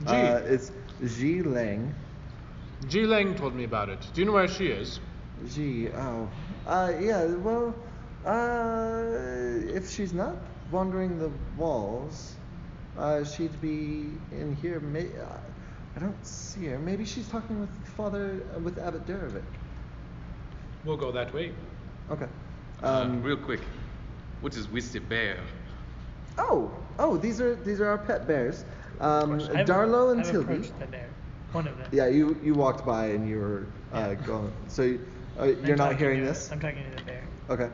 Ji. 0.00 0.06
Uh, 0.06 0.36
it's 0.38 0.70
Ji 1.04 1.42
Lang. 1.42 1.94
Ji 2.88 3.06
Lang 3.06 3.34
told 3.34 3.54
me 3.54 3.64
about 3.64 3.88
it. 3.88 4.06
Do 4.12 4.20
you 4.20 4.26
know 4.26 4.32
where 4.32 4.48
she 4.48 4.66
is? 4.68 5.00
Ji. 5.48 5.88
Oh. 5.90 6.28
Uh, 6.66 6.92
yeah. 7.00 7.24
Well, 7.26 7.74
uh, 8.24 9.02
if 9.74 9.90
she's 9.90 10.12
not 10.12 10.36
wandering 10.70 11.18
the 11.18 11.30
walls, 11.56 12.34
uh, 12.98 13.24
she'd 13.24 13.60
be 13.60 14.10
in 14.32 14.56
here. 14.60 14.80
May- 14.80 15.08
uh, 15.18 15.38
I 15.96 16.00
don't 16.00 16.26
see 16.26 16.66
her. 16.66 16.78
Maybe 16.78 17.04
she's 17.04 17.28
talking 17.28 17.60
with 17.60 17.70
Father 17.96 18.42
uh, 18.54 18.58
with 18.60 18.78
Abbot 18.78 19.06
Derovic. 19.06 19.42
We'll 20.84 20.96
go 20.96 21.12
that 21.12 21.32
way. 21.32 21.52
Okay. 22.10 22.26
Uh, 22.84 23.00
Um, 23.02 23.22
real 23.22 23.36
quick, 23.36 23.60
what 24.40 24.54
is 24.56 24.68
Wisty 24.68 24.98
Bear? 24.98 25.38
oh, 26.38 26.70
oh, 26.98 27.16
these 27.16 27.40
are 27.40 27.54
these 27.56 27.80
are 27.80 27.88
our 27.88 27.98
pet 27.98 28.26
bears. 28.26 28.64
Um, 29.00 29.38
Darlo 29.40 30.12
and 30.12 30.20
I've 30.20 30.30
Tilby. 30.30 30.52
approached 30.54 30.78
the 30.78 30.86
bear. 30.86 31.08
One 31.52 31.66
of 31.66 31.78
them. 31.78 31.88
Yeah, 31.92 32.08
you 32.08 32.36
you 32.42 32.54
walked 32.54 32.84
by 32.84 33.06
and 33.06 33.28
you 33.28 33.38
were 33.38 33.66
uh, 33.92 33.98
Yeah. 33.98 34.26
going. 34.26 34.52
So 34.68 34.82
you, 34.82 35.00
uh, 35.38 35.42
I'm 35.44 35.64
you're 35.64 35.76
not 35.76 35.84
talking 35.92 35.98
hearing 35.98 36.20
to- 36.20 36.26
this. 36.26 36.50
I'm 36.52 36.60
talking 36.60 36.84
to 36.90 36.96
the 36.96 37.02
bear. 37.04 37.22
Okay. 37.48 37.70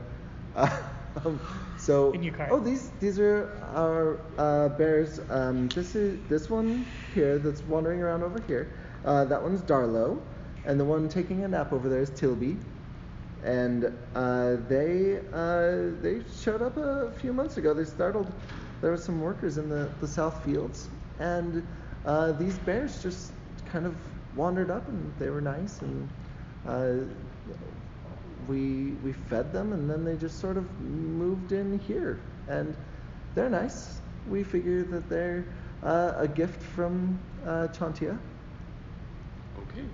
Uh, 0.55 0.69
um, 1.25 1.41
so. 1.79 2.13
In 2.13 2.23
your 2.23 2.35
car. 2.35 2.49
Oh, 2.51 2.61
these 2.61 2.91
these 3.01 3.19
are 3.19 3.51
our 3.75 4.21
uh, 4.39 4.69
bears. 4.79 5.19
Um, 5.31 5.69
this 5.71 5.95
is 5.97 6.19
this 6.29 6.49
one 6.49 6.87
here 7.15 7.39
that's 7.39 7.63
wandering 7.63 8.01
around 8.01 8.23
over 8.23 8.41
here. 8.47 8.71
Uh, 9.05 9.25
that 9.25 9.43
one's 9.43 9.63
Darlo, 9.63 10.21
and 10.67 10.79
the 10.79 10.85
one 10.85 11.09
taking 11.09 11.43
a 11.45 11.49
nap 11.49 11.73
over 11.73 11.89
there 11.89 12.01
is 12.03 12.11
Tilby. 12.11 12.57
And 13.45 13.97
uh, 14.15 14.57
they 14.69 15.21
uh, 15.33 15.97
they 16.03 16.21
showed 16.43 16.63
up 16.63 16.77
a 16.77 17.11
few 17.21 17.33
months 17.33 17.57
ago. 17.57 17.73
They 17.73 17.85
startled. 17.85 18.31
There 18.81 18.91
were 18.91 18.97
some 18.97 19.21
workers 19.21 19.59
in 19.59 19.69
the, 19.69 19.91
the 20.01 20.09
south 20.09 20.45
fields, 20.45 20.89
and 21.19 21.67
uh, 22.05 22.33
these 22.33 22.59
bears 22.61 23.03
just 23.03 23.33
kind 23.67 23.87
of 23.87 23.95
wandered 24.37 24.71
up, 24.71 24.87
and 24.89 25.13
they 25.19 25.31
were 25.31 25.41
nice, 25.41 25.81
and 25.81 26.09
uh, 26.67 26.93
we 28.49 28.93
we 29.05 29.13
fed 29.13 29.53
them, 29.53 29.73
and 29.73 29.89
then 29.89 30.05
they 30.05 30.17
just 30.17 30.39
sort 30.41 30.57
of 30.57 30.81
moved 30.81 31.53
in 31.53 31.79
here, 31.81 32.19
and 32.49 32.75
they're 33.35 33.51
nice. 33.51 34.01
We 34.29 34.43
figure 34.43 34.83
that 34.85 35.09
they're 35.09 35.45
uh, 35.83 36.13
a 36.17 36.29
gift 36.29 36.63
from 36.63 37.19
uh, 37.47 37.69
Chauntea. 37.69 38.19
Okay. 39.59 39.85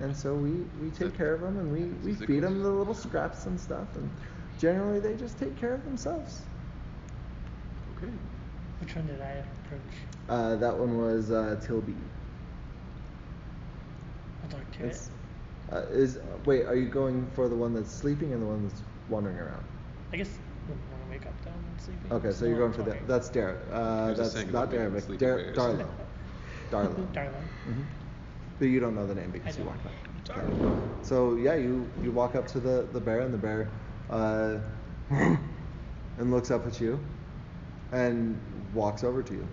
And 0.00 0.16
so 0.16 0.34
we, 0.34 0.50
we 0.82 0.90
take 0.90 1.16
care 1.16 1.34
of 1.34 1.40
them 1.40 1.56
and 1.58 1.72
we, 1.72 1.84
we 2.08 2.14
feed 2.14 2.42
them 2.42 2.62
the 2.62 2.68
little 2.68 2.94
scraps 2.94 3.46
and 3.46 3.58
stuff, 3.58 3.94
and 3.96 4.08
generally 4.58 5.00
they 5.00 5.14
just 5.14 5.38
take 5.38 5.56
care 5.56 5.74
of 5.74 5.84
themselves. 5.84 6.42
Okay. 7.96 8.12
Which 8.80 8.94
one 8.94 9.06
did 9.06 9.20
I 9.20 9.42
approach? 9.64 9.80
Uh, 10.28 10.56
that 10.56 10.76
one 10.76 10.98
was 10.98 11.30
uh, 11.30 11.58
Tilby. 11.62 11.94
I'll 14.44 14.50
talk 14.50 14.70
to 14.72 14.84
It's, 14.84 15.10
uh, 15.72 15.82
is 15.90 16.18
wait, 16.44 16.64
are 16.66 16.76
you 16.76 16.88
going 16.88 17.26
for 17.34 17.48
the 17.48 17.56
one 17.56 17.74
that's 17.74 17.90
sleeping 17.90 18.32
and 18.32 18.42
the 18.42 18.46
one 18.46 18.68
that's 18.68 18.82
wandering 19.08 19.38
around? 19.38 19.64
I 20.12 20.16
guess 20.16 20.30
when 20.68 20.78
I 20.78 21.10
wake 21.10 21.26
up 21.26 21.44
down 21.44 21.54
sleeping. 21.78 22.12
Okay, 22.12 22.30
so 22.32 22.44
no, 22.44 22.50
you're 22.50 22.58
going 22.60 22.72
for 22.72 22.82
that. 22.82 23.06
That's 23.08 23.28
Dar. 23.28 23.56
Uh, 23.72 23.76
I 23.76 24.08
was 24.10 24.18
just 24.18 24.34
that's 24.34 24.46
not 24.46 24.64
about 24.64 24.70
being 24.70 24.82
Darvik. 24.82 25.02
sleeping 25.02 25.28
Dar- 25.28 25.36
bears. 25.38 25.56
Darlo. 25.58 25.88
Darlo. 26.70 27.12
Darla. 27.12 27.42
But 28.58 28.66
you 28.66 28.80
don't 28.80 28.94
know 28.94 29.06
the 29.06 29.14
name 29.14 29.30
because 29.30 29.56
I 29.56 29.58
you 29.58 29.64
don't. 29.64 29.74
walked 29.74 29.84
by. 29.84 29.90
Okay. 30.34 30.80
So 31.02 31.36
yeah, 31.36 31.54
you 31.54 31.88
you 32.02 32.10
walk 32.10 32.34
up 32.34 32.46
to 32.48 32.60
the 32.60 32.86
the 32.92 33.00
bear 33.00 33.20
and 33.20 33.32
the 33.32 33.38
bear, 33.38 33.68
uh, 34.10 34.58
and 35.10 36.30
looks 36.30 36.50
up 36.50 36.66
at 36.66 36.80
you, 36.80 36.98
and 37.92 38.38
walks 38.74 39.04
over 39.04 39.22
to 39.22 39.34
you. 39.34 39.46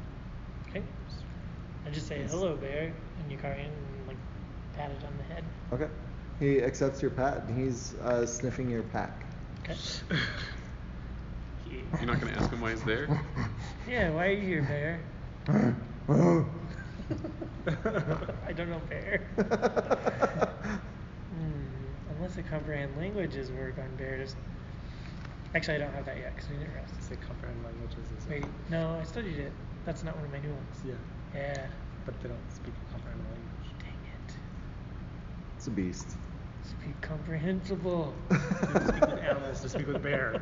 Okay. 0.70 0.82
I 1.86 1.90
just 1.90 2.08
say 2.08 2.24
hello, 2.30 2.56
bear, 2.56 2.94
and 3.22 3.32
you 3.32 3.38
carry 3.38 3.60
in 3.62 3.68
and 3.68 4.08
like 4.08 4.18
pat 4.76 4.92
it 4.92 5.04
on 5.06 5.18
the 5.18 5.24
head. 5.34 5.44
Okay. 5.72 5.90
He 6.40 6.62
accepts 6.62 7.02
your 7.02 7.12
pat 7.12 7.44
and 7.48 7.58
he's 7.58 7.94
uh, 7.96 8.26
sniffing 8.26 8.70
your 8.70 8.84
pack. 8.84 9.26
Okay. 9.64 9.76
You're 12.00 12.08
not 12.08 12.20
gonna 12.20 12.34
ask 12.34 12.50
him 12.50 12.60
why 12.62 12.72
he's 12.72 12.84
there? 12.84 13.08
yeah, 13.88 14.10
why 14.10 14.28
are 14.28 14.32
you 14.32 14.62
here, 14.62 15.00
bear? 15.48 16.46
I 18.48 18.54
don't 18.54 18.70
know 18.70 18.82
bear. 18.90 19.28
Hmm, 21.34 22.16
unless 22.16 22.36
the 22.36 22.44
comprehend 22.44 22.96
languages, 22.96 23.52
work 23.52 23.80
on 23.80 23.96
bear. 23.98 24.18
Just 24.20 24.36
actually, 25.56 25.76
I 25.76 25.78
don't 25.80 25.94
have 25.94 26.06
that 26.06 26.18
yet 26.18 26.36
because 26.36 26.50
we 26.52 26.58
didn't 26.58 26.76
rest. 26.76 27.10
Say 27.10 27.16
comprehend 27.28 27.64
languages 27.64 28.06
is 28.16 28.28
Wait, 28.30 28.46
no, 28.70 28.98
I 29.02 29.04
studied 29.04 29.40
it. 29.40 29.52
That's 29.84 30.04
not 30.04 30.16
one 30.16 30.26
of 30.26 30.32
my 30.32 30.40
new 30.40 30.54
ones. 30.54 30.82
Yeah. 30.86 30.94
Yeah. 31.34 31.68
But 32.06 32.22
they 32.22 32.30
don't 32.30 32.52
speak 32.54 32.74
comprehend 32.92 33.24
language. 33.24 33.74
Dang 33.80 33.96
it. 34.14 34.36
it's 35.58 35.68
a 35.68 35.72
beast. 35.72 36.18
Speak 36.64 37.02
comprehensible. 37.02 38.14
You 38.32 38.80
to 38.80 38.88
speak 38.88 39.02
with 39.02 39.20
animals 39.20 39.62
to 39.62 39.70
speak 39.70 39.88
with 39.88 40.04
bear. 40.04 40.42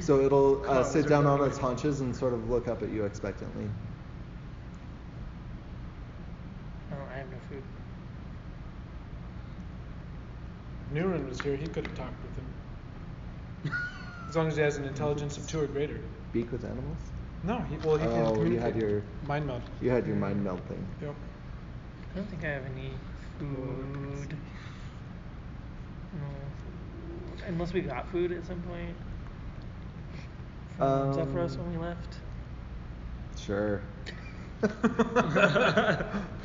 So 0.00 0.20
it'll 0.20 0.64
uh, 0.68 0.82
sit 0.82 1.08
down 1.08 1.26
on 1.26 1.44
its 1.46 1.58
haunches 1.58 2.00
and 2.00 2.14
sort 2.14 2.32
of 2.32 2.48
look 2.50 2.68
up 2.68 2.82
at 2.82 2.90
you 2.90 3.04
expectantly. 3.04 3.68
Oh, 7.38 7.44
I 7.50 7.54
have 7.54 7.54
no 7.54 7.56
food. 7.56 7.62
If 10.90 11.04
Nurin 11.04 11.28
was 11.28 11.40
here, 11.40 11.56
he 11.56 11.66
could 11.66 11.86
have 11.86 11.96
talked 11.96 12.22
with 12.22 12.36
him. 12.36 12.44
As 14.28 14.36
long 14.36 14.48
as 14.48 14.56
he 14.56 14.62
has 14.62 14.76
an 14.76 14.84
intelligence 14.84 15.36
of 15.38 15.46
two 15.48 15.60
or 15.60 15.66
greater. 15.66 16.00
Speak 16.30 16.52
with 16.52 16.64
animals? 16.64 16.98
No, 17.44 17.58
he, 17.70 17.76
well, 17.86 17.96
he 17.96 18.04
can 18.04 18.26
Oh, 18.26 18.44
you 18.44 18.58
had 18.58 18.76
your 18.76 19.02
mind 19.26 19.46
meld. 19.46 19.62
you 19.80 19.90
had 19.90 20.06
your 20.06 20.16
mind 20.16 20.42
meld 20.44 20.60
thing. 20.68 20.84
Yep. 21.00 21.14
I 22.12 22.16
don't 22.16 22.28
think 22.28 22.44
I 22.44 22.48
have 22.48 22.64
any 22.76 22.90
food. 23.38 24.36
No. 26.12 26.26
Unless 27.46 27.72
we 27.72 27.80
got 27.80 28.08
food 28.10 28.32
at 28.32 28.44
some 28.46 28.60
point. 28.62 28.94
From 30.76 30.86
Um, 30.86 31.14
Zephyros 31.14 31.56
when 31.56 31.72
we 31.72 31.78
left. 31.78 32.18
Sure. 33.38 33.80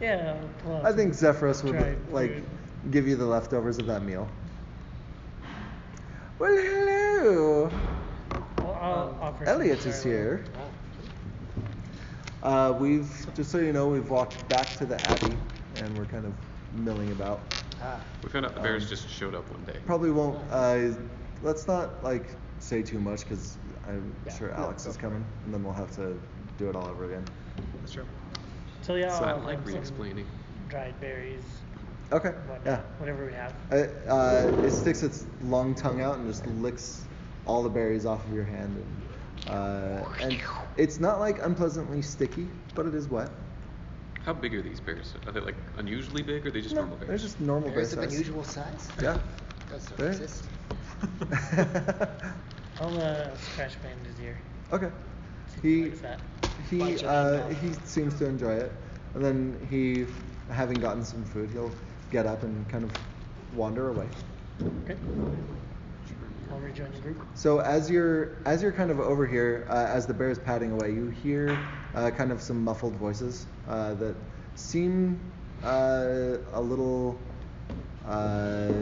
Yeah. 0.00 0.36
I'll 0.40 0.48
pull 0.62 0.76
out 0.76 0.84
I 0.84 0.92
think 0.92 1.14
some 1.14 1.32
Zephyrus 1.32 1.62
would 1.62 1.72
dried 1.72 1.98
like 2.10 2.32
food. 2.34 2.44
give 2.90 3.08
you 3.08 3.16
the 3.16 3.26
leftovers 3.26 3.78
of 3.78 3.86
that 3.86 4.02
meal. 4.02 4.28
Well, 6.38 6.54
hello. 6.54 7.70
Well, 8.58 8.78
I'll 8.80 9.18
offer 9.20 9.44
Elliot 9.44 9.84
is 9.86 10.02
here. 10.02 10.44
Uh, 12.42 12.76
we've 12.78 13.10
just 13.34 13.50
so 13.50 13.58
you 13.58 13.72
know, 13.72 13.88
we've 13.88 14.08
walked 14.10 14.46
back 14.48 14.66
to 14.76 14.86
the 14.86 15.00
Abbey, 15.10 15.36
and 15.76 15.96
we're 15.98 16.04
kind 16.04 16.26
of 16.26 16.32
milling 16.78 17.10
about. 17.12 17.40
Ah. 17.82 18.00
We 18.22 18.28
found 18.28 18.46
out 18.46 18.54
the 18.54 18.60
bears 18.60 18.84
Um, 18.84 18.88
just 18.90 19.08
showed 19.08 19.34
up 19.34 19.50
one 19.50 19.64
day. 19.64 19.78
Probably 19.86 20.10
won't. 20.10 20.38
Uh, 20.50 20.90
let's 21.42 21.66
not 21.66 22.04
like 22.04 22.26
say 22.58 22.82
too 22.82 22.98
much 23.00 23.20
because 23.22 23.56
I'm 23.88 24.14
Yeah. 24.26 24.34
sure 24.36 24.50
Alex 24.52 24.84
go 24.84 24.90
is 24.90 24.96
coming, 24.96 25.24
and 25.44 25.54
then 25.54 25.64
we'll 25.64 25.72
have 25.72 25.90
to 25.96 26.18
do 26.58 26.68
it 26.68 26.76
all 26.76 26.86
over 26.86 27.06
again. 27.06 27.24
That's 27.80 27.92
true. 27.92 28.04
So 28.86 28.94
yeah, 28.94 29.18
So 29.18 29.24
I 29.24 29.30
I'll 29.32 29.40
like 29.40 29.58
re-explaining. 29.66 30.26
dried 30.68 30.98
berries. 31.00 31.42
Okay. 32.12 32.28
Whatnot, 32.28 32.64
Yeah. 32.64 32.80
Whatever 32.98 33.26
we 33.26 33.32
have. 33.32 33.52
It, 33.72 33.90
uh, 34.08 34.52
it 34.64 34.70
sticks 34.70 35.02
its 35.02 35.26
long 35.42 35.74
tongue 35.74 36.00
out 36.00 36.18
and 36.18 36.28
just 36.28 36.46
licks 36.46 37.02
all 37.46 37.64
the 37.64 37.68
berries 37.68 38.06
off 38.06 38.24
of 38.24 38.32
your 38.32 38.44
hand, 38.44 38.76
and, 39.46 39.52
uh, 39.52 40.04
and 40.20 40.38
it's 40.76 41.00
not 41.00 41.18
like 41.18 41.44
unpleasantly 41.44 42.00
sticky, 42.00 42.46
but 42.76 42.86
it 42.86 42.94
is 42.94 43.08
wet. 43.08 43.28
How 44.24 44.32
big 44.32 44.54
are 44.54 44.62
these 44.62 44.78
bears? 44.80 45.14
Are 45.26 45.32
they 45.32 45.40
like 45.40 45.56
unusually 45.78 46.22
big, 46.22 46.44
or 46.44 46.48
are 46.48 46.52
they 46.52 46.60
just 46.60 46.74
No, 46.76 46.82
normal 46.82 46.96
bears? 46.98 47.08
They're 47.08 47.18
just 47.18 47.40
normal 47.40 47.70
Bears 47.70 47.92
bear 47.92 48.04
of 48.04 48.10
size. 48.10 48.14
unusual 48.20 48.44
size? 48.44 48.88
Yeah. 49.02 49.18
Does 49.68 49.88
Very- 49.90 50.10
exist. 50.10 50.44
I'll 52.80 53.00
uh, 53.00 53.34
scratch 53.36 53.80
behind 53.82 54.06
his 54.06 54.20
ear. 54.20 54.38
okay. 54.72 54.90
See 55.48 55.56
if 55.58 55.62
He 55.62 55.82
likes 55.84 56.00
that. 56.00 56.20
He 56.70 57.04
uh, 57.04 57.48
he 57.48 57.72
seems 57.84 58.18
to 58.18 58.26
enjoy 58.26 58.54
it, 58.54 58.72
and 59.14 59.24
then 59.24 59.66
he, 59.70 60.06
having 60.52 60.78
gotten 60.80 61.04
some 61.04 61.24
food, 61.24 61.50
he'll 61.50 61.72
get 62.10 62.26
up 62.26 62.42
and 62.42 62.68
kind 62.68 62.84
of 62.84 62.90
wander 63.54 63.88
away. 63.90 64.06
Okay. 64.84 64.96
I'll 66.50 66.58
rejoin 66.58 66.92
the 66.92 67.00
group. 67.00 67.20
So 67.34 67.58
as 67.58 67.90
you're 67.90 68.36
as 68.46 68.62
you're 68.62 68.72
kind 68.72 68.90
of 68.90 69.00
over 69.00 69.26
here, 69.26 69.66
uh, 69.68 69.86
as 69.88 70.06
the 70.06 70.14
bear 70.14 70.30
is 70.30 70.38
padding 70.38 70.72
away, 70.72 70.92
you 70.92 71.08
hear 71.08 71.58
uh, 71.94 72.10
kind 72.10 72.32
of 72.32 72.40
some 72.40 72.62
muffled 72.62 72.94
voices 72.96 73.46
uh, 73.68 73.94
that 73.94 74.14
seem 74.54 75.20
uh, 75.62 76.36
a 76.52 76.60
little. 76.60 77.18
Uh, 78.06 78.72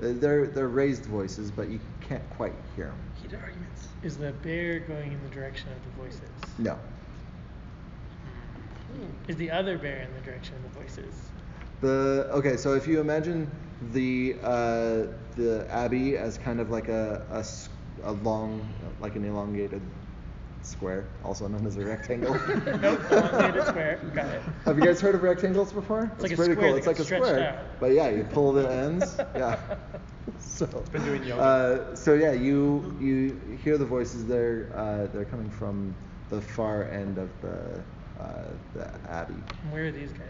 they're 0.00 0.46
they're 0.46 0.68
raised 0.68 1.06
voices, 1.06 1.50
but 1.50 1.68
you 1.68 1.80
can't 2.00 2.28
quite 2.30 2.54
hear 2.76 2.86
them. 2.86 2.98
Heated 3.22 3.38
arguments. 3.42 3.88
Is 4.02 4.16
the 4.16 4.32
bear 4.32 4.80
going 4.80 5.12
in 5.12 5.22
the 5.22 5.34
direction 5.34 5.68
of 5.70 5.78
the 5.84 6.02
voices? 6.02 6.58
No. 6.58 6.78
Is 9.28 9.36
the 9.36 9.50
other 9.50 9.78
bear 9.78 10.02
in 10.02 10.14
the 10.14 10.20
direction 10.20 10.54
of 10.56 10.62
the 10.62 10.80
voices? 10.80 11.14
The 11.80 12.28
okay, 12.32 12.56
so 12.56 12.74
if 12.74 12.86
you 12.86 13.00
imagine 13.00 13.50
the 13.92 14.36
uh, 14.42 15.06
the 15.36 15.66
abbey 15.70 16.16
as 16.16 16.38
kind 16.38 16.60
of 16.60 16.70
like 16.70 16.88
a 16.88 17.44
a 18.04 18.12
long, 18.12 18.68
like 19.00 19.16
an 19.16 19.24
elongated 19.24 19.82
square, 20.62 21.06
also 21.24 21.48
known 21.48 21.66
as 21.66 21.76
a 21.76 21.84
rectangle. 21.84 22.34
Nope, 22.80 23.00
elongated 23.10 23.66
square. 23.66 24.00
Got 24.14 24.26
it. 24.26 24.42
Have 24.64 24.78
you 24.78 24.84
guys 24.84 25.00
heard 25.00 25.14
of 25.14 25.22
rectangles 25.22 25.72
before? 25.72 26.10
It's 26.14 26.22
like 26.22 26.32
a 26.32 26.36
pretty 26.36 26.52
square 26.54 26.68
cool. 26.68 26.76
It's 26.76 26.86
like 26.86 26.98
a 26.98 27.04
square, 27.04 27.48
out. 27.50 27.80
but 27.80 27.92
yeah, 27.92 28.08
you 28.08 28.24
pull 28.24 28.52
the 28.52 28.70
ends. 28.70 29.18
Yeah. 29.34 29.58
So. 30.38 30.66
Been 30.92 31.04
doing 31.04 31.24
yoga. 31.24 31.42
Uh, 31.42 31.94
so 31.94 32.14
yeah, 32.14 32.32
you 32.32 32.96
you 33.00 33.58
hear 33.64 33.78
the 33.78 33.86
voices 33.86 34.26
there. 34.26 34.70
Uh, 34.74 35.06
they're 35.12 35.24
coming 35.24 35.50
from 35.50 35.94
the 36.30 36.40
far 36.40 36.84
end 36.84 37.18
of 37.18 37.28
the 37.40 37.82
uh, 38.20 38.42
the 38.74 38.90
abbey. 39.10 39.34
Where 39.70 39.86
are 39.86 39.90
these 39.90 40.12
guys? 40.12 40.28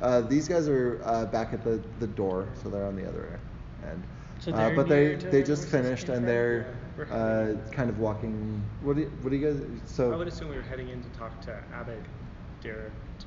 Uh, 0.00 0.20
these 0.20 0.46
guys 0.48 0.68
are 0.68 1.00
uh, 1.04 1.24
back 1.26 1.52
at 1.52 1.64
the, 1.64 1.82
the 2.00 2.06
door, 2.06 2.48
so 2.62 2.68
they're 2.68 2.84
on 2.84 2.96
the 2.96 3.08
other 3.08 3.40
end. 3.86 4.02
So 4.38 4.52
uh, 4.52 4.56
they're 4.56 4.76
but 4.76 4.88
they 4.88 5.14
they 5.14 5.42
just 5.42 5.68
finished 5.68 6.08
and 6.08 6.26
they're 6.26 6.76
uh, 7.10 7.54
kind 7.72 7.88
of 7.88 7.98
walking. 7.98 8.62
What 8.82 8.96
do 8.96 9.02
you, 9.02 9.12
what 9.22 9.30
do 9.30 9.36
you 9.36 9.46
guys? 9.52 9.62
So. 9.86 10.12
I 10.12 10.16
would 10.16 10.28
assume 10.28 10.48
we 10.48 10.56
were 10.56 10.62
heading 10.62 10.88
in 10.88 11.02
to 11.02 11.08
talk 11.10 11.40
to 11.42 11.58
Abed 11.74 12.04
Derek 12.62 12.92
to 13.20 13.26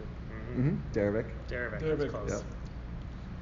hmm 0.54 0.76
Derevik. 0.94 1.26
Derek. 1.48 1.80
Derek, 1.80 2.00
That's 2.00 2.12
close. 2.12 2.30
Yep. 2.30 2.44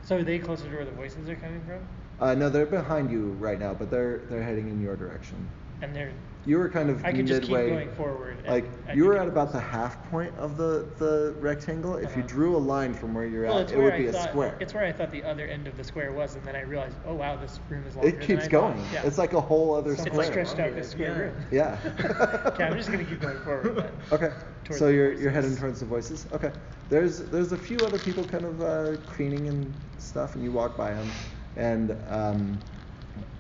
So 0.04 0.18
are 0.18 0.24
they 0.24 0.40
closer 0.40 0.70
to 0.70 0.76
where 0.76 0.86
the 0.86 0.92
voices 0.92 1.28
are 1.28 1.36
coming 1.36 1.62
from? 1.66 1.86
Uh, 2.20 2.34
no, 2.34 2.50
they're 2.50 2.66
behind 2.66 3.12
you 3.12 3.32
right 3.40 3.60
now, 3.60 3.74
but 3.74 3.92
they're 3.92 4.20
they're 4.30 4.44
heading 4.44 4.70
in 4.70 4.82
your 4.82 4.96
direction. 4.96 5.48
And 5.82 5.94
they're 5.96 6.14
You 6.48 6.58
were 6.58 6.70
kind 6.70 6.90
of 6.90 7.04
I 7.06 7.12
could 7.12 7.28
just 7.28 7.42
keep 7.42 7.50
midway. 7.50 7.70
going 7.70 7.90
forward 7.92 8.38
and 8.46 8.54
Like 8.54 8.66
I 8.90 8.96
you 8.96 9.06
were 9.06 9.18
at 9.18 9.28
about 9.28 9.52
the 9.52 9.60
half 9.60 10.10
point 10.10 10.34
of 10.38 10.58
the 10.58 10.88
the 10.98 11.36
rectangle. 11.40 11.96
If 11.98 12.16
you 12.16 12.24
Uh-huh. 12.24 12.28
drew 12.28 12.56
a 12.56 12.64
line 12.74 12.94
from 12.94 13.14
where 13.14 13.26
you're 13.26 13.46
well, 13.46 13.60
at, 13.60 13.72
it 13.72 13.78
would 13.78 13.94
I 13.94 13.98
be 13.98 14.08
a 14.08 14.14
square. 14.14 14.56
It's 14.60 14.74
where 14.74 14.86
I 14.86 14.92
thought 14.92 15.12
the 15.12 15.24
other 15.24 15.46
end 15.48 15.68
of 15.68 15.76
the 15.78 15.84
square 15.84 16.12
was, 16.14 16.36
and 16.36 16.44
then 16.46 16.56
I 16.56 16.62
realized, 16.62 16.98
oh 17.06 17.16
wow, 17.16 17.36
this 17.36 17.60
room 17.70 17.86
is 17.86 17.96
longer 17.96 18.10
it 18.10 18.22
keeps 18.22 18.48
than 18.48 18.56
I 18.56 18.60
thought. 18.60 18.76
going. 18.76 18.90
Yeah. 18.94 19.04
It's 19.06 19.18
like 19.18 19.34
a 19.34 19.42
whole 19.42 19.76
other 19.76 19.92
it's 19.92 20.02
square. 20.02 20.18
like 20.18 20.28
stretched 20.28 20.60
out 20.60 20.76
this 20.76 20.90
square 20.90 21.14
Yeah. 21.14 21.20
room. 21.20 21.36
Yeah. 21.52 21.78
okay, 22.48 22.64
I'm 22.64 22.78
just 22.78 22.92
gonna 22.92 23.04
keep 23.06 23.22
going 23.22 23.40
forward. 23.40 23.92
Okay. 24.12 24.32
So 24.72 24.88
you're 24.90 25.14
you're 25.14 25.32
heading 25.32 25.56
towards 25.56 25.80
the 25.80 25.86
voices. 25.86 26.28
Okay. 26.32 26.52
There's 26.90 27.20
there's 27.30 27.52
a 27.52 27.58
few 27.58 27.86
other 27.86 28.00
people 28.00 28.24
kind 28.26 28.46
of 28.46 28.62
uh, 28.62 28.98
cleaning 29.06 29.48
and 29.48 29.74
stuff, 29.98 30.36
and 30.36 30.44
you 30.44 30.52
walk 30.52 30.78
by 30.78 30.94
them, 30.94 31.14
and 31.56 31.98
um, 32.10 32.62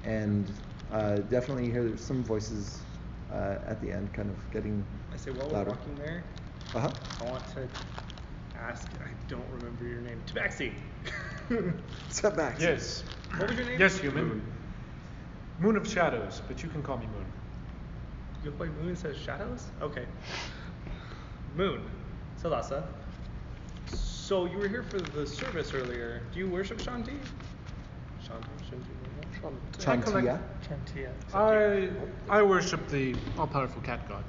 and 0.03 0.53
uh, 0.91 1.17
definitely 1.17 1.65
you 1.67 1.71
hear 1.71 1.97
some 1.97 2.23
voices 2.23 2.86
uh, 3.31 3.57
at 3.67 3.81
the 3.81 3.91
end, 3.91 4.13
kind 4.13 4.29
of 4.29 4.51
getting 4.51 4.83
I 5.13 5.17
say 5.17 5.31
while 5.31 5.47
louder. 5.49 5.71
we're 5.71 5.75
walking 5.77 5.95
there, 5.95 6.23
Uh 6.75 6.79
huh. 6.81 6.91
I 7.21 7.31
want 7.31 7.47
to 7.55 7.67
ask. 8.59 8.87
I 9.03 9.09
don't 9.29 9.45
remember 9.51 9.85
your 9.85 10.01
name. 10.01 10.21
Tabaxi. 10.27 10.73
Setbacks. 12.09 12.61
Yes. 12.61 13.03
What 13.37 13.49
was 13.49 13.57
your 13.57 13.67
name? 13.67 13.79
Yes, 13.79 13.97
human. 13.97 14.41
Moon 15.59 15.75
of 15.75 15.87
Shadows, 15.87 16.41
but 16.47 16.61
you 16.61 16.69
can 16.69 16.83
call 16.83 16.97
me 16.97 17.07
Moon. 17.07 17.25
You 18.43 18.51
look 18.51 18.59
like 18.59 18.71
Moon 18.83 18.95
says 18.95 19.17
shadows? 19.17 19.65
Okay. 19.81 20.05
Moon. 21.55 21.81
Salasa. 22.41 22.83
So 23.87 24.45
you 24.45 24.57
were 24.57 24.67
here 24.67 24.83
for 24.83 24.99
the 24.99 25.25
service 25.25 25.73
earlier. 25.73 26.21
Do 26.33 26.39
you 26.39 26.47
worship 26.49 26.77
Shanti? 26.79 27.17
Shanti, 28.23 28.47
Shanti. 28.69 28.83
I 29.87 30.39
collect- 30.67 30.93
Chauntea. 30.95 31.09
Chauntea. 31.31 31.91
I 32.29 32.39
I 32.39 32.41
worship 32.43 32.87
the 32.89 33.15
all-powerful 33.37 33.81
cat 33.81 34.07
god. 34.09 34.23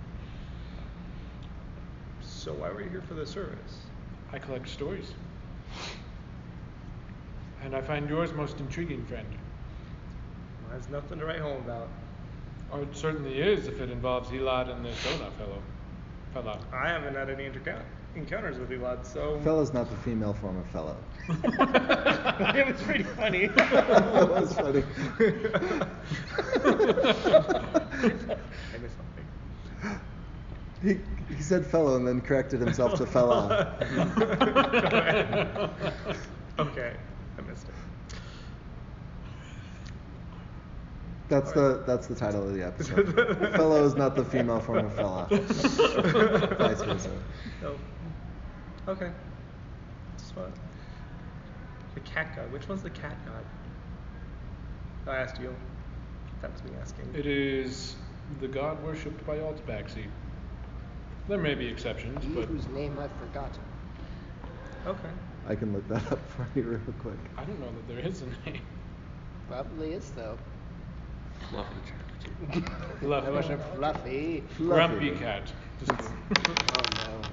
So 2.22 2.52
why 2.54 2.70
were 2.70 2.82
you 2.82 2.88
here 2.90 3.02
for 3.02 3.14
the 3.14 3.26
service? 3.26 3.78
I 4.32 4.38
collect 4.38 4.68
stories. 4.68 5.12
And 7.62 7.74
I 7.74 7.80
find 7.80 8.08
yours 8.08 8.32
most 8.32 8.60
intriguing, 8.60 9.04
friend. 9.06 9.26
Well, 10.62 10.70
There's 10.78 10.88
nothing 10.90 11.18
to 11.18 11.26
write 11.26 11.40
home 11.40 11.56
about. 11.58 11.88
Or 12.70 12.82
it 12.82 12.94
certainly 12.96 13.40
is 13.40 13.66
if 13.66 13.80
it 13.80 13.90
involves 13.90 14.28
Elad 14.30 14.70
and 14.70 14.84
the 14.84 14.90
Jonah 14.90 15.30
fellow. 15.38 15.60
Fella. 16.34 16.58
I 16.72 16.88
haven't 16.88 17.14
had 17.14 17.30
any 17.30 17.48
intercou- 17.48 17.80
encounters 18.18 18.58
with 18.58 18.68
Elad, 18.70 19.06
so. 19.06 19.38
Fellow's 19.40 19.72
not 19.72 19.88
the 19.88 19.96
female 19.98 20.34
form 20.34 20.58
of 20.58 20.66
fellow. 20.66 20.96
it 21.28 22.66
was 22.66 22.82
pretty 22.82 23.04
funny. 23.04 23.46
that 23.56 24.28
was 24.30 24.52
funny. 24.54 24.82
I 28.74 28.78
missed 28.78 28.96
something. 28.96 30.00
he, 30.82 30.98
he 31.34 31.42
said 31.42 31.64
fellow 31.64 31.96
and 31.96 32.06
then 32.06 32.20
corrected 32.20 32.60
himself 32.60 32.96
to 32.96 33.06
fella. 33.06 33.74
okay, 36.58 36.96
I 37.38 37.40
missed 37.42 37.68
it. 37.68 37.74
That's 41.28 41.52
the 41.52 41.82
that's 41.86 42.06
the 42.06 42.14
title 42.14 42.48
of 42.48 42.54
the 42.54 42.64
episode. 42.64 43.14
fellow 43.54 43.84
is 43.84 43.96
not 43.96 44.16
the 44.16 44.24
female 44.24 44.60
form 44.60 44.86
of 44.86 44.94
fella. 44.94 45.28
Vice 45.30 46.82
versa. 46.82 47.10
Oh. 47.62 47.76
Okay. 48.88 49.10
It's 50.14 50.30
fun. 50.30 50.50
The 51.94 52.00
cat 52.00 52.34
god. 52.34 52.50
Which 52.50 52.66
one's 52.68 52.82
the 52.82 52.90
cat 52.90 53.16
god? 53.26 53.44
I 55.06 55.18
asked 55.18 55.38
you. 55.40 55.54
That 56.40 56.52
was 56.52 56.62
me 56.64 56.70
asking. 56.80 57.14
It 57.14 57.26
is 57.26 57.96
the 58.40 58.48
god 58.48 58.82
worshipped 58.82 59.26
by 59.26 59.40
all 59.40 59.52
tabaxi. 59.52 60.06
There 61.28 61.36
may 61.38 61.54
be 61.54 61.66
exceptions, 61.66 62.24
He 62.24 62.30
but 62.30 62.46
whose 62.46 62.66
name 62.68 62.96
I've 62.98 63.12
forgotten. 63.12 63.62
Okay. 64.86 65.10
I 65.46 65.54
can 65.54 65.74
look 65.74 65.86
that 65.88 66.10
up 66.10 66.26
for 66.36 66.46
you 66.54 66.62
real 66.62 66.80
quick. 67.00 67.18
I 67.36 67.44
don't 67.44 67.60
know 67.60 67.66
that 67.66 67.88
there 67.88 67.98
is 67.98 68.22
a 68.22 68.48
name. 68.48 68.62
Probably 69.48 69.92
is 69.92 70.10
though. 70.12 70.38
Fluffy. 71.50 73.24
I 73.26 73.30
wasn't 73.30 73.62
fluffy. 73.74 74.42
Grumpy 74.56 75.10
cat. 75.10 75.52
Just 75.78 75.92
kidding. 75.98 76.54
Oh 76.78 77.20
no. 77.22 77.28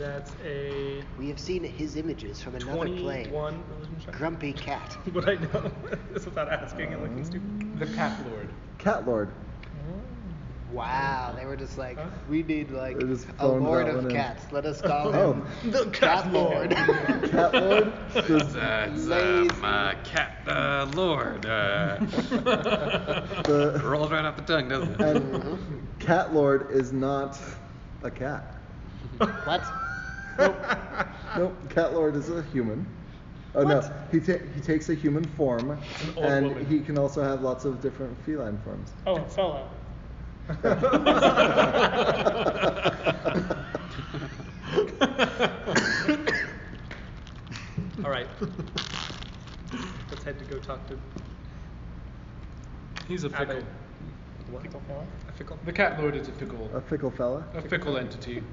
That's 0.00 0.32
a 0.42 1.02
We 1.18 1.28
have 1.28 1.38
seen 1.38 1.62
his 1.62 1.96
images 1.96 2.40
from 2.40 2.54
another 2.54 2.72
plane. 2.86 3.28
21 3.28 3.62
religion. 3.68 4.12
Grumpy 4.12 4.54
cat. 4.54 4.96
Would 5.12 5.28
I 5.28 5.34
know 5.34 5.70
this 6.12 6.24
without 6.24 6.48
asking 6.48 6.94
and 6.94 7.02
looking 7.02 7.22
stupid? 7.22 7.78
the 7.78 7.86
cat 7.94 8.18
lord. 8.30 8.48
Cat 8.78 9.06
Lord. 9.06 9.30
Wow, 10.72 11.34
they 11.36 11.44
were 11.44 11.56
just 11.56 11.76
like, 11.76 11.98
we 12.30 12.42
need 12.44 12.70
like 12.70 12.96
a 13.40 13.46
lord 13.48 13.88
of 13.88 13.96
one 13.96 14.04
in. 14.06 14.10
cats. 14.12 14.50
Let 14.52 14.64
us 14.64 14.80
call 14.80 15.14
Oh. 15.14 15.32
him 15.32 15.46
The 15.72 15.84
Cat 15.90 16.32
Lord. 16.32 16.70
Cat 16.70 17.52
Lord. 17.54 17.92
Does 18.14 18.54
That's 18.54 19.06
uh, 19.06 19.10
Lazy. 19.10 19.60
my 19.60 19.96
cat 20.04 20.38
uh, 20.46 20.88
lord. 20.94 21.44
Uh, 21.44 21.96
the 22.00 23.82
rolls 23.84 24.12
right 24.12 24.24
off 24.24 24.36
the 24.36 24.42
tongue, 24.42 24.68
doesn't 24.68 24.98
it? 25.00 25.16
and 25.16 25.98
Cat 25.98 26.32
Lord 26.32 26.70
is 26.70 26.92
not 26.92 27.38
a 28.02 28.10
cat. 28.10 28.56
what? 29.18 29.62
Nope. 31.36 31.54
Cat 31.70 31.94
Lord 31.94 32.16
is 32.16 32.28
a 32.28 32.42
human. 32.52 32.84
Oh 33.54 33.62
no, 33.62 33.80
he 34.12 34.18
ta- 34.20 34.42
he 34.54 34.60
takes 34.60 34.88
a 34.88 34.94
human 34.94 35.24
form, 35.24 35.70
an 35.70 35.78
old 36.16 36.26
and 36.26 36.48
woman. 36.48 36.66
he 36.66 36.80
can 36.80 36.98
also 36.98 37.22
have 37.22 37.42
lots 37.42 37.64
of 37.64 37.80
different 37.80 38.16
feline 38.24 38.58
forms. 38.64 38.90
Oh, 39.06 39.22
fellow. 39.24 39.68
All 48.04 48.10
right. 48.10 48.26
Let's 50.10 50.24
head 50.24 50.38
to 50.38 50.44
go 50.46 50.58
talk 50.58 50.86
to 50.88 50.98
He's 53.06 53.24
a 53.24 53.30
fickle. 53.30 53.56
Abbott. 53.56 53.64
What? 54.50 54.62
Pickle 54.62 54.80
fellow. 54.86 55.06
A 55.28 55.32
fickle. 55.32 55.58
The 55.64 55.72
cat 55.72 56.00
lord 56.00 56.16
is 56.16 56.28
a 56.28 56.32
fickle, 56.32 56.70
a 56.74 56.80
fickle 56.80 57.10
fella. 57.10 57.44
a 57.54 57.62
fickle 57.62 57.96
entity. 57.98 58.42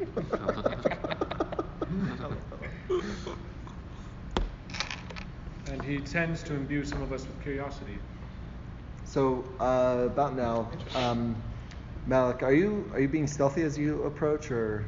and 5.70 5.84
he 5.84 6.00
tends 6.00 6.44
to 6.44 6.54
imbue 6.54 6.84
some 6.84 7.02
of 7.02 7.12
us 7.12 7.28
with 7.28 7.42
curiosity. 7.42 8.00
So 9.06 9.44
uh, 9.60 10.04
about 10.08 10.36
now, 10.36 10.70
um, 10.96 11.42
Malik, 12.06 12.44
are 12.44 12.54
you 12.54 12.90
are 12.94 13.00
you 13.00 13.08
being 13.08 13.28
stealthy 13.28 13.64
as 13.64 13.78
you 13.78 14.04
approach, 14.04 14.52
or 14.52 14.86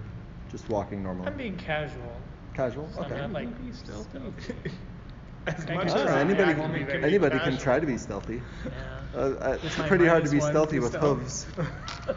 just 0.51 0.69
walking 0.69 1.03
normally? 1.03 1.27
I'm 1.27 1.37
being 1.37 1.57
casual. 1.57 2.21
Casual. 2.53 2.89
So 2.89 3.03
I'm 3.03 3.11
Okay. 3.11 3.21
not 3.21 3.31
like 3.31 3.49
As 5.47 5.65
I 5.65 5.75
much 5.75 5.87
can 5.87 5.95
as 5.95 6.05
try. 6.05 6.21
anybody 6.21 6.51
I 6.51 6.53
can, 6.53 6.75
it 6.75 7.03
anybody 7.03 7.39
can 7.39 7.57
try 7.57 7.79
to 7.79 7.85
be 7.85 7.97
stealthy. 7.97 8.41
Yeah. 8.65 8.71
Uh, 9.15 9.17
uh, 9.17 9.57
it's 9.63 9.75
pretty 9.75 10.05
hard 10.05 10.23
to 10.25 10.29
be 10.29 10.39
stealthy 10.39 10.79
with 10.79 10.91
stealth. 10.91 11.19
hooves. 11.19 11.47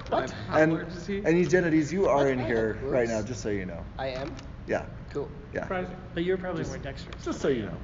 What? 0.08 0.34
and 0.54 0.72
Lord 0.72 0.88
and 1.24 1.38
Eugenides, 1.38 1.92
you 1.92 2.06
are 2.06 2.24
What? 2.24 2.28
in 2.28 2.38
here 2.40 2.74
have 2.74 2.90
right 2.90 3.08
now, 3.08 3.22
just 3.22 3.42
so 3.42 3.50
you 3.50 3.66
know. 3.66 3.84
I 3.98 4.08
am? 4.08 4.34
Yeah, 4.72 4.86
Cool. 5.10 5.28
yeah. 5.52 5.62
Surprising. 5.62 5.96
But 6.14 6.24
you're 6.24 6.38
probably 6.38 6.64
more 6.64 6.78
dexterous. 6.78 7.22
Just 7.22 7.40
so 7.42 7.48
you 7.48 7.64
know. 7.66 7.76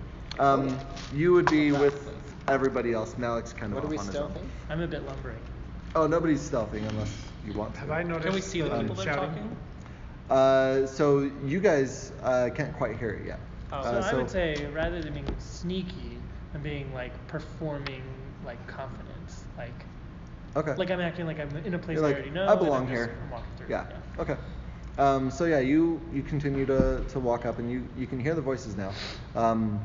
Um, 0.45 0.79
you 1.15 1.33
would 1.35 1.51
be 1.51 1.71
with 1.73 2.09
everybody 2.49 2.93
else. 2.95 3.17
Malik's 3.19 3.53
kind 3.53 3.73
of 3.73 3.75
What 3.75 3.85
are 3.85 3.87
off 3.87 3.91
we 3.91 3.99
on 3.99 4.07
his 4.07 4.17
own. 4.17 4.31
stealthing? 4.31 4.47
I'm 4.71 4.81
a 4.81 4.87
bit 4.87 5.05
lumbering. 5.07 5.39
Oh, 5.95 6.07
nobody's 6.07 6.41
stealthing 6.49 6.89
unless 6.89 7.13
you 7.47 7.53
want 7.53 7.75
to. 7.75 7.81
Have 7.81 7.91
I 7.91 8.03
noticed? 8.03 8.27
Can 8.27 8.35
we 8.35 8.41
see 8.41 8.63
the 8.63 8.71
people 8.81 8.95
that 8.95 9.03
are 9.07 9.13
shouting? 9.13 9.29
talking? 9.35 9.57
Uh, 10.31 10.87
so 10.87 11.31
you 11.45 11.61
guys 11.61 12.13
uh, 12.23 12.49
can't 12.55 12.75
quite 12.77 12.97
hear 12.99 13.11
it 13.11 13.27
yet. 13.27 13.41
So 13.71 13.77
Uh, 13.77 14.03
I 14.11 14.15
would 14.15 14.31
say 14.31 14.67
rather 14.73 15.03
than 15.03 15.13
being 15.13 15.27
sneaky, 15.39 16.17
I'm 16.55 16.63
being 16.63 16.93
like 16.95 17.13
performing 17.27 18.03
like 18.47 18.65
confidence, 18.67 19.45
like 19.59 19.75
Okay. 20.57 20.75
like 20.77 20.91
I'm 20.91 21.01
acting 21.01 21.27
like 21.27 21.39
I'm 21.39 21.55
in 21.67 21.75
a 21.75 21.79
place 21.79 21.97
You're 21.97 22.05
I 22.07 22.09
like, 22.09 22.17
already 22.17 22.31
know. 22.31 22.41
I 22.47 22.53
and 22.53 22.53
I'm 22.53 22.59
belong 22.65 22.83
just 22.89 22.93
here. 22.93 23.17
walking 23.31 23.51
through. 23.59 23.67
Yeah. 23.69 23.87
Okay. 24.19 24.37
Um, 24.99 25.31
so 25.31 25.45
yeah, 25.45 25.61
you 25.61 26.01
you 26.13 26.23
continue 26.23 26.67
to, 26.67 27.05
to 27.09 27.21
walk 27.21 27.47
up, 27.47 27.61
and 27.61 27.71
you 27.71 27.87
you 27.97 28.07
can 28.07 28.19
hear 28.19 28.35
the 28.35 28.41
voices 28.43 28.77
now, 28.77 28.93
um, 29.37 29.81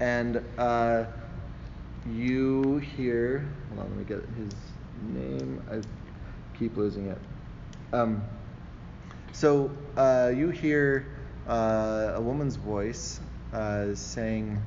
and 0.00 0.42
uh, 0.58 1.04
you 2.10 2.78
hear. 2.78 3.48
Hold 3.68 3.80
on, 3.82 3.88
let 3.90 3.98
me 3.98 4.04
get 4.04 4.28
his 4.36 4.52
name. 5.14 5.62
I 5.70 5.80
keep 6.58 6.76
losing 6.76 7.06
it. 7.06 7.18
Um, 7.92 8.20
so 9.30 9.70
uh, 9.96 10.32
you 10.34 10.48
hear 10.48 11.06
uh, 11.46 12.14
a 12.16 12.20
woman's 12.20 12.56
voice 12.56 13.20
uh, 13.52 13.94
saying, 13.94 14.60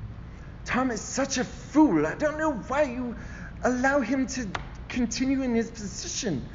"Tom 0.63 0.89
is 0.89 1.01
such 1.01 1.37
a 1.37 1.43
fool. 1.43 2.07
I 2.07 2.15
don't 2.15 2.37
know 2.37 2.53
why 2.53 2.83
you 2.83 3.13
allow 3.63 3.99
him 3.99 4.25
to 4.27 4.47
continue 4.87 5.41
in 5.41 5.53
his 5.53 5.69
position." 5.69 6.47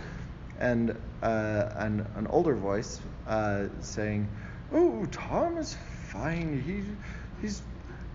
And 0.59 0.97
uh, 1.25 1.73
an, 1.77 2.07
an 2.17 2.27
older 2.29 2.55
voice 2.55 3.01
uh, 3.27 3.65
saying, 3.81 4.29
"Oh, 4.73 5.07
Tom 5.11 5.57
is 5.57 5.77
fine. 6.09 6.61
He 6.61 6.85
he's 7.41 7.63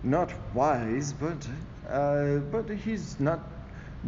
not 0.04 0.32
wise, 0.54 1.12
but 1.12 1.46
uh, 1.88 2.36
but 2.52 2.70
he's 2.70 3.18
not 3.18 3.40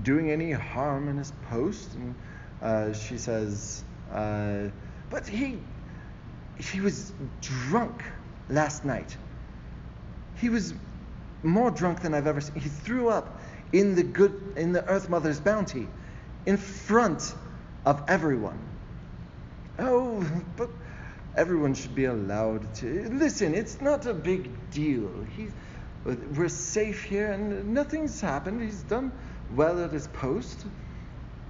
doing 0.02 0.30
any 0.30 0.52
harm 0.52 1.08
in 1.08 1.16
his 1.18 1.32
post." 1.50 1.94
And 1.94 2.14
uh, 2.62 2.92
she 2.92 3.18
says, 3.18 3.82
uh, 4.12 4.68
"But 5.10 5.26
he 5.26 5.58
he 6.58 6.80
was 6.80 7.12
drunk 7.40 8.04
last 8.48 8.84
night. 8.84 9.16
He 10.36 10.48
was 10.48 10.74
more 11.42 11.72
drunk 11.72 12.02
than 12.02 12.14
I've 12.14 12.28
ever 12.28 12.40
seen. 12.40 12.54
He 12.54 12.68
threw 12.68 13.08
up 13.08 13.40
in 13.72 13.96
the 13.96 14.04
good 14.04 14.54
in 14.56 14.72
the 14.72 14.84
Earth 14.86 15.08
Mother's 15.08 15.40
bounty, 15.40 15.88
in 16.46 16.56
front 16.56 17.34
of 17.84 18.04
everyone. 18.06 18.71
Oh, 19.82 20.24
but 20.56 20.70
everyone 21.36 21.74
should 21.74 21.94
be 21.94 22.04
allowed 22.04 22.74
to 22.76 23.08
listen. 23.10 23.54
It's 23.54 23.80
not 23.80 24.06
a 24.06 24.14
big 24.14 24.70
deal. 24.70 25.10
He's 25.36 25.52
we're 26.04 26.48
safe 26.48 27.04
here, 27.04 27.30
and 27.30 27.74
nothing's 27.74 28.20
happened. 28.20 28.62
He's 28.62 28.82
done 28.82 29.12
well 29.54 29.84
at 29.84 29.92
his 29.92 30.06
post. 30.08 30.64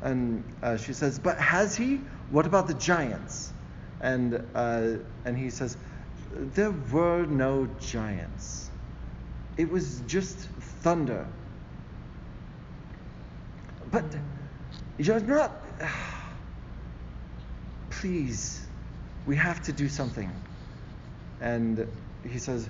And 0.02 0.42
uh, 0.62 0.76
she 0.76 0.92
says, 0.92 1.18
"But 1.18 1.38
has 1.38 1.76
he? 1.76 2.00
What 2.30 2.46
about 2.46 2.66
the 2.66 2.74
giants?" 2.74 3.52
And 4.00 4.42
uh, 4.54 4.96
and 5.24 5.38
he 5.38 5.50
says, 5.50 5.76
there 6.34 6.70
were 6.92 7.26
no 7.26 7.68
giants. 7.80 8.70
It 9.56 9.70
was 9.70 10.02
just 10.06 10.36
thunder. 10.82 11.26
But 13.90 14.04
you're 14.98 15.20
not. 15.20 15.52
Please, 18.02 18.66
we 19.26 19.36
have 19.36 19.62
to 19.62 19.72
do 19.72 19.88
something. 19.88 20.28
And 21.40 21.86
he 22.28 22.36
says, 22.40 22.68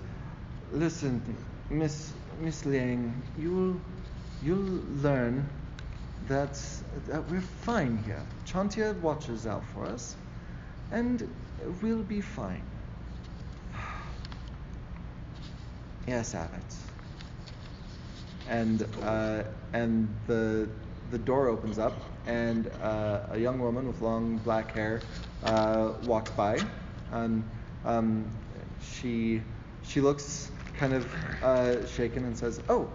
"Listen, 0.72 1.22
Miss 1.70 2.12
Miss 2.42 2.66
Liang, 2.66 3.14
you'll 3.38 3.80
you'll 4.42 4.82
learn 5.00 5.48
that 6.28 6.60
that 7.06 7.30
we're 7.30 7.40
fine 7.40 7.96
here. 8.04 8.20
Chauntea 8.44 8.92
watches 9.00 9.46
out 9.46 9.64
for 9.72 9.86
us, 9.86 10.16
and 10.90 11.26
we'll 11.80 12.02
be 12.02 12.20
fine." 12.20 12.66
Yes, 16.06 16.34
Abbott. 16.34 16.74
And 18.50 18.86
uh, 19.02 19.44
and 19.72 20.14
the 20.26 20.68
the 21.10 21.18
door 21.18 21.48
opens 21.48 21.78
up, 21.78 21.94
and 22.26 22.70
uh, 22.82 23.20
a 23.30 23.38
young 23.38 23.58
woman 23.58 23.86
with 23.86 24.00
long 24.00 24.38
black 24.38 24.72
hair 24.72 25.00
uh, 25.44 25.92
walks 26.04 26.30
by, 26.32 26.58
and 27.12 27.42
um, 27.84 28.24
she 28.80 29.42
she 29.82 30.00
looks 30.00 30.50
kind 30.78 30.92
of 30.92 31.06
uh, 31.42 31.86
shaken 31.86 32.24
and 32.24 32.36
says, 32.36 32.60
"Oh, 32.68 32.88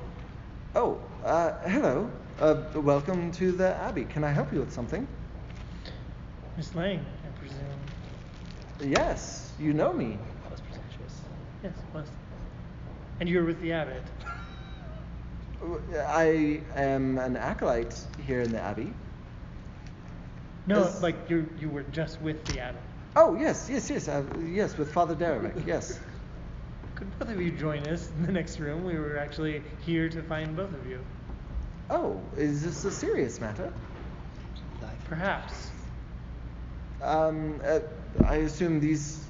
oh, 0.75 0.99
uh, 1.23 1.53
hello. 1.67 2.09
Uh, 2.39 2.63
welcome 2.75 3.31
to 3.33 3.51
the 3.51 3.75
Abbey. 3.75 4.05
Can 4.05 4.23
I 4.23 4.31
help 4.31 4.53
you 4.53 4.59
with 4.59 4.71
something?" 4.71 5.07
Miss 6.55 6.73
Lang, 6.73 6.99
I 6.99 7.39
presume. 7.39 8.91
Yes, 8.91 9.51
you 9.59 9.73
know 9.73 9.93
me. 9.93 10.17
That 10.43 10.51
was 10.51 10.61
presumptuous. 10.61 11.21
Yes, 11.63 11.73
it 11.73 11.95
was. 11.95 12.07
And 13.19 13.27
you 13.29 13.39
were 13.39 13.45
with 13.45 13.61
the 13.61 13.71
abbot. 13.73 14.03
I 16.07 16.61
am 16.75 17.17
an 17.17 17.35
acolyte 17.35 17.99
here 18.25 18.41
in 18.41 18.51
the 18.51 18.59
Abbey. 18.59 18.93
No, 20.67 20.83
Is- 20.83 21.01
like 21.01 21.29
you 21.29 21.49
you 21.59 21.69
were 21.69 21.83
just 21.83 22.21
with 22.21 22.43
the 22.45 22.59
abbot. 22.59 22.81
Oh 23.15 23.35
yes, 23.35 23.67
yes, 23.71 23.89
yes, 23.89 24.07
uh, 24.07 24.23
yes, 24.45 24.77
with 24.77 24.91
Father 24.91 25.15
Derek. 25.15 25.55
Yes. 25.65 25.99
Could 26.95 27.19
both 27.19 27.29
of 27.29 27.39
you 27.39 27.51
join 27.51 27.85
us 27.87 28.09
in 28.17 28.25
the 28.25 28.31
next 28.31 28.59
room? 28.59 28.83
We 28.83 28.97
were 28.97 29.17
actually 29.17 29.61
here 29.85 30.09
to 30.09 30.21
find 30.23 30.55
both 30.55 30.73
of 30.73 30.87
you. 30.87 30.99
Oh, 31.89 32.19
is 32.35 32.63
this 32.63 32.83
a 32.85 32.91
serious 32.91 33.39
matter? 33.39 33.71
Perhaps. 35.07 35.71
Um, 37.01 37.61
uh, 37.63 37.79
I 38.25 38.37
assume 38.37 38.79
these 38.79 39.25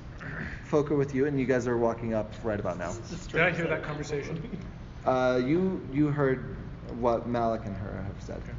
folk 0.63 0.91
are 0.91 0.95
with 0.95 1.13
you, 1.13 1.25
and 1.27 1.39
you 1.39 1.45
guys 1.45 1.67
are 1.67 1.77
walking 1.77 2.13
up 2.13 2.31
right 2.43 2.59
about 2.59 2.79
now. 2.79 2.93
Did 3.31 3.41
I 3.41 3.51
hear 3.51 3.67
that 3.67 3.83
conversation? 3.83 4.59
Uh, 5.05 5.39
you 5.43 5.85
you 5.93 6.07
heard 6.07 6.55
what 6.99 7.27
Malik 7.27 7.65
and 7.65 7.75
her 7.77 8.03
have 8.03 8.23
said. 8.23 8.41
Miss 8.41 8.56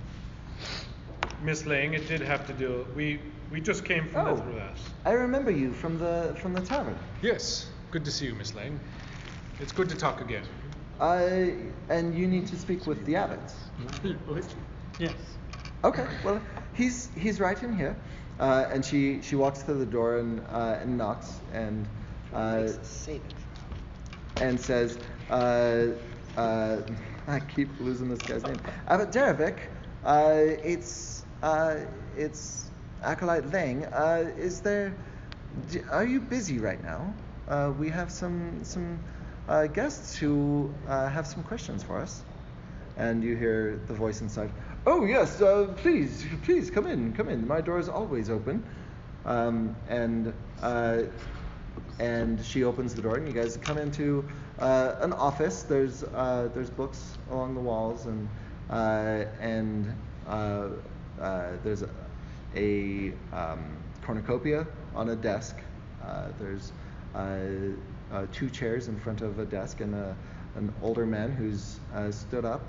Lang, 1.66 1.94
it 1.94 2.08
did 2.08 2.20
have 2.20 2.46
to 2.46 2.52
do. 2.52 2.86
We 2.96 3.20
we 3.50 3.60
just 3.60 3.84
came 3.84 4.08
from 4.08 4.26
Oh. 4.26 4.34
Mithridas. 4.36 4.78
I 5.04 5.12
remember 5.12 5.50
you 5.50 5.72
from 5.72 5.98
the 5.98 6.36
from 6.40 6.52
the 6.54 6.60
tavern. 6.60 6.98
Yes. 7.22 7.70
Good 7.90 8.04
to 8.04 8.10
see 8.10 8.26
you, 8.26 8.34
Miss 8.34 8.54
Lang. 8.54 8.78
It's 9.60 9.72
good 9.72 9.88
to 9.88 9.96
talk 9.96 10.20
again. 10.20 10.44
I 11.00 11.54
and 11.88 12.14
you 12.14 12.26
need 12.26 12.46
to 12.48 12.56
speak 12.56 12.86
with 12.86 13.04
the 13.06 13.16
abbot. 13.16 13.40
Yes. 14.98 15.14
Okay, 15.84 16.06
well, 16.24 16.40
he's 16.74 17.08
he's 17.16 17.38
right 17.38 17.62
in 17.62 17.72
here, 17.76 17.96
uh, 18.40 18.66
and 18.72 18.84
she 18.84 19.22
she 19.22 19.36
walks 19.36 19.62
to 19.62 19.74
the 19.74 19.86
door 19.86 20.18
and 20.18 20.40
uh, 20.50 20.78
and 20.82 20.98
knocks 20.98 21.38
and 21.52 21.86
uh, 22.34 22.62
Makes 22.66 23.08
a 23.08 23.20
and 24.42 24.60
says, 24.60 24.98
uh, 25.30 25.86
uh, 26.36 26.80
I 27.28 27.40
keep 27.40 27.68
losing 27.80 28.08
this 28.08 28.18
guy's 28.22 28.42
name. 28.42 28.60
Abbot 28.88 29.12
Derevik, 29.12 29.58
uh, 30.04 30.64
it's 30.64 31.17
uh, 31.42 31.76
it's 32.16 32.70
acolyte 33.02 33.52
Lang. 33.52 33.84
Uh, 33.84 34.30
is 34.36 34.60
there? 34.60 34.94
Are 35.90 36.04
you 36.04 36.20
busy 36.20 36.58
right 36.58 36.82
now? 36.82 37.14
Uh, 37.48 37.72
we 37.78 37.88
have 37.88 38.10
some 38.10 38.64
some 38.64 38.98
uh, 39.48 39.66
guests 39.66 40.16
who 40.16 40.72
uh, 40.88 41.08
have 41.08 41.26
some 41.26 41.42
questions 41.42 41.82
for 41.82 41.98
us. 41.98 42.22
And 42.96 43.22
you 43.22 43.36
hear 43.36 43.80
the 43.86 43.94
voice 43.94 44.20
inside. 44.20 44.50
Oh 44.84 45.04
yes, 45.04 45.40
uh, 45.40 45.72
please, 45.76 46.26
please 46.42 46.68
come 46.70 46.86
in, 46.86 47.12
come 47.12 47.28
in. 47.28 47.46
My 47.46 47.60
door 47.60 47.78
is 47.78 47.88
always 47.88 48.28
open. 48.28 48.64
Um, 49.24 49.76
and 49.88 50.32
and 52.00 52.44
she 52.44 52.64
opens 52.64 52.94
the 52.94 53.02
door, 53.02 53.16
and 53.16 53.26
you 53.26 53.32
guys 53.32 53.56
come 53.56 53.78
into 53.78 54.24
an 54.58 55.12
office. 55.12 55.62
There's 55.62 56.00
there's 56.54 56.70
books 56.70 57.16
along 57.30 57.54
the 57.54 57.60
walls, 57.60 58.06
and 58.06 58.28
and 59.40 59.94
uh, 61.20 61.52
there's 61.64 61.82
a, 61.82 61.88
a 62.54 63.12
um, 63.32 63.76
cornucopia 64.02 64.66
on 64.94 65.10
a 65.10 65.16
desk. 65.16 65.56
Uh, 66.04 66.28
there's 66.38 66.72
uh, 67.14 67.38
uh, 68.12 68.26
two 68.32 68.48
chairs 68.50 68.88
in 68.88 68.98
front 68.98 69.20
of 69.20 69.38
a 69.38 69.44
desk, 69.44 69.80
and 69.80 69.94
a, 69.94 70.16
an 70.56 70.72
older 70.82 71.06
man 71.06 71.30
who's 71.32 71.78
uh, 71.94 72.10
stood 72.10 72.44
up, 72.44 72.62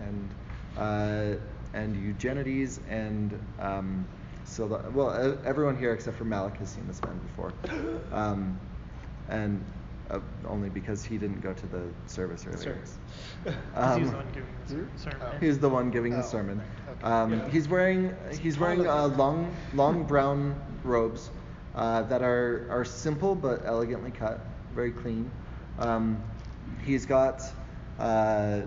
and 0.00 0.30
uh, 0.78 1.34
and 1.74 1.96
Eugenides 1.96 2.80
and 2.88 3.38
um, 3.60 4.06
so 4.44 4.68
the, 4.68 4.78
well, 4.92 5.38
everyone 5.44 5.76
here 5.76 5.92
except 5.92 6.16
for 6.16 6.24
Malik 6.24 6.56
has 6.58 6.70
seen 6.70 6.86
this 6.86 7.02
man 7.02 7.18
before, 7.18 7.52
um, 8.12 8.58
and 9.28 9.62
uh, 10.10 10.20
only 10.48 10.68
because 10.68 11.04
he 11.04 11.18
didn't 11.18 11.40
go 11.40 11.52
to 11.52 11.66
the 11.66 11.82
service 12.06 12.46
earlier. 12.46 12.58
Service. 12.62 12.98
'Cause 13.44 13.96
he 13.96 14.02
was 14.02 14.10
Um, 14.10 14.10
the 14.10 14.16
one 14.16 14.26
giving 14.32 14.54
the 14.64 14.72
ser- 14.72 14.88
sermon. 15.10 15.40
He's 15.40 15.58
the 15.58 15.68
one 15.68 15.90
giving 15.90 16.12
the 16.12 16.18
Oh, 16.18 16.22
sermon. 16.22 16.62
Um, 17.02 17.32
Yeah. 17.32 17.48
He's 17.50 17.68
wearing 17.68 18.14
he's 18.40 18.58
wearing 18.58 18.86
uh, 18.86 19.08
long 19.08 19.54
long 19.74 20.04
brown 20.04 20.54
robes 20.84 21.30
uh, 21.74 22.02
that 22.04 22.22
are 22.22 22.66
are 22.70 22.84
simple 22.84 23.34
but 23.34 23.62
elegantly 23.64 24.10
cut, 24.10 24.40
very 24.74 24.90
clean. 24.92 25.30
Um, 25.78 26.22
he's 26.84 27.04
got 27.06 27.42
uh, 27.98 28.62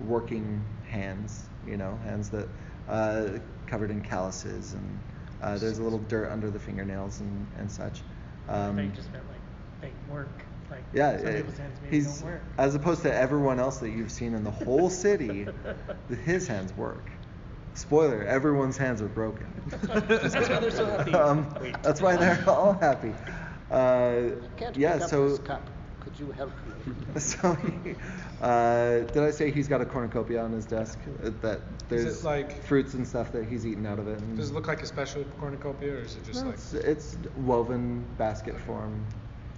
working 0.00 0.62
hands, 0.88 1.44
you 1.66 1.76
know, 1.76 1.98
hands 2.04 2.30
that 2.30 2.48
uh, 2.88 3.38
covered 3.66 3.90
in 3.90 4.00
calluses 4.00 4.72
and 4.74 4.98
uh, 5.42 5.58
there's 5.58 5.78
a 5.78 5.82
little 5.82 5.98
dirt 6.00 6.30
under 6.30 6.50
the 6.50 6.58
fingernails 6.58 7.20
and, 7.20 7.46
and 7.58 7.70
such. 7.70 8.02
Um, 8.48 8.76
they 8.76 8.86
just 8.88 9.12
meant 9.12 9.24
like 9.28 9.40
they 9.82 10.12
work. 10.12 10.28
Like 10.70 10.82
yeah, 10.94 11.10
it- 11.10 11.46
he's 11.90 12.06
don't 12.20 12.32
work. 12.32 12.42
as 12.56 12.74
opposed 12.74 13.02
to 13.02 13.14
everyone 13.14 13.60
else 13.60 13.78
that 13.78 13.90
you've 13.90 14.10
seen 14.12 14.32
in 14.34 14.44
the 14.44 14.50
whole 14.50 14.88
city, 14.88 15.46
his 16.24 16.46
hands 16.46 16.72
work. 16.74 17.04
Spoiler: 17.74 18.24
everyone's 18.24 18.76
hands 18.76 19.02
are 19.02 19.08
broken. 19.08 19.46
That's 19.80 20.34
why 20.34 20.60
they're 20.60 20.70
so 20.70 20.86
happy. 20.86 21.12
Um, 21.12 21.54
that's 21.82 22.00
why 22.00 22.16
they're 22.16 22.42
all 22.46 22.74
happy. 22.74 23.12
Uh, 23.70 24.36
Can't 24.56 24.76
yeah, 24.76 24.94
pick 24.94 25.02
up 25.02 25.10
so 25.10 25.28
this 25.30 25.38
cup. 25.40 25.68
Could 26.00 26.18
you 26.18 26.30
help 26.32 26.50
me? 26.50 26.94
so 27.20 27.54
he, 27.54 27.94
uh, 28.40 29.00
did 29.00 29.18
I 29.18 29.30
say 29.30 29.50
he's 29.50 29.68
got 29.68 29.80
a 29.80 29.86
cornucopia 29.86 30.42
on 30.42 30.52
his 30.52 30.66
desk 30.66 30.98
uh, 31.24 31.30
that 31.40 31.60
there's 31.88 32.22
like- 32.24 32.62
fruits 32.64 32.94
and 32.94 33.06
stuff 33.08 33.32
that 33.32 33.46
he's 33.46 33.66
eaten 33.66 33.86
out 33.86 33.98
of 33.98 34.06
it? 34.06 34.20
And 34.20 34.36
Does 34.36 34.50
it 34.50 34.54
look 34.54 34.68
like 34.68 34.82
a 34.82 34.86
special 34.86 35.24
cornucopia, 35.40 35.94
or 35.94 35.98
is 36.00 36.16
it 36.16 36.24
just 36.24 36.42
no, 36.42 36.50
like? 36.50 36.54
it's, 36.54 36.74
it's 36.74 37.16
woven 37.38 38.04
basket 38.18 38.58
form, 38.60 39.04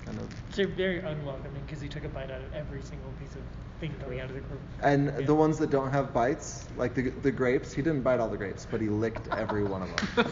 kind 0.05 0.19
of. 0.19 0.29
They're 0.55 0.69
very 0.69 1.01
unwelcoming 1.01 1.63
because 1.67 1.83
he 1.83 1.89
took 1.89 2.05
a 2.05 2.09
bite 2.09 2.31
out 2.31 2.41
of 2.41 2.55
every 2.55 2.81
single 2.83 3.11
piece 3.19 3.35
of 3.35 3.43
thing 3.79 3.95
coming 4.01 4.21
out 4.21 4.29
of 4.29 4.35
the 4.35 4.41
group. 4.41 4.61
And 4.83 5.12
Yeah. 5.19 5.27
the 5.27 5.35
ones 5.35 5.59
that 5.59 5.71
don't 5.71 5.91
have 5.91 6.12
bites, 6.12 6.69
like 6.77 6.95
the 6.95 7.11
the 7.11 7.31
grapes, 7.33 7.73
he 7.73 7.83
didn't 7.83 8.03
bite 8.03 8.21
all 8.21 8.29
the 8.29 8.37
grapes, 8.37 8.67
but 8.71 8.81
he 8.81 8.89
licked 8.89 9.29
every 9.29 9.65
one 9.65 9.83
of 9.83 9.89
them. 9.89 10.25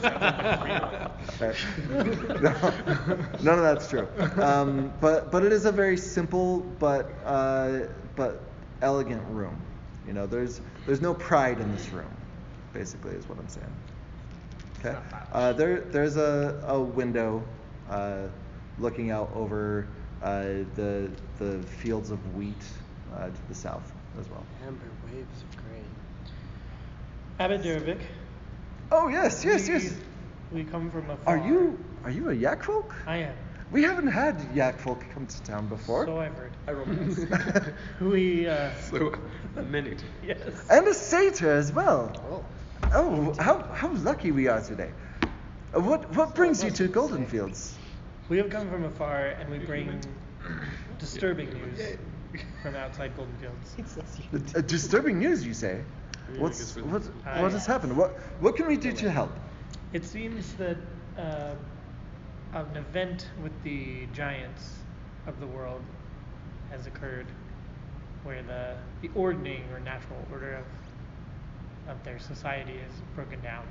No, 2.41 2.53
none 3.41 3.59
of 3.59 3.63
that's 3.65 3.89
true. 3.89 4.09
Um, 4.39 4.93
but 5.01 5.31
but 5.31 5.45
it 5.45 5.53
is 5.53 5.65
a 5.65 5.73
very 5.73 5.97
simple 5.97 6.61
but 6.79 7.11
uh, 7.25 7.81
but 8.17 8.43
elegant 8.83 9.23
room. 9.29 9.61
You 10.07 10.13
know, 10.13 10.27
there's 10.27 10.61
there's 10.87 11.01
no 11.01 11.15
pride 11.15 11.61
in 11.61 11.71
this 11.73 11.93
room. 11.93 12.11
Basically, 12.73 13.15
is 13.15 13.29
what 13.29 13.39
I'm 13.39 13.49
saying. 13.49 13.73
Okay. 14.81 14.97
Uh, 15.33 15.53
there 15.53 15.81
there's 15.81 16.17
a, 16.17 16.63
a 16.67 16.81
window 16.81 17.43
uh, 17.89 18.29
looking 18.79 19.11
out 19.11 19.31
over 19.35 19.89
uh, 20.23 20.43
the 20.75 21.11
the 21.39 21.63
fields 21.63 22.11
of 22.11 22.35
wheat 22.35 22.65
uh, 23.17 23.27
to 23.27 23.49
the 23.49 23.55
south 23.55 23.93
as 24.21 24.29
well. 24.29 24.45
Amber 24.67 24.81
waves 25.07 25.43
of 25.43 25.57
grain. 25.65 25.85
Abbot 27.39 27.63
Derevik. 27.63 28.01
Oh 28.93 29.09
yes, 29.09 29.45
yes, 29.45 29.67
we, 29.69 29.75
yes. 29.75 29.95
We 30.53 30.65
come 30.65 30.91
from 30.91 31.11
afar. 31.11 31.37
Are 31.39 31.49
you 31.49 31.79
are 32.05 32.11
you 32.11 32.31
a 32.31 32.35
yak 32.35 32.63
folk? 32.63 32.95
I 33.07 33.17
am. 33.19 33.35
We 33.73 33.83
haven't 33.83 34.09
had 34.09 34.37
yak 34.55 34.79
folk 34.79 35.05
come 35.13 35.27
to 35.27 35.43
town 35.43 35.67
before. 35.69 36.07
So 36.07 36.21
I've 36.21 36.35
heard. 36.37 36.53
I 36.69 36.73
roll 36.79 36.87
yes. 36.89 37.71
We 38.01 38.47
uh, 38.47 38.71
So 38.91 39.15
a 39.57 39.63
minute. 39.63 40.05
yes. 40.23 40.39
and 40.71 40.87
a 40.87 40.95
satyr 40.95 41.51
as 41.53 41.73
well. 41.73 42.13
Oh. 42.31 42.45
Oh, 42.93 43.35
how 43.41 43.63
how 43.73 43.91
lucky 43.95 44.31
we 44.31 44.47
are 44.47 44.61
today. 44.61 44.91
Uh, 45.75 45.81
what 45.81 46.15
what 46.15 46.35
brings 46.35 46.63
you 46.63 46.71
to 46.71 46.89
Goldenfields? 46.89 47.73
We 48.29 48.37
have 48.39 48.51
come 48.51 48.71
from 48.71 48.85
afar, 48.85 49.27
and 49.27 49.51
we 49.51 49.59
bring 49.59 50.01
disturbing 50.99 51.51
news 51.53 51.97
from 52.63 52.75
outside 52.77 53.13
Goldenfields. 53.17 54.57
Uh, 54.57 54.61
disturbing 54.61 55.19
news, 55.19 55.45
you 55.47 55.55
say? 55.55 55.81
Yeah, 56.33 56.41
What's 56.41 56.77
what? 56.77 57.03
Uh, 57.27 57.41
what 57.41 57.53
has 57.53 57.67
happened? 57.67 57.97
What 57.97 58.11
what 58.41 58.57
can 58.57 58.67
we 58.67 58.77
do 58.77 58.93
to 58.93 59.11
help? 59.11 59.31
It 59.93 60.05
seems 60.05 60.55
that 60.55 60.77
uh, 61.19 61.55
an 62.55 62.77
event 62.77 63.29
with 63.43 63.53
the 63.63 64.07
giants 64.13 64.79
of 65.27 65.39
the 65.41 65.47
world 65.47 65.83
has 66.71 66.87
occurred, 66.87 67.27
where 68.25 68.43
the 68.43 68.77
the 69.03 69.11
ordering 69.15 69.63
or 69.73 69.81
natural 69.81 70.25
order 70.33 70.55
of 70.55 70.65
of 71.89 72.03
their 72.05 72.19
society 72.19 72.73
is 72.75 72.95
broken 73.15 73.41
down, 73.41 73.67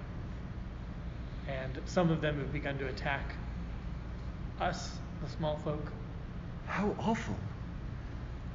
and 1.47 1.81
some 1.85 2.11
of 2.11 2.21
them 2.21 2.37
have 2.37 2.53
begun 2.53 2.77
to 2.77 2.87
attack 2.87 3.35
us, 4.59 4.91
the 5.23 5.29
small 5.29 5.57
folk. 5.57 5.91
How 6.67 6.95
awful! 6.99 7.35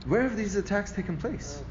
Where 0.07 0.23
have 0.23 0.37
these 0.37 0.57
attacks 0.57 0.93
taken 0.93 1.17
place? 1.17 1.63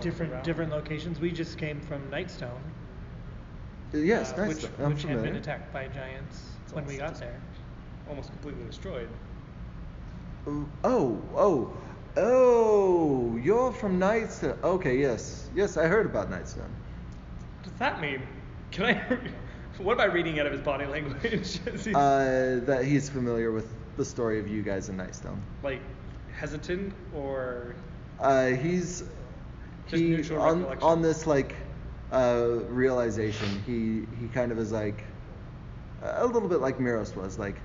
Different 0.00 0.32
around. 0.32 0.42
different 0.44 0.72
locations. 0.72 1.20
We 1.20 1.30
just 1.30 1.56
came 1.58 1.80
from 1.80 2.02
Nightstone, 2.10 2.50
Uh, 3.94 3.98
yes, 3.98 4.32
uh, 4.32 4.44
nice. 4.46 4.62
which, 4.62 4.70
I'm 4.78 4.90
which 4.92 5.02
had 5.02 5.10
familiar. 5.12 5.22
been 5.32 5.36
attacked 5.36 5.72
by 5.72 5.88
giants 5.88 6.42
It's 6.64 6.72
when 6.74 6.84
we 6.86 6.94
almost 6.94 7.00
got 7.00 7.08
just- 7.10 7.20
there. 7.20 7.40
Almost 8.08 8.30
completely 8.30 8.64
destroyed. 8.64 9.08
Oh, 10.46 10.68
oh, 10.84 11.22
oh, 11.36 11.76
oh! 12.16 13.36
You're 13.42 13.72
from 13.72 13.98
Nightstone. 13.98 14.62
Okay, 14.62 14.98
yes, 14.98 15.48
yes, 15.54 15.76
I 15.76 15.86
heard 15.86 16.06
about 16.06 16.30
Nightstone. 16.30 16.58
What 16.58 17.62
does 17.64 17.72
that 17.78 18.00
mean? 18.00 18.22
Can 18.70 18.84
I? 18.84 19.18
what 19.82 19.94
am 19.94 20.00
I 20.00 20.12
reading 20.12 20.38
out 20.38 20.46
of 20.46 20.52
his 20.52 20.60
body 20.60 20.86
language? 20.86 21.24
Is 21.66 21.84
he, 21.84 21.94
Uh, 21.94 22.60
that 22.66 22.84
he's 22.84 23.08
familiar 23.08 23.50
with 23.50 23.72
the 23.96 24.04
story 24.04 24.38
of 24.38 24.46
you 24.46 24.62
guys 24.62 24.88
in 24.88 24.96
Nightstone. 24.96 25.38
like 25.62 25.80
hesitant 26.36 26.92
or 27.14 27.74
Uh, 28.20 28.48
he's 28.48 29.04
Just 29.88 30.02
he 30.02 30.08
neutral 30.10 30.40
on 30.42 30.64
on 30.82 31.02
this 31.02 31.26
like 31.26 31.54
uh, 32.12 32.60
realization. 32.68 33.48
He 33.66 34.06
he 34.20 34.28
kind 34.32 34.52
of 34.52 34.58
is 34.58 34.72
like 34.72 35.04
a 36.02 36.26
little 36.26 36.48
bit 36.48 36.60
like 36.60 36.78
Miros 36.78 37.14
was 37.16 37.38
like, 37.38 37.56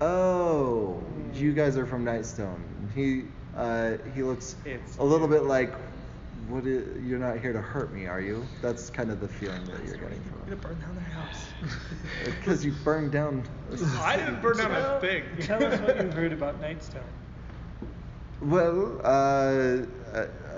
oh, 0.00 1.02
you 1.34 1.52
guys 1.52 1.76
are 1.76 1.86
from 1.86 2.04
Nightstone. 2.04 2.60
He 2.94 3.24
uh, 3.56 3.96
he 4.14 4.22
looks 4.22 4.56
It's 4.64 4.96
a 4.98 5.04
little 5.04 5.28
bit 5.28 5.44
like, 5.44 5.72
what? 6.48 6.64
you're 6.64 7.18
not 7.18 7.38
here 7.40 7.52
to 7.52 7.60
hurt 7.60 7.92
me, 7.92 8.06
are 8.06 8.20
you? 8.20 8.46
That's 8.62 8.90
kind 8.90 9.10
of 9.10 9.20
the 9.20 9.28
feeling 9.28 9.64
that 9.64 9.84
you're 9.84 9.96
getting 9.96 10.20
I'm 10.20 10.22
from 10.22 10.38
gonna 10.44 10.56
burn 10.56 10.80
down 10.80 10.94
their 10.94 11.04
house? 11.04 11.44
Because 12.24 12.64
you 12.64 12.72
burned 12.84 13.12
down. 13.12 13.42
I 14.00 14.16
didn't 14.16 14.40
burn 14.40 14.56
down 14.56 14.72
a 14.72 15.00
thing. 15.00 15.24
Tell 15.40 15.62
us 15.64 15.80
what 15.80 15.96
you've 15.96 16.12
heard 16.14 16.32
about 16.32 16.60
Nightstone. 16.62 17.02
Well, 18.40 19.00
uh, 19.02 19.82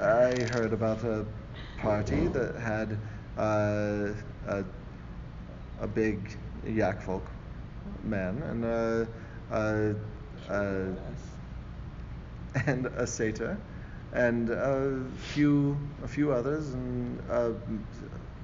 I 0.00 0.42
heard 0.52 0.72
about 0.72 1.02
a 1.02 1.24
party 1.78 2.26
that 2.28 2.56
had 2.56 2.98
uh, 3.38 4.12
a, 4.46 4.64
a 5.80 5.86
big 5.86 6.36
yak 6.66 7.00
folk 7.00 7.26
man 8.04 8.42
and 8.42 8.64
a, 8.64 9.08
a, 9.50 9.94
a, 10.50 10.94
and 12.66 12.86
a 12.86 13.06
satyr 13.06 13.56
and 14.12 14.50
a 14.50 15.02
few 15.16 15.76
a 16.04 16.08
few 16.08 16.32
others 16.32 16.74
and 16.74 17.18
a 17.30 17.54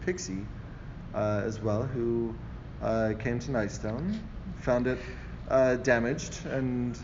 pixie 0.04 0.46
uh, 1.14 1.42
as 1.44 1.60
well 1.60 1.82
who 1.82 2.34
uh, 2.82 3.12
came 3.18 3.38
to 3.38 3.50
Nightstone, 3.50 4.18
found 4.60 4.86
it 4.86 4.98
uh, 5.50 5.76
damaged 5.76 6.46
and 6.46 6.98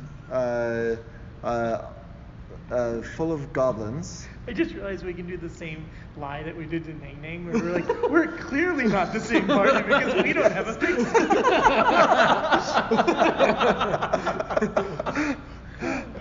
uh, 2.73 3.03
full 3.03 3.33
of 3.33 3.53
goblins. 3.53 4.27
I 4.49 4.53
just 4.53 4.75
realized 4.75 5.05
we 5.05 5.15
can 5.15 5.27
do 5.27 5.37
the 5.37 5.49
same 5.51 5.87
lie 6.17 6.43
that 6.43 6.57
we 6.57 6.67
did 6.67 6.85
to 6.85 6.95
Nang 6.95 7.21
Nang, 7.21 7.45
where 7.47 7.55
we're 7.55 7.73
like, 7.81 8.11
we're 8.11 8.37
clearly 8.39 8.87
not 8.89 9.13
the 9.13 9.21
same 9.21 9.47
party 9.47 9.83
because 9.83 10.23
we 10.23 10.33
don't 10.33 10.53
have 10.53 10.69
a 10.69 10.75
pixie. 10.75 11.05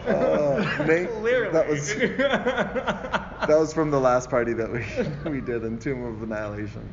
Uh, 0.08 0.66
Nate, 0.88 1.10
Clearly. 1.10 1.52
that 1.52 1.68
was 1.68 1.93
that 1.95 3.47
was 3.49 3.74
from 3.74 3.91
the 3.91 3.99
last 3.99 4.30
party 4.30 4.54
that 4.54 4.72
we 4.72 4.86
we 5.30 5.41
did 5.41 5.64
in 5.64 5.78
Tomb 5.78 6.04
of 6.04 6.24
Annihilation. 6.24 6.91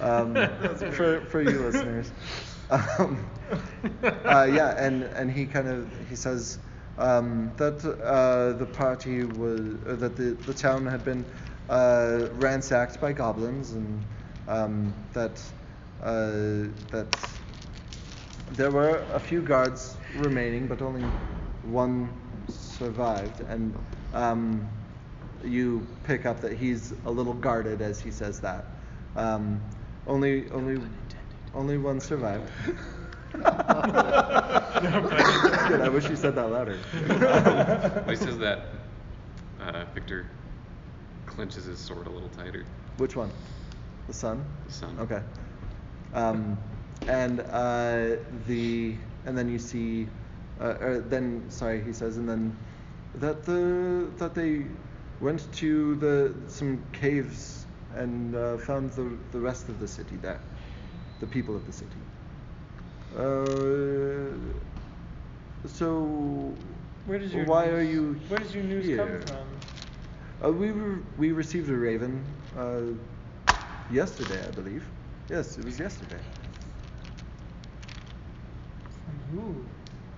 Um, 0.00 0.34
for 0.92 1.24
for 1.26 1.40
you 1.42 1.60
listeners, 1.60 2.12
um, 2.70 3.26
uh, 4.02 4.48
yeah, 4.52 4.74
and 4.76 5.04
and 5.04 5.30
he 5.30 5.46
kind 5.46 5.68
of 5.68 5.90
he 6.08 6.14
says 6.16 6.58
um, 7.02 7.52
that 7.56 7.84
uh, 7.84 8.52
the 8.58 8.66
party 8.66 9.24
was 9.24 9.60
uh, 9.86 9.96
that 9.96 10.16
the 10.16 10.30
the 10.46 10.54
town 10.54 10.86
had 10.86 11.04
been 11.04 11.24
uh, 11.68 12.28
ransacked 12.34 13.00
by 13.00 13.12
goblins 13.12 13.72
and 13.72 14.02
um, 14.48 14.94
that 15.12 15.42
uh, 16.02 16.68
that 16.90 17.08
there 18.54 18.70
were 18.70 18.98
a 19.12 19.20
few 19.20 19.42
guards 19.42 19.96
remaining, 20.16 20.66
but 20.66 20.82
only 20.82 21.02
one 21.62 22.08
survived. 22.48 23.40
And 23.40 23.74
um, 24.12 24.68
you 25.44 25.86
pick 26.04 26.26
up 26.26 26.40
that 26.40 26.52
he's 26.52 26.92
a 27.04 27.10
little 27.10 27.34
guarded 27.34 27.80
as 27.80 28.00
he 28.00 28.10
says 28.10 28.40
that. 28.40 28.66
Um, 29.16 29.60
only, 30.06 30.50
only, 30.50 30.80
only 31.54 31.78
one 31.78 32.00
survived. 32.00 32.50
Good. 33.32 33.44
I 35.80 35.88
wish 35.88 36.08
you 36.08 36.16
said 36.16 36.34
that 36.34 36.48
louder. 36.50 36.78
He 38.08 38.16
says 38.16 38.38
that, 38.38 38.66
uh, 39.60 39.84
Victor 39.94 40.26
clenches 41.26 41.64
his 41.64 41.78
sword 41.78 42.06
a 42.06 42.10
little 42.10 42.28
tighter. 42.30 42.66
Which 42.98 43.16
one? 43.16 43.30
The 44.06 44.12
sun. 44.12 44.44
The 44.66 44.72
sun. 44.72 44.98
Okay. 45.00 45.22
Um, 46.14 46.58
and 47.08 47.40
uh, 47.40 48.16
the 48.46 48.94
and 49.24 49.38
then 49.38 49.50
you 49.50 49.58
see, 49.58 50.08
uh, 50.60 50.74
or 50.80 51.00
then 51.00 51.44
sorry, 51.48 51.82
he 51.82 51.92
says, 51.92 52.16
and 52.16 52.28
then 52.28 52.56
that 53.16 53.44
the 53.44 54.10
that 54.18 54.34
they 54.34 54.66
went 55.20 55.50
to 55.54 55.94
the 55.96 56.34
some 56.48 56.82
caves 56.92 57.66
and 57.94 58.34
uh, 58.34 58.58
found 58.58 58.90
the 58.92 59.16
the 59.30 59.40
rest 59.40 59.68
of 59.68 59.80
the 59.80 59.88
city 59.88 60.16
there, 60.16 60.40
the 61.20 61.26
people 61.26 61.56
of 61.56 61.66
the 61.66 61.72
city. 61.72 61.96
Uh, 63.16 64.32
so 65.66 66.54
Where 67.06 67.18
does 67.18 67.32
your 67.34 67.44
why 67.44 67.66
news, 67.66 67.74
are 67.74 67.82
you 67.82 68.12
Where 68.28 68.38
does 68.38 68.54
your 68.54 68.64
news 68.64 68.84
here? 68.86 68.96
come 68.96 69.20
from? 69.20 70.48
Uh, 70.48 70.52
we 70.52 70.70
re- 70.70 71.02
we 71.18 71.32
received 71.32 71.68
a 71.70 71.76
raven 71.76 72.24
uh, 72.56 72.80
yesterday, 73.92 74.40
I 74.46 74.50
believe. 74.50 74.84
Yes, 75.28 75.58
it 75.58 75.64
was 75.64 75.78
yesterday. 75.78 76.18
From 79.04 79.38
who? 79.38 79.64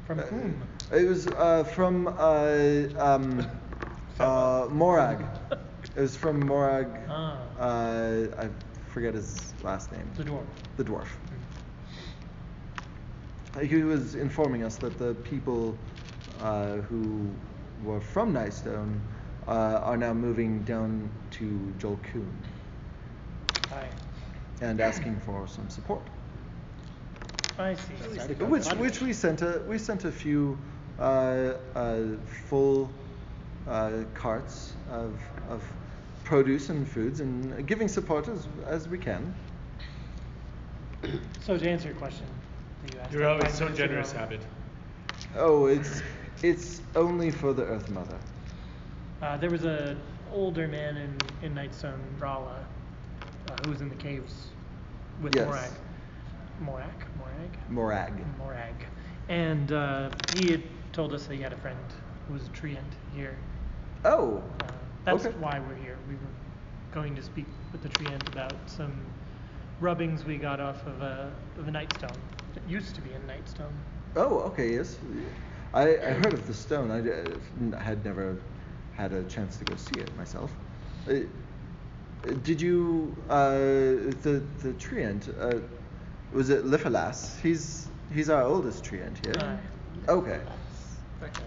From 0.07 0.19
Uh, 0.21 0.23
whom? 0.23 0.63
It 0.93 1.09
was 1.09 1.27
uh, 1.27 1.65
from 1.65 2.07
uh, 2.07 2.87
um, 2.99 3.45
uh, 4.21 4.67
Morag. 4.71 5.25
It 5.97 6.01
was 6.01 6.17
from 6.17 6.41
Morag. 6.47 6.89
Ah. 7.09 7.37
Uh, 7.59 8.27
I 8.39 8.49
forget 8.93 9.15
his 9.15 9.53
last 9.63 9.93
name. 9.93 10.09
The 10.17 10.25
dwarf. 10.25 10.47
The 10.77 10.85
dwarf. 10.85 11.07
Uh, 11.07 11.35
He 13.63 13.83
was 13.83 14.15
informing 14.15 14.65
us 14.65 14.77
that 14.77 14.99
the 14.99 15.15
people 15.15 15.77
uh, 16.41 16.77
who 16.77 17.31
were 17.85 18.01
from 18.01 18.35
Nightstone 18.35 18.99
uh, 19.47 19.51
are 19.51 19.97
now 19.97 20.13
moving 20.13 20.63
down 20.65 21.09
to 21.33 21.73
Jolkoon 21.79 22.31
Hi. 23.69 23.89
and 24.61 24.81
asking 24.81 25.21
for 25.21 25.47
some 25.47 25.69
support. 25.69 26.03
I 27.59 27.75
see. 27.75 27.95
Which, 28.45 28.67
which 28.67 29.01
we 29.01 29.13
sent 29.13 29.43
a 29.43 29.63
we 29.69 29.79
sent 29.79 30.05
a 30.05 30.11
few 30.11 30.59
uh, 30.99 31.55
uh, 31.75 32.03
full 32.49 32.91
uh, 33.69 34.03
carts 34.15 34.73
of, 34.91 35.15
of 35.49 35.63
produce 36.25 36.71
and 36.71 36.89
foods 36.89 37.21
and 37.21 37.67
giving 37.67 37.89
support 37.89 38.29
as, 38.29 38.47
as 38.67 38.89
we 38.89 38.99
can. 38.99 39.35
So 41.41 41.59
to 41.59 41.69
answer 41.69 41.89
your 41.89 41.97
question, 41.97 42.27
that 42.27 42.44
you 42.93 42.99
asked 43.01 43.13
You're 43.13 43.27
always 43.29 43.53
so 43.55 43.69
generous, 43.69 44.11
ago, 44.11 44.21
Habit. 44.21 44.41
Oh, 45.37 45.67
it's 45.67 46.03
it's 46.43 46.81
only 46.95 47.31
for 47.31 47.53
the 47.53 47.63
Earth 47.65 47.91
Mother. 47.91 48.19
Uh, 49.23 49.37
there 49.37 49.51
was 49.51 49.65
a 49.65 49.97
older 50.33 50.67
man 50.69 50.97
in, 50.97 51.17
in 51.43 51.55
Nightstone, 51.55 51.99
Rala, 52.19 52.59
uh, 53.49 53.57
who 53.65 53.71
was 53.71 53.81
in 53.81 53.89
the 53.89 53.95
caves 53.97 54.49
with 55.23 55.35
Yes. 55.35 55.47
Morag. 55.47 55.71
Morag? 56.61 57.07
Morag? 57.19 57.59
Morag. 57.71 58.13
Morag. 58.39 58.75
And 59.29 59.73
uh, 59.73 60.11
he 60.37 60.51
had 60.51 60.63
told 60.93 61.13
us 61.15 61.27
that 61.27 61.35
he 61.35 61.43
had 61.43 61.53
a 61.53 61.57
friend 61.57 61.79
who 62.27 62.35
was 62.35 62.47
a 62.47 62.51
treant 62.51 62.93
here. 63.15 63.37
Oh, 64.05 64.43
Uh, 64.61 64.67
that's 65.05 65.27
Okay. 65.27 65.37
why 65.39 65.61
we're 65.69 65.83
here. 65.83 65.97
We 66.09 66.15
were 66.15 66.21
going 66.93 67.15
to 67.17 67.23
speak 67.23 67.47
with 67.73 67.83
the 67.83 67.89
treant 67.89 68.27
about 68.29 68.53
some 68.67 68.93
rubbings 69.81 70.25
we 70.25 70.37
got 70.37 70.61
off 70.61 70.87
of 70.87 71.03
a, 71.03 71.33
of 71.59 71.69
a 71.69 71.71
Nightstone 71.71 72.17
that 72.55 72.69
used 72.69 72.95
to 72.95 73.01
be 73.01 73.11
in 73.13 73.21
Nightstone. 73.23 73.73
Oh, 74.17 74.41
okay, 74.41 74.73
yes. 74.73 74.97
I, 75.73 75.97
I 75.97 76.11
heard 76.13 76.33
of 76.33 76.47
the 76.47 76.55
stone. 76.55 76.91
I 76.91 77.01
uh, 77.01 77.79
had 77.81 78.05
never 78.05 78.37
had 78.95 79.13
a 79.13 79.25
chance 79.25 79.57
to 79.57 79.65
go 79.65 79.75
see 79.77 80.01
it 80.01 80.17
myself. 80.17 80.51
Uh, 81.09 81.21
did 82.43 82.61
you 82.61 83.15
uh, 83.29 83.51
the 84.23 84.43
the 84.61 84.73
treant? 84.75 85.29
Uh, 85.39 85.61
was 86.33 86.51
it 86.51 86.65
Lifferlass? 86.65 87.41
He's 87.41 87.89
he's 88.13 88.31
our 88.31 88.43
oldest 88.43 88.85
treant 88.85 89.25
here. 89.25 89.35
Aye. 89.39 89.59
Okay. 90.09 90.41
That's 91.21 91.45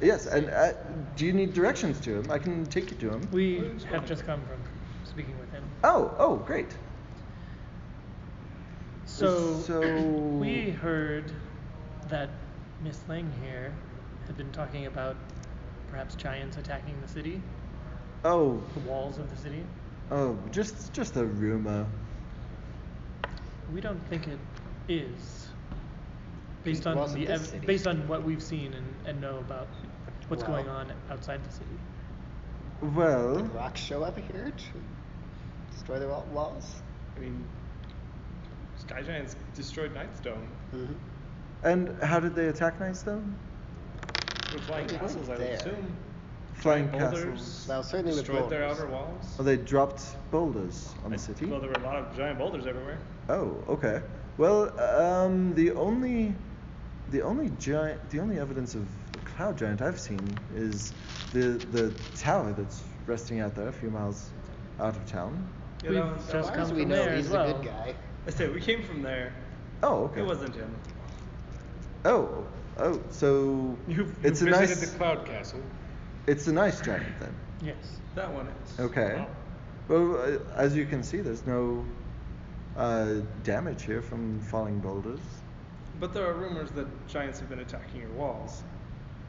Yes, 0.00 0.26
and 0.26 0.50
uh, 0.50 0.72
do 1.16 1.24
you 1.24 1.32
need 1.32 1.54
directions 1.54 2.00
to 2.00 2.18
him? 2.18 2.30
I 2.30 2.38
can 2.38 2.66
take 2.66 2.90
you 2.90 2.96
to 2.98 3.10
him. 3.10 3.28
We 3.32 3.70
have 3.90 4.06
just 4.06 4.26
come 4.26 4.40
from 4.42 4.60
speaking 5.04 5.38
with 5.38 5.50
him. 5.52 5.62
Oh, 5.82 6.14
oh, 6.18 6.36
great. 6.36 6.76
So, 9.18 9.60
So- 9.60 10.02
we 10.40 10.70
heard 10.70 11.30
that 12.08 12.30
Miss 12.82 13.00
Lang 13.08 13.30
here 13.40 13.72
had 14.26 14.36
been 14.36 14.50
talking 14.50 14.86
about 14.86 15.14
perhaps 15.88 16.16
giants 16.16 16.56
attacking 16.56 17.00
the 17.00 17.06
city, 17.06 17.40
Oh, 18.24 18.60
the 18.74 18.80
walls 18.80 19.18
of 19.18 19.30
the 19.30 19.36
city. 19.36 19.64
oh, 20.10 20.36
just 20.50 20.92
just 20.92 21.14
a 21.16 21.24
rumor. 21.24 21.86
We 23.72 23.80
don't 23.80 24.04
think 24.08 24.26
it 24.26 24.40
is. 24.88 25.48
Based 26.64 26.80
It 26.80 26.86
on 26.88 26.96
wasn't 26.98 27.20
the 27.20 27.26
the 27.26 27.32
ev- 27.34 27.46
city. 27.46 27.66
based 27.68 27.86
on 27.86 28.08
what 28.08 28.24
we've 28.24 28.42
seen 28.42 28.74
and, 28.74 28.86
and 29.06 29.20
know 29.20 29.38
about 29.38 29.68
what's 30.26 30.42
Well- 30.42 30.54
going 30.56 30.68
on 30.68 30.92
outside 31.08 31.44
the 31.44 31.52
city. 31.52 31.78
Well, 32.82 33.36
Did 33.36 33.54
rocks 33.54 33.80
show 33.80 34.02
up 34.02 34.18
here 34.18 34.50
to 34.50 35.70
destroy 35.72 36.00
the 36.00 36.08
wa- 36.08 36.24
walls? 36.32 36.82
I 37.16 37.20
mean, 37.20 37.44
Sky 38.86 39.02
Giants 39.02 39.36
destroyed 39.54 39.92
Nightstone 39.94 40.46
Mm-hmm. 40.74 40.92
and 41.62 42.02
how 42.02 42.20
did 42.20 42.34
they 42.34 42.48
attack 42.48 42.78
Nightstone? 42.78 43.32
with 44.52 44.62
flying 44.62 44.86
castles, 44.88 45.28
I 45.28 45.32
weren't 45.32 45.40
would 45.40 45.48
there. 45.48 45.54
assume. 45.56 45.96
Flying 46.54 46.86
Boulders, 46.88 47.24
castles. 47.24 47.66
Well, 47.68 47.82
certainly 47.82 48.12
with 48.12 48.24
destroyed 48.26 48.48
their 48.50 48.60
boulders. 48.68 48.80
outer 48.80 48.88
walls. 48.90 49.36
Oh, 49.38 49.42
they 49.42 49.56
dropped 49.56 50.02
boulders 50.30 50.94
on 51.04 51.10
the 51.10 51.18
city. 51.18 51.46
Well, 51.46 51.58
there 51.60 51.68
were 51.70 51.80
a 51.80 51.84
lot 51.84 51.96
of 51.96 52.16
giant 52.16 52.38
boulders 52.38 52.66
everywhere. 52.66 52.98
Oh, 53.28 53.56
okay. 53.68 54.00
Well, 54.38 54.78
um, 54.80 55.54
the 55.54 55.72
only, 55.72 56.34
the 57.10 57.22
only 57.22 57.50
giant, 57.58 58.08
the 58.10 58.20
only 58.20 58.38
evidence 58.38 58.74
of 58.76 58.86
a 59.14 59.18
cloud 59.36 59.58
giant 59.58 59.82
I've 59.82 59.98
seen 60.00 60.20
is 60.54 60.92
the 61.32 61.58
the 61.72 61.92
tower 62.16 62.52
that's 62.52 62.82
resting 63.06 63.40
out 63.40 63.54
there, 63.56 63.68
a 63.68 63.72
few 63.72 63.90
miles 63.90 64.30
out 64.78 64.96
of 64.96 65.04
town. 65.06 65.48
Yeah, 65.82 65.90
We've 65.90 65.98
that 65.98 66.04
was- 66.16 66.26
that 66.26 66.32
just 66.32 66.48
As 66.50 66.54
far 66.54 66.64
as 66.64 66.72
we 66.72 66.84
know, 66.84 67.08
he's 67.16 67.26
as 67.26 67.34
a 67.34 67.52
good 67.52 67.64
guy. 67.64 67.94
I 68.26 68.30
said 68.30 68.54
we 68.54 68.60
came 68.60 68.82
from 68.82 69.02
there. 69.02 69.32
Oh, 69.82 70.04
okay. 70.04 70.20
It 70.20 70.26
wasn't 70.26 70.54
him. 70.54 70.74
Oh, 72.04 72.44
oh, 72.78 73.00
so 73.10 73.76
You've, 73.88 74.14
it's 74.24 74.40
you've 74.40 74.52
a 74.52 74.58
visited 74.58 74.80
nice, 74.80 74.90
the 74.90 74.98
Cloud 74.98 75.26
Castle. 75.26 75.60
it's 76.26 76.46
a 76.48 76.52
nice 76.52 76.80
giant 76.80 77.18
then. 77.20 77.34
Yes. 77.62 77.76
That 78.14 78.32
one 78.32 78.46
is. 78.46 78.80
Okay. 78.80 79.24
Well, 79.88 80.16
uh, 80.16 80.38
as 80.56 80.76
you 80.76 80.86
can 80.86 81.02
see, 81.02 81.18
there's 81.18 81.46
no 81.46 81.84
uh, 82.76 83.16
damage 83.42 83.82
here 83.84 84.00
from 84.02 84.40
falling 84.40 84.78
boulders. 84.80 85.20
But 86.00 86.12
there 86.14 86.26
are 86.26 86.34
rumors 86.34 86.70
that 86.72 86.86
giants 87.08 87.40
have 87.40 87.48
been 87.48 87.60
attacking 87.60 88.00
your 88.00 88.10
walls. 88.10 88.62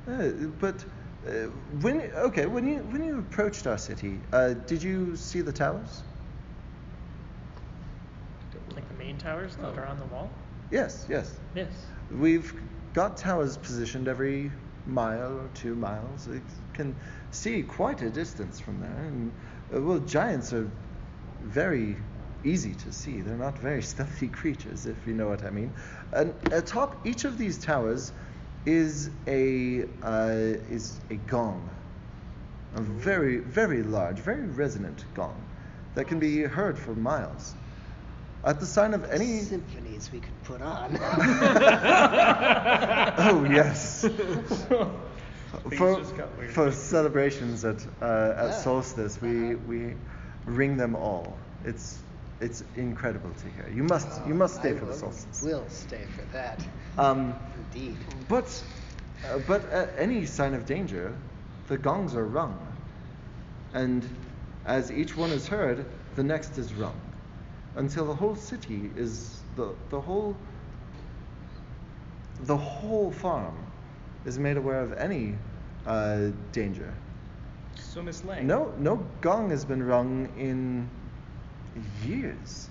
Uh, 0.07 0.29
but 0.59 0.83
uh, 1.27 1.31
when 1.81 2.01
okay, 2.15 2.45
when 2.45 2.67
you 2.67 2.77
when 2.91 3.03
you 3.03 3.19
approached 3.19 3.67
our 3.67 3.77
city, 3.77 4.19
uh, 4.33 4.53
did 4.67 4.81
you 4.83 5.15
see 5.15 5.41
the 5.41 5.51
towers? 5.51 6.03
Main 9.05 9.17
towers 9.19 9.55
that 9.57 9.65
Oh. 9.67 9.81
are 9.81 9.85
on 9.85 9.99
the 9.99 10.05
wall? 10.05 10.31
Yes, 10.71 11.05
yes. 11.07 11.39
Yes. 11.53 11.67
We've 12.11 12.51
got 12.93 13.17
towers 13.17 13.55
positioned 13.55 14.07
every 14.07 14.51
mile 14.87 15.37
or 15.41 15.47
two 15.53 15.75
miles. 15.75 16.27
You 16.27 16.41
can 16.73 16.95
see 17.29 17.61
quite 17.61 18.01
a 18.01 18.09
distance 18.09 18.59
from 18.59 18.79
there. 18.81 18.97
And 19.05 19.31
uh, 19.73 19.81
well, 19.81 19.99
giants 19.99 20.53
are 20.53 20.67
very 21.43 21.97
easy 22.43 22.73
to 22.73 22.91
see. 22.91 23.21
They're 23.21 23.37
not 23.37 23.59
very 23.59 23.83
stealthy 23.93 24.27
creatures, 24.27 24.87
if 24.87 25.05
you 25.05 25.13
know 25.13 25.27
what 25.27 25.43
I 25.43 25.51
mean. 25.51 25.71
And 26.11 26.33
atop 26.51 27.05
each 27.05 27.25
of 27.25 27.37
these 27.37 27.59
towers 27.59 28.11
is 28.65 29.11
a 29.27 29.83
uh, 30.01 30.57
is 30.71 30.99
a 31.11 31.15
gong, 31.27 31.69
a 32.75 32.81
very 32.81 33.37
very 33.37 33.83
large, 33.83 34.17
very 34.17 34.47
resonant 34.47 35.05
gong 35.13 35.39
that 35.93 36.07
can 36.07 36.17
be 36.17 36.41
heard 36.41 36.75
for 36.79 36.95
miles. 36.95 37.53
At 38.45 38.59
the 38.59 38.65
sign 38.65 38.93
of 38.93 39.03
any 39.11 39.39
Symphonies 39.39 40.11
we 40.13 40.19
could 40.19 40.43
put 40.43 40.61
on. 40.61 40.95
oh 43.17 43.45
yes. 43.49 44.01
For, 45.77 45.95
just 45.99 46.15
got 46.17 46.37
weird. 46.37 46.51
for 46.51 46.71
celebrations 46.71 47.65
at 47.65 47.83
uh, 48.01 48.33
at 48.37 48.45
Yeah. 48.45 48.51
solstice, 48.51 49.19
we 49.21 49.53
Uh-huh. 49.53 49.57
we 49.67 49.95
ring 50.45 50.77
them 50.77 50.95
all. 50.95 51.37
It's 51.63 51.99
it's 52.41 52.63
incredible 52.75 53.31
to 53.31 53.47
hear. 53.49 53.67
You 53.75 53.83
must 53.83 54.07
you 54.27 54.33
must 54.35 54.55
stay 54.55 54.71
I 54.71 54.73
for 54.73 54.85
the 54.85 54.91
will- 54.91 54.97
solstice. 54.99 55.41
Will 55.41 55.65
stay 55.69 56.05
for 56.15 56.23
that. 56.33 56.59
Um, 56.97 57.33
Indeed. 57.73 57.97
but 58.27 58.45
uh, 59.27 59.39
but 59.47 59.61
at 59.71 59.89
any 59.97 60.25
sign 60.25 60.53
of 60.53 60.65
danger, 60.65 61.13
the 61.67 61.77
gongs 61.77 62.13
are 62.15 62.25
rung, 62.25 62.57
and 63.73 64.07
as 64.65 64.91
each 64.91 65.15
one 65.17 65.31
is 65.31 65.47
heard, 65.47 65.85
the 66.15 66.23
next 66.23 66.57
is 66.57 66.73
rung, 66.73 66.99
until 67.75 68.05
the 68.05 68.13
whole 68.15 68.35
city 68.35 68.91
is 68.95 69.41
the 69.55 69.73
the 69.89 69.99
whole 69.99 70.35
the 72.43 72.57
whole 72.57 73.11
farm 73.11 73.55
is 74.25 74.37
made 74.39 74.57
aware 74.57 74.81
of 74.81 74.93
any 74.93 75.35
uh, 75.85 76.29
danger. 76.51 76.93
So 77.75 78.01
Miss 78.01 78.23
Lang. 78.23 78.47
No 78.47 78.73
no 78.77 79.05
gong 79.21 79.49
has 79.49 79.65
been 79.65 79.83
rung 79.83 80.29
in 80.37 80.89
years. 82.05 82.69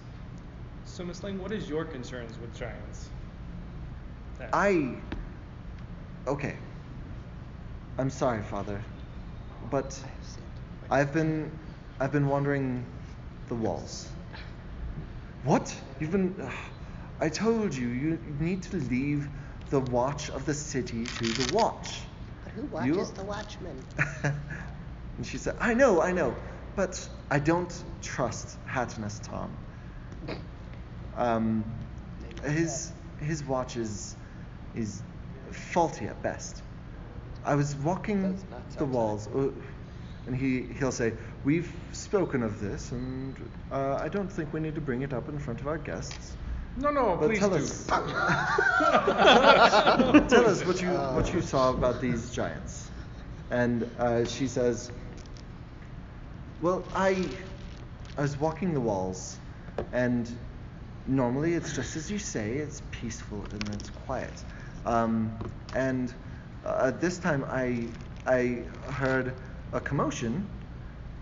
So 0.84 1.04
Miss 1.04 1.22
Lang, 1.22 1.40
what 1.40 1.52
is 1.52 1.68
your 1.68 1.84
concerns 1.84 2.38
with 2.38 2.54
giants? 2.56 3.08
Then. 4.38 4.48
I. 4.52 4.94
Okay. 6.26 6.56
I'm 7.96 8.10
sorry, 8.10 8.42
Father, 8.42 8.82
but 9.70 9.98
I've 10.90 11.12
been, 11.12 11.50
I've 12.00 12.10
been 12.10 12.26
wandering 12.26 12.84
the 13.48 13.54
walls. 13.54 14.08
What? 15.44 15.74
You've 16.00 16.10
been. 16.10 16.48
I 17.20 17.28
told 17.28 17.74
you, 17.74 17.88
you 17.88 18.18
need 18.40 18.62
to 18.64 18.76
leave 18.76 19.28
the 19.70 19.80
watch 19.80 20.30
of 20.30 20.46
the 20.46 20.54
city 20.54 21.06
to 21.06 21.32
the 21.32 21.44
watch. 21.44 22.02
But 22.44 22.52
who 22.52 22.62
You- 22.62 22.68
watches 22.96 23.10
the 23.12 23.22
Watchmen? 23.22 23.76
and 24.24 25.26
she 25.26 25.38
said, 25.38 25.56
I 25.60 25.74
know, 25.74 26.00
I 26.02 26.12
know, 26.12 26.34
but 26.76 27.08
I 27.30 27.38
don't 27.38 27.72
trust 28.02 28.58
Hattonus 28.66 29.20
Tom. 29.22 29.56
Um, 31.16 31.64
his 32.44 32.92
his 33.20 33.44
watch 33.44 33.76
is 33.76 34.16
is 34.74 35.02
faulty 35.52 36.06
at 36.06 36.20
best. 36.22 36.62
I 37.44 37.54
was 37.54 37.76
walking 37.76 38.42
the 38.76 38.84
walls, 38.84 39.28
uh, 39.28 39.50
and 40.26 40.34
he 40.34 40.62
he'll 40.78 40.92
say, 40.92 41.12
"We've 41.44 41.72
spoken 41.92 42.42
of 42.42 42.60
this, 42.60 42.90
and 42.92 43.36
uh, 43.70 43.96
I 43.96 44.08
don't 44.08 44.30
think 44.32 44.52
we 44.52 44.60
need 44.60 44.74
to 44.74 44.80
bring 44.80 45.02
it 45.02 45.12
up 45.12 45.28
in 45.28 45.38
front 45.38 45.60
of 45.60 45.68
our 45.68 45.78
guests." 45.78 46.36
No, 46.76 46.90
no, 46.90 47.16
But 47.16 47.28
please 47.28 47.38
tell 47.38 47.50
do. 47.50 47.56
us, 47.56 47.86
tell 50.28 50.46
us 50.46 50.64
what 50.64 50.80
you 50.82 50.88
what 50.90 51.32
you 51.32 51.40
saw 51.40 51.70
about 51.70 52.00
these 52.00 52.30
giants. 52.30 52.90
And 53.50 53.88
uh, 53.98 54.26
she 54.26 54.48
says, 54.48 54.90
"Well, 56.60 56.84
I 56.94 57.28
I 58.16 58.22
was 58.22 58.38
walking 58.38 58.74
the 58.74 58.80
walls, 58.80 59.38
and 59.92 60.30
normally 61.06 61.54
it's 61.54 61.74
just 61.74 61.96
as 61.96 62.10
you 62.10 62.18
say. 62.18 62.54
It's 62.54 62.82
peaceful 62.90 63.44
and 63.52 63.68
it's 63.70 63.90
quiet. 63.90 64.44
Um, 64.86 65.36
and 65.74 66.12
uh, 66.64 66.90
this 66.92 67.18
time 67.18 67.44
I 67.48 67.88
I 68.26 68.64
heard 68.90 69.34
a 69.72 69.80
commotion, 69.80 70.46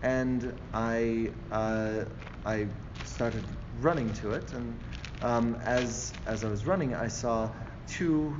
and 0.03 0.55
I 0.74 1.30
uh, 1.50 2.05
I 2.44 2.66
started 3.05 3.44
running 3.80 4.12
to 4.14 4.32
it, 4.32 4.53
and 4.53 4.78
um, 5.22 5.57
as 5.64 6.12
as 6.26 6.44
I 6.44 6.48
was 6.48 6.66
running, 6.66 6.94
I 6.94 7.09
saw 7.09 7.50
two 7.86 8.34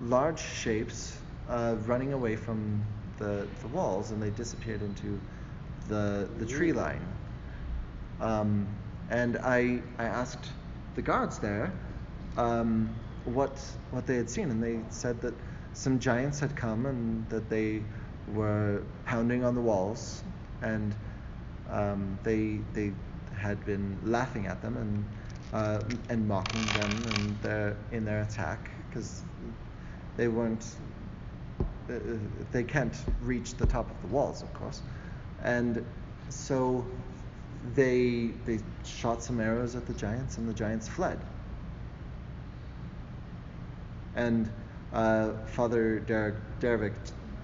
large 0.00 0.40
shapes 0.40 1.18
uh, 1.48 1.76
running 1.86 2.12
away 2.12 2.36
from 2.36 2.82
the 3.18 3.46
the 3.62 3.68
walls, 3.68 4.10
and 4.10 4.22
they 4.22 4.30
disappeared 4.30 4.82
into 4.82 5.18
the 5.88 6.28
the 6.38 6.46
tree 6.46 6.72
line. 6.72 7.06
Um, 8.20 8.66
and 9.10 9.38
I 9.38 9.80
I 9.98 10.04
asked 10.04 10.50
the 10.94 11.02
guards 11.02 11.38
there 11.38 11.72
um, 12.36 12.94
what 13.24 13.58
what 13.90 14.06
they 14.06 14.16
had 14.16 14.28
seen, 14.28 14.50
and 14.50 14.62
they 14.62 14.80
said 14.90 15.20
that 15.22 15.34
some 15.72 15.98
giants 15.98 16.40
had 16.40 16.56
come 16.56 16.86
and 16.86 17.28
that 17.30 17.48
they 17.48 17.82
were 18.34 18.82
pounding 19.06 19.44
on 19.44 19.54
the 19.54 19.60
walls, 19.60 20.22
and 20.62 20.94
um, 21.70 22.18
they 22.22 22.60
they 22.72 22.92
had 23.36 23.64
been 23.64 23.98
laughing 24.04 24.46
at 24.46 24.60
them 24.62 24.76
and 24.76 25.04
uh, 25.52 25.82
and 26.08 26.26
mocking 26.26 26.64
them 26.78 26.90
and 27.14 27.40
their 27.42 27.76
in 27.92 28.04
their 28.04 28.22
attack 28.22 28.70
because 28.88 29.22
they 30.16 30.28
weren't. 30.28 30.64
Uh, 31.88 31.98
they 32.52 32.62
can't 32.62 32.94
reach 33.22 33.54
the 33.54 33.66
top 33.66 33.90
of 33.90 34.00
the 34.02 34.08
walls, 34.08 34.42
of 34.42 34.52
course, 34.52 34.82
and 35.42 35.84
so 36.28 36.86
they 37.74 38.30
they 38.44 38.58
shot 38.84 39.22
some 39.22 39.40
arrows 39.40 39.74
at 39.74 39.86
the 39.86 39.94
giants, 39.94 40.36
and 40.36 40.48
the 40.48 40.52
giants 40.52 40.86
fled. 40.86 41.18
And 44.14 44.50
uh, 44.92 45.32
Father 45.46 46.00
Derek, 46.00 46.34
Derek 46.60 46.94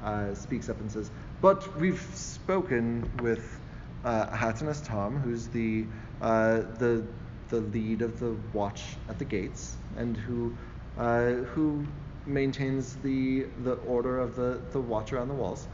uh, 0.02 0.34
speaks 0.34 0.68
up 0.68 0.80
and 0.80 0.90
says, 0.90 1.10
"But 1.40 1.78
we've 1.78 2.00
spoken 2.14 3.08
with 3.20 3.60
uh, 4.04 4.52
Tom, 4.84 5.16
who's 5.18 5.48
the 5.48 5.86
uh, 6.20 6.60
the 6.78 7.04
the 7.48 7.60
lead 7.60 8.02
of 8.02 8.18
the 8.18 8.34
watch 8.52 8.96
at 9.08 9.18
the 9.18 9.24
gates, 9.24 9.76
and 9.96 10.16
who 10.16 10.54
uh, 10.96 11.32
who 11.54 11.84
maintains 12.26 12.96
the 12.96 13.46
the 13.64 13.74
order 13.74 14.18
of 14.18 14.36
the 14.36 14.60
the 14.72 14.80
watch 14.80 15.12
around 15.12 15.28
the 15.28 15.34
walls, 15.34 15.66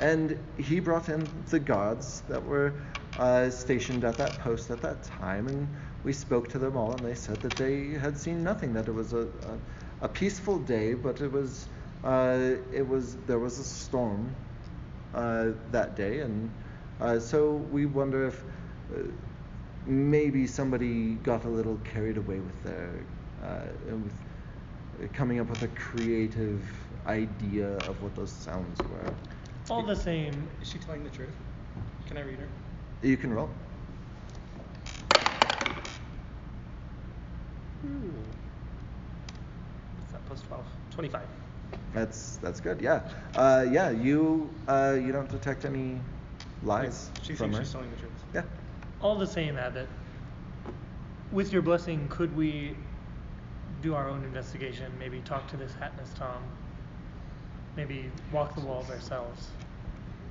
and 0.00 0.38
he 0.56 0.80
brought 0.80 1.08
in 1.08 1.28
the 1.50 1.58
guards 1.60 2.22
that 2.28 2.44
were 2.44 2.72
uh, 3.18 3.50
stationed 3.50 4.04
at 4.04 4.16
that 4.16 4.38
post 4.38 4.70
at 4.70 4.80
that 4.80 5.02
time, 5.02 5.46
and 5.46 5.68
we 6.04 6.12
spoke 6.12 6.48
to 6.48 6.58
them 6.58 6.76
all, 6.76 6.94
and 6.94 7.04
they 7.04 7.14
said 7.14 7.42
that 7.42 7.56
they 7.56 7.90
had 7.90 8.16
seen 8.16 8.42
nothing, 8.42 8.72
that 8.72 8.88
it 8.88 8.92
was 8.92 9.12
a, 9.12 9.28
a, 10.00 10.06
a 10.06 10.08
peaceful 10.08 10.58
day, 10.58 10.94
but 10.94 11.20
it 11.20 11.30
was 11.30 11.68
uh, 12.02 12.54
it 12.72 12.86
was 12.86 13.16
there 13.26 13.38
was 13.38 13.58
a 13.58 13.64
storm 13.64 14.34
that 15.12 15.94
day, 15.96 16.20
and 16.20 16.50
uh, 17.00 17.18
so 17.18 17.52
we 17.52 17.86
wonder 17.86 18.26
if 18.26 18.42
uh, 18.94 19.02
maybe 19.86 20.46
somebody 20.46 21.14
got 21.16 21.44
a 21.44 21.48
little 21.48 21.76
carried 21.78 22.16
away 22.16 22.38
with 22.38 22.62
their 22.62 23.04
uh, 23.42 23.66
with 23.96 24.12
coming 25.12 25.40
up 25.40 25.48
with 25.48 25.62
a 25.62 25.68
creative 25.68 26.62
idea 27.06 27.76
of 27.88 28.02
what 28.02 28.14
those 28.14 28.30
sounds 28.30 28.80
were. 28.82 29.14
All 29.70 29.82
the 29.82 29.96
same, 29.96 30.48
Is 30.60 30.70
she 30.70 30.78
telling 30.78 31.02
the 31.04 31.10
truth? 31.10 31.34
Can 32.06 32.16
I 32.16 32.22
read 32.22 32.38
her? 32.38 32.48
You 33.02 33.16
can 33.16 33.32
roll. 33.32 33.48
Hmm. 37.80 38.10
What's 39.96 40.12
that? 40.12 40.24
Plus 40.26 40.42
12. 40.42 40.66
25. 40.90 41.22
That's 41.94 42.36
that's 42.36 42.60
good. 42.60 42.80
Yeah. 42.80 43.00
Uh, 43.34 43.64
yeah. 43.70 43.90
You 43.90 44.48
uh, 44.68 44.96
you 45.00 45.12
don't 45.12 45.28
detect 45.28 45.64
any 45.64 45.98
lies 46.62 47.10
She 47.22 47.34
from 47.34 47.52
thinks 47.52 47.58
her. 47.58 47.64
she's 47.64 47.72
telling 47.72 47.90
the 47.90 47.96
truth. 47.96 48.12
Yeah. 48.34 48.42
all 49.00 49.16
the 49.18 49.26
same, 49.26 49.56
Abbot. 49.58 49.88
With 51.32 51.52
your 51.52 51.62
blessing, 51.62 52.06
could 52.08 52.34
we 52.36 52.76
do 53.82 53.94
our 53.94 54.08
own 54.08 54.22
investigation? 54.24 54.92
Maybe 54.98 55.20
talk 55.20 55.48
to 55.48 55.56
this 55.56 55.72
Hatness 55.80 56.14
Tom. 56.16 56.42
Maybe 57.76 58.10
walk 58.32 58.54
the 58.54 58.60
walls 58.60 58.90
ourselves 58.90 59.48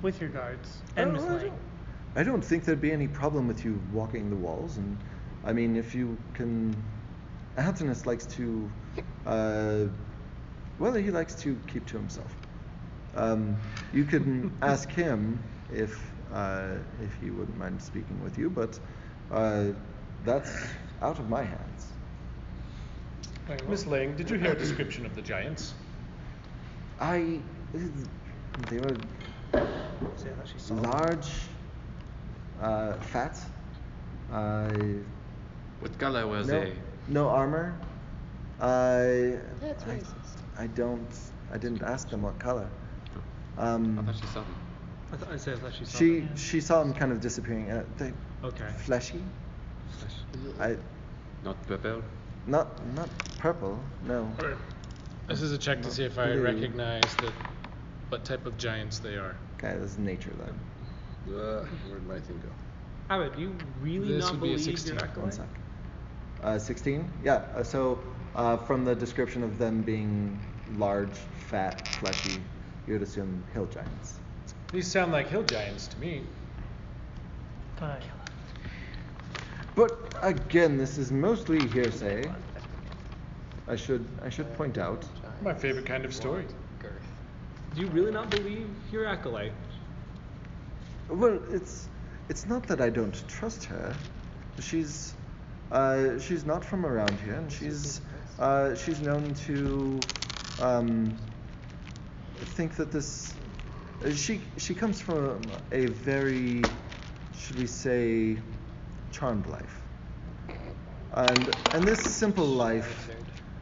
with 0.00 0.20
your 0.20 0.30
guards 0.30 0.78
and 0.96 1.10
Oh, 1.10 1.12
Miss 1.12 1.22
I 1.22 1.26
Lang. 1.28 1.38
don't- 1.46 1.52
I 2.14 2.22
don't 2.22 2.44
think 2.44 2.64
there'd 2.64 2.80
be 2.80 2.92
any 2.92 3.08
problem 3.08 3.48
with 3.48 3.64
you 3.64 3.80
walking 3.92 4.28
the 4.30 4.36
walls, 4.36 4.76
and 4.76 4.98
I 5.44 5.52
mean, 5.54 5.76
if 5.76 5.94
you 5.94 6.16
can, 6.34 6.76
Antinous 7.56 8.04
likes 8.06 8.26
to, 8.26 8.70
uh, 9.26 9.84
well, 10.82 10.94
he 10.94 11.10
likes 11.12 11.34
to 11.36 11.56
keep 11.68 11.86
to 11.86 11.96
himself. 11.96 12.34
Um, 13.14 13.56
you 13.92 14.04
can 14.04 14.50
ask 14.62 14.90
him 14.90 15.38
if 15.72 15.92
uh, 16.32 16.74
if 17.00 17.14
he 17.22 17.30
wouldn't 17.30 17.56
mind 17.56 17.80
speaking 17.80 18.20
with 18.24 18.36
you, 18.36 18.50
but 18.50 18.80
uh, 19.30 19.66
that's 20.24 20.50
out 21.00 21.18
of 21.20 21.28
my 21.28 21.42
hands. 21.42 21.92
Very 23.46 23.58
well. 23.60 23.70
Miss 23.70 23.86
Lang, 23.86 24.16
did 24.16 24.28
you 24.30 24.38
hear 24.38 24.52
a 24.52 24.58
description 24.58 25.06
of 25.06 25.14
the 25.14 25.22
giants? 25.22 25.74
I, 27.00 27.38
they 28.70 28.78
were 28.78 28.96
See, 30.16 30.28
I 30.28 30.32
thought 30.34 30.48
she 30.48 30.58
saw. 30.58 30.74
large, 30.74 31.30
uh, 32.60 32.94
fat. 32.94 33.38
Uh, 34.32 34.68
What 35.80 35.98
color 35.98 36.26
was 36.26 36.46
no, 36.48 36.60
they? 36.60 36.72
no 37.08 37.28
armor. 37.28 37.74
I, 38.60 39.38
That's 39.60 39.84
I, 39.84 39.96
racist. 39.96 40.21
I 40.58 40.66
don't. 40.68 41.08
I 41.52 41.58
didn't 41.58 41.82
ask 41.82 42.08
them 42.10 42.22
what 42.22 42.38
color. 42.38 42.68
I 43.58 43.72
Um, 43.74 44.04
thought 44.04 44.14
she 44.16 44.26
saw 44.26 44.40
them. 44.42 44.54
I, 45.12 45.16
th- 45.16 45.30
I 45.30 45.36
said 45.36 45.58
I 45.58 45.60
thought 45.60 45.74
she 45.74 45.84
saw. 45.84 45.98
she 45.98 46.20
them. 46.20 46.36
she 46.36 46.60
saw 46.60 46.82
them 46.82 46.94
kind 46.94 47.12
of 47.12 47.20
disappearing. 47.20 47.70
Uh, 47.70 47.84
they 47.98 48.12
Okay. 48.44 48.68
fleshy. 48.78 49.22
I 50.58 50.76
Not 51.44 51.56
purple. 51.66 52.02
not 52.46 52.68
not 52.94 53.08
purple. 53.38 53.78
No. 54.06 54.30
Alright. 54.40 54.56
This 55.28 55.42
is 55.42 55.52
a 55.52 55.58
check 55.58 55.82
to 55.82 55.90
see 55.90 56.04
if 56.04 56.18
I 56.18 56.32
Blue. 56.32 56.42
recognize 56.42 57.02
that 57.16 57.32
what 58.08 58.24
type 58.24 58.46
of 58.46 58.56
giants 58.58 58.98
they 58.98 59.16
are. 59.16 59.36
Okay, 59.58 59.76
that's 59.78 59.98
nature 59.98 60.32
then. 60.38 61.34
Uh, 61.36 61.64
where'd 61.88 62.06
my 62.06 62.18
thing 62.20 62.40
go? 62.42 62.48
Abbott, 63.14 63.36
do 63.36 63.42
you 63.42 63.56
really 63.80 64.14
This 64.14 64.24
not 64.24 64.32
would 64.32 64.42
be 64.42 64.48
a 64.54 64.56
believe 64.56 64.78
16. 64.78 64.94
your 64.94 65.00
One 65.02 65.10
acolyte? 65.10 65.34
sec. 65.34 65.46
Uh, 66.42 66.58
16? 66.58 67.12
Yeah. 67.22 67.34
Uh, 67.54 67.62
so 67.62 67.98
uh, 68.34 68.56
from 68.56 68.84
the 68.84 68.94
description 68.94 69.42
of 69.42 69.58
them 69.58 69.82
being 69.82 70.38
large, 70.76 71.14
fat, 71.48 71.86
fleshy, 71.88 72.40
you 72.86 72.94
would 72.94 73.02
assume 73.02 73.44
hill 73.52 73.66
giants. 73.66 74.18
These 74.72 74.86
sound 74.86 75.12
like 75.12 75.28
hill 75.28 75.42
giants 75.42 75.86
to 75.88 75.98
me. 75.98 76.22
Aye. 77.80 78.00
But 79.74 80.14
again, 80.22 80.76
this 80.76 80.98
is 80.98 81.10
mostly 81.10 81.66
hearsay. 81.68 82.30
I 83.68 83.76
should 83.76 84.06
I 84.22 84.28
should 84.28 84.52
point 84.54 84.78
out. 84.78 85.04
My 85.42 85.54
favorite 85.54 85.86
kind 85.86 86.04
of 86.04 86.14
story. 86.14 86.44
Girth. 86.78 86.92
Do 87.74 87.80
you 87.80 87.88
really 87.88 88.12
not 88.12 88.30
believe 88.30 88.68
your 88.90 89.06
acolyte? 89.06 89.52
Well, 91.08 91.40
it's 91.50 91.88
it's 92.28 92.46
not 92.46 92.66
that 92.68 92.80
I 92.80 92.90
don't 92.90 93.28
trust 93.28 93.64
her. 93.64 93.94
She's 94.60 95.14
uh, 95.70 96.18
she's 96.18 96.44
not 96.44 96.64
from 96.64 96.84
around 96.84 97.18
here, 97.20 97.34
and 97.34 97.50
she's 97.50 98.00
uh, 98.38 98.74
she's 98.74 99.00
known 99.00 99.34
to 99.34 100.08
um, 100.58 101.18
think 102.44 102.76
that 102.76 102.92
this. 102.92 103.38
uh, 104.04 104.12
She 104.14 104.52
she 104.58 104.74
comes 104.74 105.00
from 105.00 105.66
a 105.72 105.86
very, 105.88 106.78
should 107.32 107.56
we 107.56 107.66
say, 107.66 108.42
charmed 109.10 109.46
life. 109.46 109.86
And 111.10 111.48
and 111.72 111.86
this 111.86 112.00
simple 112.18 112.46
life, 112.46 113.12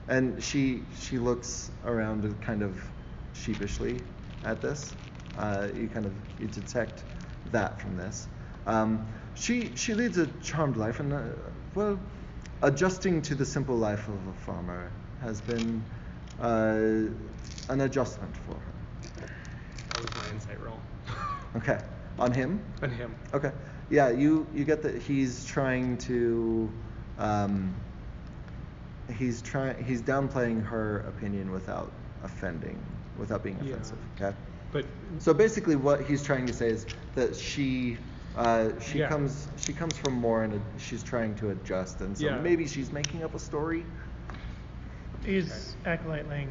and 0.08 0.42
she 0.42 0.92
she 0.92 1.18
looks 1.18 1.72
around 1.84 2.40
kind 2.42 2.62
of 2.62 2.92
sheepishly 3.32 4.06
at 4.42 4.60
this. 4.62 4.96
Uh, 5.34 5.70
you 5.74 5.88
kind 5.88 6.06
of 6.06 6.16
you 6.38 6.48
detect 6.48 7.04
that 7.46 7.80
from 7.80 7.96
this. 7.96 8.28
Um, 8.66 9.14
she 9.34 9.76
she 9.76 9.94
leads 9.94 10.18
a 10.18 10.26
charmed 10.40 10.76
life, 10.76 11.00
and 11.00 11.12
uh, 11.12 11.34
well, 11.74 12.00
adjusting 12.62 13.22
to 13.22 13.34
the 13.34 13.44
simple 13.44 13.76
life 13.76 14.06
of 14.08 14.26
a 14.28 14.32
farmer 14.44 14.90
has 15.20 15.40
been 15.40 15.82
uh, 16.40 17.12
an 17.72 17.80
adjustment 17.82 18.34
for 18.46 18.54
her. 18.54 19.28
That 19.88 20.00
was 20.02 20.10
my 20.16 20.34
insight 20.34 20.60
roll. 20.62 20.80
Okay, 21.56 21.80
on 22.16 22.30
him. 22.30 22.62
On 22.80 22.90
him. 22.90 23.12
Okay. 23.34 23.50
Yeah, 23.90 24.10
you 24.10 24.46
you 24.54 24.64
get 24.64 24.82
that 24.82 25.02
he's 25.02 25.44
trying 25.44 25.98
to 25.98 26.70
um, 27.18 27.74
he's 29.18 29.42
trying 29.42 29.82
he's 29.84 30.00
downplaying 30.00 30.64
her 30.64 30.98
opinion 31.08 31.50
without 31.50 31.90
offending, 32.22 32.78
without 33.18 33.42
being 33.42 33.56
Yeah. 33.64 33.72
offensive. 33.72 33.98
Okay. 34.16 34.32
But 34.70 34.84
So 35.18 35.34
basically, 35.34 35.74
what 35.74 36.02
he's 36.02 36.22
trying 36.22 36.46
to 36.46 36.52
say 36.52 36.68
is 36.68 36.86
that 37.16 37.34
she 37.34 37.98
uh, 38.36 38.68
she 38.80 38.98
Yeah. 39.00 39.08
comes 39.08 39.48
she 39.56 39.72
comes 39.72 39.96
from 39.96 40.14
more 40.14 40.42
and 40.44 40.60
she's 40.78 41.02
trying 41.02 41.34
to 41.36 41.50
adjust, 41.50 42.00
and 42.00 42.16
so 42.16 42.24
Yeah. 42.26 42.38
maybe 42.40 42.66
she's 42.66 42.92
making 42.92 43.22
up 43.24 43.34
a 43.34 43.38
story. 43.38 43.84
Is 45.26 45.74
Acolyte 45.84 46.28
Lang 46.28 46.48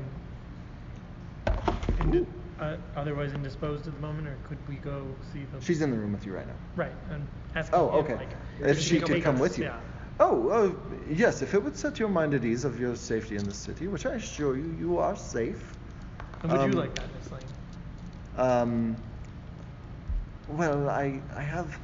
uh, 2.59 2.75
otherwise 2.95 3.31
indisposed 3.33 3.87
at 3.87 3.93
the 3.95 4.01
moment, 4.01 4.27
or 4.27 4.35
could 4.47 4.57
we 4.67 4.75
go 4.75 5.03
see 5.33 5.45
the? 5.53 5.61
She's 5.63 5.81
in 5.81 5.91
the 5.91 5.97
room 5.97 6.11
with 6.11 6.25
you 6.25 6.33
right 6.35 6.45
now. 6.47 6.53
Right. 6.75 6.91
I'm 7.11 7.27
asking 7.55 7.79
Oh, 7.79 7.89
him, 7.89 8.05
okay. 8.05 8.15
like, 8.15 8.29
If 8.59 8.79
she 8.79 8.99
could 8.99 9.23
come 9.23 9.35
us- 9.35 9.41
with 9.41 9.57
you. 9.57 9.65
Yeah. 9.65 9.79
Oh, 10.19 10.49
uh, 10.49 10.71
yes. 11.09 11.41
If 11.41 11.53
it 11.53 11.63
would 11.63 11.77
set 11.77 11.97
your 11.97 12.09
mind 12.09 12.33
at 12.33 12.43
ease 12.43 12.65
of 12.65 12.77
your 12.79 12.95
safety 12.95 13.37
in 13.37 13.45
the 13.45 13.53
city, 13.53 13.87
which 13.87 14.05
I 14.05 14.15
assure 14.15 14.57
you, 14.57 14.75
you 14.77 14.97
are 14.97 15.15
safe. 15.15 15.73
And 16.43 16.51
would 16.51 16.61
Um, 16.61 16.71
you 16.71 16.77
like 16.77 16.93
that, 16.95 17.05
Miss 17.17 17.31
Lang? 17.31 17.41
Um, 18.37 18.95
well, 20.49 20.89
I 20.89 21.21
I 21.35 21.41
have 21.41 21.79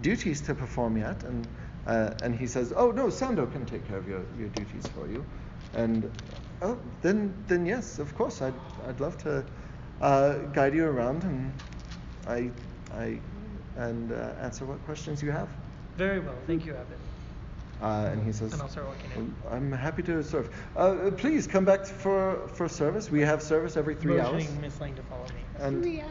duties 0.00 0.40
to 0.42 0.54
perform 0.54 0.96
yet, 0.96 1.22
and 1.24 1.46
uh, 1.86 2.10
and 2.22 2.34
he 2.34 2.46
says, 2.46 2.72
oh 2.76 2.90
no, 2.90 3.06
Sando 3.06 3.50
can 3.50 3.66
take 3.66 3.86
care 3.86 3.98
of 3.98 4.08
your, 4.08 4.22
your 4.38 4.48
duties 4.48 4.86
for 4.88 5.06
you, 5.08 5.24
and 5.74 6.10
oh 6.62 6.78
then 7.02 7.34
then 7.46 7.66
yes, 7.66 7.98
of 7.98 8.14
course, 8.14 8.42
I'd 8.42 8.54
I'd 8.88 9.00
love 9.00 9.16
to 9.18 9.44
uh, 10.00 10.32
guide 10.52 10.74
you 10.74 10.86
around 10.86 11.22
and 11.24 11.52
I 12.26 12.50
I 12.92 13.20
and 13.76 14.12
uh, 14.12 14.32
answer 14.40 14.64
what 14.64 14.84
questions 14.84 15.22
you 15.22 15.30
have. 15.30 15.48
Very 15.96 16.20
well. 16.20 16.34
Thank 16.46 16.66
you, 16.66 16.72
Abbot. 16.74 16.98
Uh, 17.82 18.10
and 18.12 18.24
he 18.24 18.32
says, 18.32 18.52
And 18.52 18.62
I'll 18.62 18.68
start 18.68 18.86
walking 18.86 19.10
in. 19.16 19.34
I'm 19.50 19.72
happy 19.72 20.02
to 20.04 20.22
serve. 20.22 20.48
Uh, 20.76 21.10
please 21.16 21.46
come 21.46 21.64
back 21.64 21.84
for, 21.84 22.48
for 22.54 22.68
service. 22.68 23.10
We 23.10 23.20
have 23.20 23.42
service 23.42 23.76
every 23.76 23.94
three 23.94 24.20
hours. 24.20 24.44
Motioning 24.44 24.60
Miss 24.60 24.80
Lang 24.80 24.94
to 24.94 25.02
follow 25.02 25.24
me. 25.24 25.42
And, 25.58 25.82
Three 25.82 26.00
hours. 26.00 26.10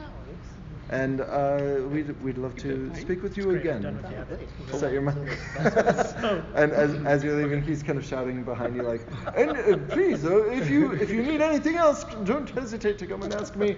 And 0.90 1.22
uh, 1.22 1.82
we'd, 1.90 2.10
we'd 2.22 2.38
love 2.38 2.56
to 2.58 2.94
speak 2.96 3.24
with 3.24 3.38
you 3.38 3.52
It's 3.52 3.64
great, 3.64 3.76
I'm 3.76 3.82
done 3.82 3.98
again. 3.98 3.98
with 3.98 4.04
the 4.04 4.16
habit. 4.16 4.50
Is 4.74 4.82
that 4.82 4.92
your 4.92 5.02
mind? 5.02 5.30
And 6.56 6.72
as, 6.72 6.94
as 7.06 7.24
you're 7.24 7.42
leaving, 7.42 7.62
he's 7.64 7.82
kind 7.82 7.98
of 7.98 8.06
shouting 8.06 8.44
behind 8.44 8.76
you, 8.76 8.84
like, 8.84 9.08
and 9.36 9.52
uh, 9.52 9.78
please, 9.94 10.26
uh, 10.26 10.46
if 10.52 10.70
you 10.70 10.92
if 10.94 11.10
you 11.10 11.24
need 11.24 11.42
anything 11.42 11.76
else, 11.76 12.04
don't 12.26 12.50
hesitate 12.50 12.98
to 13.00 13.08
come 13.08 13.24
and 13.24 13.34
ask 13.34 13.56
me. 13.56 13.76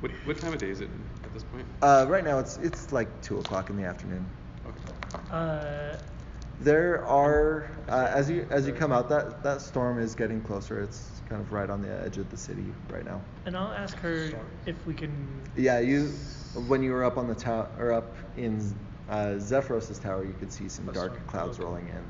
What, 0.00 0.12
what 0.24 0.38
time 0.38 0.52
of 0.52 0.58
day 0.58 0.70
is 0.70 0.80
it 0.80 0.90
at 1.24 1.32
this 1.34 1.42
point? 1.44 1.66
Uh, 1.82 2.06
right 2.08 2.24
now, 2.24 2.38
it's 2.38 2.58
it's 2.58 2.92
like 2.92 3.08
two 3.22 3.38
o'clock 3.38 3.70
in 3.70 3.76
the 3.76 3.84
afternoon. 3.84 4.24
Okay. 4.66 5.22
Uh, 5.30 5.96
There 6.60 7.04
are 7.04 7.70
uh, 7.88 8.10
as 8.12 8.30
you 8.30 8.46
as 8.50 8.66
you 8.66 8.72
come 8.72 8.90
out, 8.92 9.08
that 9.10 9.42
that 9.42 9.60
storm 9.60 9.98
is 9.98 10.14
getting 10.14 10.40
closer. 10.40 10.80
It's 10.80 11.20
kind 11.28 11.40
of 11.40 11.52
right 11.52 11.68
on 11.68 11.82
the 11.82 11.90
edge 12.02 12.16
of 12.18 12.30
the 12.30 12.36
city 12.36 12.64
right 12.90 13.04
now. 13.04 13.20
and 13.44 13.56
I'll 13.56 13.72
ask 13.72 13.96
her 13.98 14.30
if 14.64 14.86
we 14.86 14.94
can. 14.94 15.12
Yeah, 15.56 15.80
you 15.80 16.06
when 16.66 16.82
you 16.82 16.92
were 16.92 17.04
up 17.04 17.18
on 17.18 17.26
the 17.28 17.34
tower 17.34 17.68
or 17.78 17.92
up 17.92 18.16
in 18.38 18.74
uh, 19.10 19.34
Zephyros' 19.36 20.00
tower, 20.00 20.24
you 20.24 20.34
could 20.38 20.50
see 20.52 20.68
some 20.68 20.86
dark 20.86 21.26
clouds 21.26 21.58
rolling 21.58 21.88
in. 21.88 22.04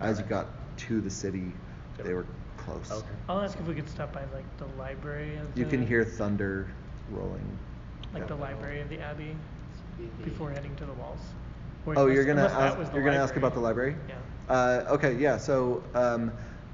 As 0.00 0.18
you 0.18 0.24
got 0.24 0.46
to 0.78 1.00
the 1.00 1.10
city, 1.10 1.52
they 1.98 2.14
were 2.14 2.26
close. 2.56 2.90
Okay. 2.90 3.06
I'll 3.28 3.40
ask 3.40 3.58
if 3.58 3.66
we 3.66 3.74
could 3.74 3.88
stop 3.88 4.12
by 4.12 4.22
like 4.32 4.56
the 4.56 4.66
library 4.78 5.36
of 5.36 5.54
the. 5.54 5.60
You 5.60 5.66
can 5.66 5.86
hear 5.86 6.04
thunder 6.04 6.68
rolling. 7.10 7.58
like 8.14 8.22
Yeah. 8.22 8.28
the 8.28 8.36
library 8.36 8.80
of 8.80 8.88
the 8.88 9.00
abbey 9.00 9.36
before 10.24 10.50
heading 10.50 10.74
to 10.76 10.86
the 10.86 10.92
walls. 10.94 11.20
Or 11.86 11.94
Oh, 11.96 12.02
unless- 12.02 12.14
you're 12.14 12.24
gonna 12.24 12.42
ask, 12.46 12.94
you're 12.94 13.04
gonna 13.04 13.16
ask 13.16 13.36
about 13.36 13.54
the 13.54 13.60
library? 13.60 13.96
Yeah. 14.08 14.14
Uh, 14.48 14.84
okay, 14.94 15.14
yeah. 15.14 15.36
So 15.38 15.82
um, 15.94 16.32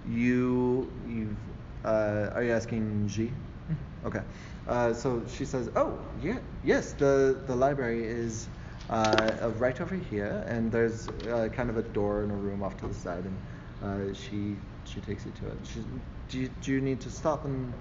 you 0.09 0.90
you 1.07 1.36
uh, 1.84 2.30
are 2.34 2.42
you 2.42 2.52
asking 2.52 3.09
G? 3.09 3.32
Mhm. 3.70 3.76
Okay. 4.07 4.22
Uh, 4.66 4.92
so 4.94 5.22
she 5.28 5.44
says, 5.44 5.70
"Oh, 5.76 5.98
yeah, 6.22 6.38
yes. 6.64 6.92
The 6.92 7.36
the 7.46 7.55
library 7.55 8.05
is 8.05 8.48
uh, 8.90 9.50
right 9.59 9.80
over 9.80 9.94
here, 9.94 10.44
and 10.48 10.70
there's 10.72 11.09
uh, 11.09 11.48
kind 11.52 11.70
of 11.70 11.76
a 11.76 11.82
door 11.82 12.22
in 12.24 12.30
a 12.30 12.36
room 12.36 12.62
off 12.62 12.76
to 12.78 12.86
the 12.86 12.94
side, 12.94 13.24
and 13.24 13.36
uh, 13.82 14.14
she 14.14 14.57
she 14.84 15.00
takes 15.00 15.24
you 15.26 15.32
to 15.32 15.48
it. 15.48 15.59
She's, 15.64 15.84
do 16.28 16.38
you, 16.38 16.48
do 16.61 16.72
you 16.72 16.80
need 16.80 17.00
to 17.02 17.11
stop 17.11 17.44
and 17.44 17.72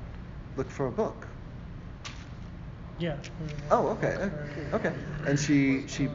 look 0.58 0.70
for 0.70 0.88
a 0.88 0.92
book? 0.92 1.28
Yeah. 3.00 3.16
Oh, 3.72 3.88
okay, 3.90 4.30
okay. 4.74 4.94
And 5.26 5.40
she 5.40 5.88
she 5.88 6.10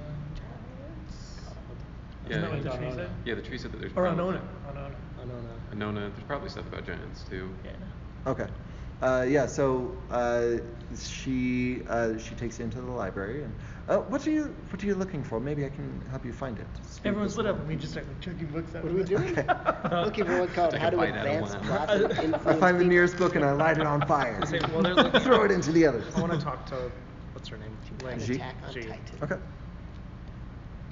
Isn't 2.31 2.43
that 2.43 2.51
Yeah. 2.51 2.55
what 2.57 2.63
the 2.63 2.79
tree 2.79 2.93
said? 2.95 3.11
Yeah, 3.25 3.35
the 3.35 3.43
tree 3.43 3.59
said 3.59 3.73
that 3.73 3.81
there's 3.81 3.93
Or 3.93 4.05
probably- 4.07 4.37
Anona. 4.37 4.41
Anona. 4.71 4.91
No, 5.27 5.91
no. 5.91 6.01
Anona, 6.01 6.01
there's 6.15 6.27
probably 6.27 6.49
stuff 6.49 6.67
about 6.67 6.87
giants 6.87 7.25
too. 7.29 7.49
Yeah. 7.65 7.71
Okay. 8.31 8.47
Uh, 9.03 9.25
yeah. 9.29 9.47
So 9.47 9.97
uh, 10.11 10.57
she 10.99 11.83
uh, 11.89 12.19
she 12.19 12.35
takes 12.35 12.59
you 12.59 12.65
into 12.65 12.81
the 12.81 12.91
library 12.91 13.45
and 13.45 13.55
uh, 13.89 13.99
what 13.99 14.27
are 14.27 14.31
you 14.31 14.55
what 14.71 14.83
are 14.83 14.87
you 14.87 14.95
looking 14.95 15.23
for? 15.23 15.39
Maybe 15.39 15.65
I 15.65 15.69
can 15.69 16.01
help 16.11 16.25
you 16.25 16.33
find 16.33 16.59
it. 16.59 16.67
Speak 16.85 17.07
Everyone 17.07 17.27
this 17.27 17.35
split 17.35 17.47
up 17.47 17.57
along. 17.57 17.61
and 17.61 17.69
we 17.69 17.77
just 17.77 17.93
start 17.93 18.09
like 18.09 18.21
chucking 18.21 18.47
books 18.47 18.75
out. 18.75 18.83
What 18.83 18.93
are 18.93 18.97
we 18.97 19.05
doing? 19.05 19.39
Okay. 19.39 19.47
Looking 20.05 20.25
for 20.25 20.39
one 20.41 20.49
called 20.49 20.75
How 20.75 20.91
to 20.91 20.97
bite 20.97 21.15
Advance 21.17 21.53
one. 21.55 21.65
Plot 21.65 22.47
I 22.47 22.55
find 22.55 22.81
the 22.81 22.85
nearest 22.85 23.17
book 23.19 23.37
and 23.37 23.45
I 23.45 23.53
light 23.53 23.79
it 23.79 23.87
on 23.87 24.01
fire. 24.07 24.45
Say, 24.47 24.59
while 24.73 25.21
Throw 25.21 25.45
it 25.45 25.51
into 25.53 25.71
the 25.73 25.87
others. 25.87 26.05
I 26.17 26.21
want 26.21 26.33
to 26.33 26.41
talk 26.41 26.67
to 26.67 26.91
what's 27.35 27.49
her 27.49 27.57
name? 27.59 27.77
Lang. 28.03 28.19
G? 28.19 28.35
Attack 28.35 28.57
on 28.67 28.73
G. 28.75 28.81
Titan. 28.83 28.99
Okay. 29.23 29.37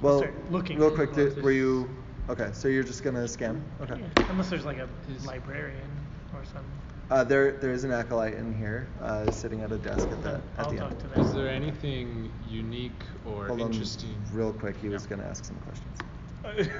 Well, 0.02 0.18
start 0.18 0.34
looking. 0.50 0.78
real 0.78 0.90
quick, 0.90 1.12
did, 1.14 1.42
were 1.42 1.52
you? 1.52 1.88
Okay, 2.28 2.50
so 2.52 2.68
you're 2.68 2.82
just 2.82 3.02
gonna 3.04 3.26
scan. 3.28 3.62
Okay. 3.80 4.00
Yeah, 4.00 4.26
Unless 4.30 4.50
there's 4.50 4.64
like 4.64 4.78
a 4.78 4.88
Is- 5.14 5.24
librarian 5.26 5.88
or 6.34 6.44
something. 6.44 6.64
Uh, 7.08 7.22
there 7.22 7.52
there 7.52 7.70
is 7.70 7.84
an 7.84 7.92
acolyte 7.92 8.34
in 8.34 8.52
here, 8.58 8.88
uh, 9.00 9.30
sitting 9.30 9.60
at 9.62 9.70
a 9.70 9.78
desk 9.78 10.08
at 10.08 10.22
the 10.24 10.34
at 10.34 10.40
I'll 10.58 10.70
the 10.72 10.78
talk 10.78 10.90
end. 10.90 11.00
to 11.00 11.06
them. 11.06 11.20
Is 11.24 11.32
there 11.32 11.48
anything 11.48 12.32
unique 12.48 13.00
or 13.24 13.46
Hold 13.46 13.62
on, 13.62 13.70
interesting? 13.72 14.14
real 14.32 14.52
quick. 14.52 14.76
He 14.82 14.88
was 14.88 15.04
Yeah. 15.04 15.10
gonna 15.16 15.28
ask 15.28 15.44
some 15.44 15.56
questions. 15.56 15.98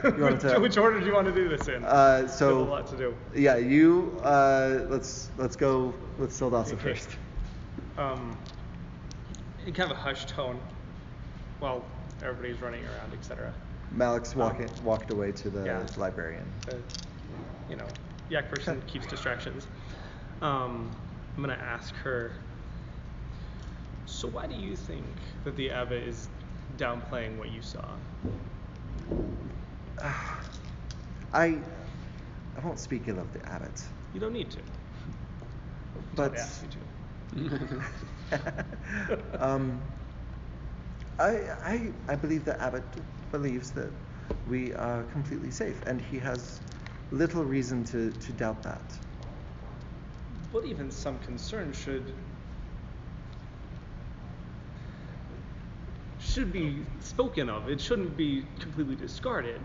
which, 0.02 0.20
want 0.20 0.40
to- 0.40 0.58
which 0.60 0.76
order 0.76 0.98
do 1.00 1.06
you 1.06 1.12
want 1.14 1.26
to 1.26 1.32
do 1.32 1.48
this 1.48 1.68
in? 1.68 1.84
Uh, 1.84 2.26
so 2.28 2.58
have 2.60 2.68
a 2.68 2.70
lot 2.70 2.86
to 2.88 2.96
do. 2.96 3.14
Yeah, 3.36 3.56
you. 3.56 4.18
Uh, 4.22 4.84
let's 4.88 5.30
let's 5.38 5.54
go 5.56 5.94
with 6.18 6.30
Sildasa 6.32 6.72
Okay. 6.74 6.94
first. 6.94 7.08
Um, 7.96 8.36
in 9.64 9.72
kind 9.72 9.90
of 9.90 9.96
a 9.96 10.00
hushed 10.00 10.28
tone, 10.28 10.58
while 11.60 11.84
everybody's 12.22 12.60
running 12.60 12.82
around, 12.84 13.12
etc. 13.12 13.52
Malik's 13.92 14.34
Um, 14.34 14.56
walked 14.84 15.10
away 15.10 15.32
to 15.32 15.50
the 15.50 15.64
yeah. 15.64 15.86
librarian. 15.96 16.46
The, 16.66 16.76
you 17.70 17.76
know, 17.76 17.86
yak 18.28 18.50
person 18.50 18.82
keeps 18.86 19.06
distractions. 19.06 19.66
Um, 20.42 20.90
I'm 21.36 21.42
gonna 21.42 21.54
ask 21.54 21.94
her. 21.96 22.32
So 24.06 24.28
why 24.28 24.46
do 24.46 24.54
you 24.54 24.76
think 24.76 25.04
that 25.44 25.56
the 25.56 25.70
abbot 25.70 26.02
is 26.02 26.28
downplaying 26.78 27.38
what 27.38 27.50
you 27.50 27.62
saw? 27.62 27.84
I 31.32 31.58
I 32.56 32.60
won't 32.64 32.78
speak 32.78 33.08
ill 33.08 33.18
of 33.18 33.32
the 33.32 33.44
abbot, 33.50 33.82
You 34.14 34.20
don't 34.20 34.32
need 34.32 34.50
to. 34.50 34.58
but 36.14 36.32
I 36.32 36.38
asked 36.38 36.62
you 37.34 37.40
to. 37.40 37.80
um, 39.40 39.80
I, 41.18 41.30
I, 41.64 41.92
I 42.08 42.14
believe 42.14 42.44
that 42.44 42.60
Abbott 42.60 42.84
believes 43.32 43.70
that 43.72 43.90
we 44.48 44.72
are 44.74 45.02
completely 45.04 45.50
safe, 45.50 45.82
and 45.86 46.00
he 46.00 46.18
has 46.18 46.60
little 47.10 47.44
reason 47.44 47.84
to, 47.84 48.10
to 48.10 48.32
doubt 48.32 48.62
that. 48.62 48.82
But 50.52 50.66
even 50.66 50.90
some 50.90 51.18
concern 51.20 51.72
should 51.72 52.12
should 56.18 56.52
be 56.52 56.84
spoken 57.00 57.48
of. 57.48 57.70
It 57.70 57.80
shouldn't 57.80 58.16
be 58.16 58.44
completely 58.60 58.96
discarded. 58.96 59.60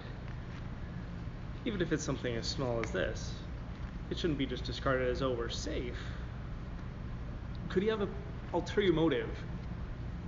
Even 1.65 1.81
if 1.81 1.91
it's 1.91 2.03
something 2.03 2.35
as 2.35 2.47
small 2.47 2.79
as 2.79 2.91
this, 2.91 3.33
it 4.09 4.17
shouldn't 4.17 4.39
be 4.39 4.45
just 4.45 4.63
discarded 4.63 5.09
as 5.09 5.21
oh 5.21 5.33
we're 5.33 5.49
safe. 5.49 5.97
Could 7.69 7.83
he 7.83 7.89
have 7.89 8.01
an 8.01 8.09
ulterior 8.53 8.93
motive? 8.93 9.29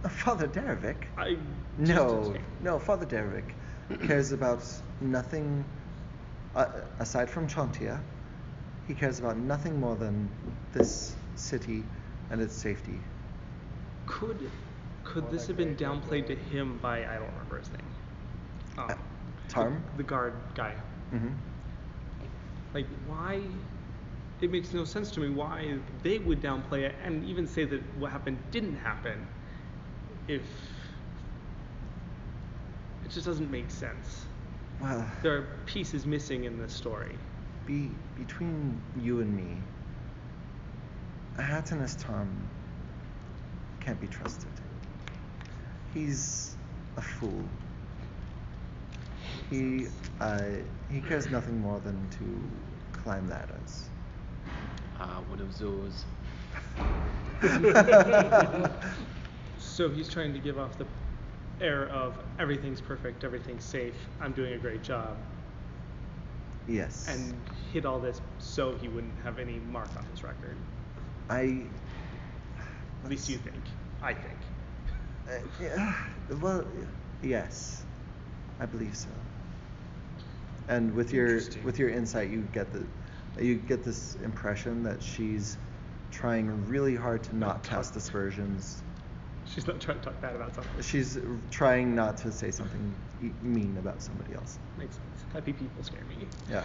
Uh, 0.04 0.10
Father 0.10 0.48
Derevik? 0.48 1.08
I 1.18 1.38
No, 1.78 2.36
no, 2.62 2.80
Father 2.80 3.06
Derevik 3.06 3.54
cares 4.06 4.32
about 4.32 4.64
nothing 5.02 5.64
uh, 6.56 6.66
aside 7.00 7.30
from 7.30 7.48
Chauntea. 7.48 8.00
He 8.88 8.94
cares 8.94 9.20
about 9.20 9.38
nothing 9.38 9.80
more 9.80 9.96
than 9.96 10.30
this 10.74 11.16
city 11.36 11.84
and 12.30 12.42
its 12.42 12.56
safety. 12.56 13.00
Could 14.06 14.50
could 15.04 15.30
this 15.30 15.48
have 15.48 15.58
been 15.58 15.76
downplayed 15.76 16.28
to 16.28 16.36
him 16.36 16.78
by 16.82 17.06
I 17.06 17.16
don't 17.16 17.32
remember 17.34 17.60
his 17.60 17.70
name. 17.72 17.90
Um, 18.78 18.90
Uh, 18.90 18.96
Tarm? 19.50 19.84
the 19.98 20.04
guard 20.04 20.34
guy. 20.56 20.74
hmm 21.12 21.28
Like, 22.74 22.88
why? 23.08 23.42
It 24.42 24.52
makes 24.52 24.74
no 24.74 24.84
sense 24.84 25.12
to 25.12 25.20
me 25.22 25.30
why 25.30 25.78
they 26.02 26.18
would 26.20 26.42
downplay 26.42 26.82
it 26.84 26.96
and 27.04 27.24
even 27.24 27.48
say 27.48 27.66
that 27.66 27.82
what 27.98 28.12
happened 28.12 28.38
didn't 28.52 28.76
happen 28.76 29.28
if. 30.28 30.42
It 33.06 33.12
just 33.12 33.26
doesn't 33.26 33.52
make 33.52 33.70
sense. 33.70 34.26
Well, 34.82 35.06
There 35.22 35.36
are 35.38 35.48
pieces 35.66 36.06
missing 36.06 36.46
in 36.46 36.58
this 36.58 36.74
story. 36.74 37.16
be 37.66 37.90
between 38.18 38.82
you 39.02 39.22
and 39.22 39.36
me, 39.36 39.58
Ahatanus 41.38 41.96
Tom 42.02 42.28
can't 43.80 44.00
be 44.00 44.08
trusted. 44.08 44.52
He's 45.94 46.56
a 46.98 47.02
fool. 47.02 47.44
He 49.50 49.88
uh, 50.20 50.42
he 50.92 51.02
cares 51.02 51.30
nothing 51.30 51.60
more 51.60 51.80
than 51.80 51.98
to 52.12 53.00
climb 53.00 53.30
ladders. 53.30 53.90
Ah, 55.00 55.22
one 55.30 55.40
of 55.40 55.58
those. 55.60 56.06
So 59.74 59.90
he's 59.90 60.08
trying 60.08 60.34
to 60.34 60.40
give 60.40 60.60
off 60.60 60.78
the 60.78 60.86
air 61.60 61.90
of 61.90 62.14
everything's 62.38 62.80
perfect, 62.80 63.24
everything's 63.24 63.64
safe, 63.64 63.96
I'm 64.22 64.32
doing 64.32 64.54
a 64.54 64.58
great 64.60 64.84
job, 64.84 65.18
yes. 66.68 67.08
and 67.10 67.34
hid 67.74 67.84
all 67.84 68.00
this 68.00 68.22
so 68.38 68.76
he 68.76 68.88
wouldn't 68.88 69.20
have 69.24 69.40
any 69.40 69.54
mark 69.72 69.90
on 69.98 70.06
his 70.12 70.24
record. 70.24 70.56
I. 71.28 71.64
At 73.04 73.10
least 73.10 73.28
you 73.28 73.38
think. 73.38 73.64
I 74.04 74.14
think. 74.14 74.38
Uh, 75.28 75.40
yeah, 75.60 75.96
well, 76.40 76.64
yes, 77.24 77.84
I 78.60 78.68
believe 78.68 78.96
so. 78.96 79.10
And 80.68 80.94
with 80.94 81.12
your 81.12 81.42
with 81.64 81.80
your 81.80 81.90
insight, 81.90 82.30
you 82.30 82.48
get 82.54 82.68
the 82.72 82.86
you 83.44 83.56
get 83.56 83.84
this 83.84 84.18
impression 84.24 84.84
that 84.84 85.02
she's 85.02 85.58
trying 86.12 86.68
really 86.68 86.96
hard 86.96 87.24
to 87.24 87.36
not 87.36 87.64
cast 87.64 87.96
aspersions 87.96 88.83
She's 89.46 89.68
not 89.68 89.80
trying 89.80 90.00
to 90.00 90.04
talk 90.04 90.22
bad 90.22 90.36
about 90.36 90.56
something. 90.56 90.82
She's 90.82 91.20
trying 91.52 91.96
not 91.96 92.18
to 92.18 92.32
say 92.32 92.52
something 92.52 92.96
mean 93.42 93.78
about 93.78 94.02
somebody 94.02 94.34
else. 94.34 94.60
Makes 94.78 94.96
sense. 94.96 95.26
Happy 95.34 95.54
people 95.54 95.84
scare 95.84 96.04
me. 96.06 96.28
Yeah. 96.50 96.64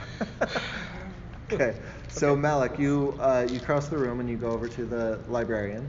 okay. 1.52 1.76
So 2.08 2.34
Malik, 2.36 2.78
you 2.78 3.16
uh, 3.20 3.46
you 3.50 3.60
cross 3.60 3.88
the 3.88 3.98
room 3.98 4.20
and 4.20 4.28
you 4.28 4.36
go 4.36 4.52
over 4.52 4.68
to 4.68 4.84
the 4.84 5.20
librarian, 5.28 5.88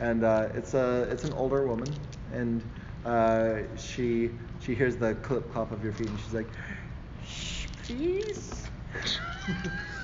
and 0.00 0.24
uh, 0.24 0.48
it's 0.54 0.74
a 0.74 1.08
it's 1.10 1.24
an 1.24 1.32
older 1.32 1.66
woman, 1.66 1.94
and 2.32 2.62
uh, 3.04 3.58
she 3.76 4.30
she 4.60 4.74
hears 4.74 4.96
the 4.96 5.14
clip 5.16 5.50
clop 5.52 5.72
of 5.72 5.82
your 5.82 5.92
feet, 5.92 6.08
and 6.08 6.18
she's 6.20 6.34
like, 6.34 6.48
"Shh, 7.24 7.66
please." 7.86 8.68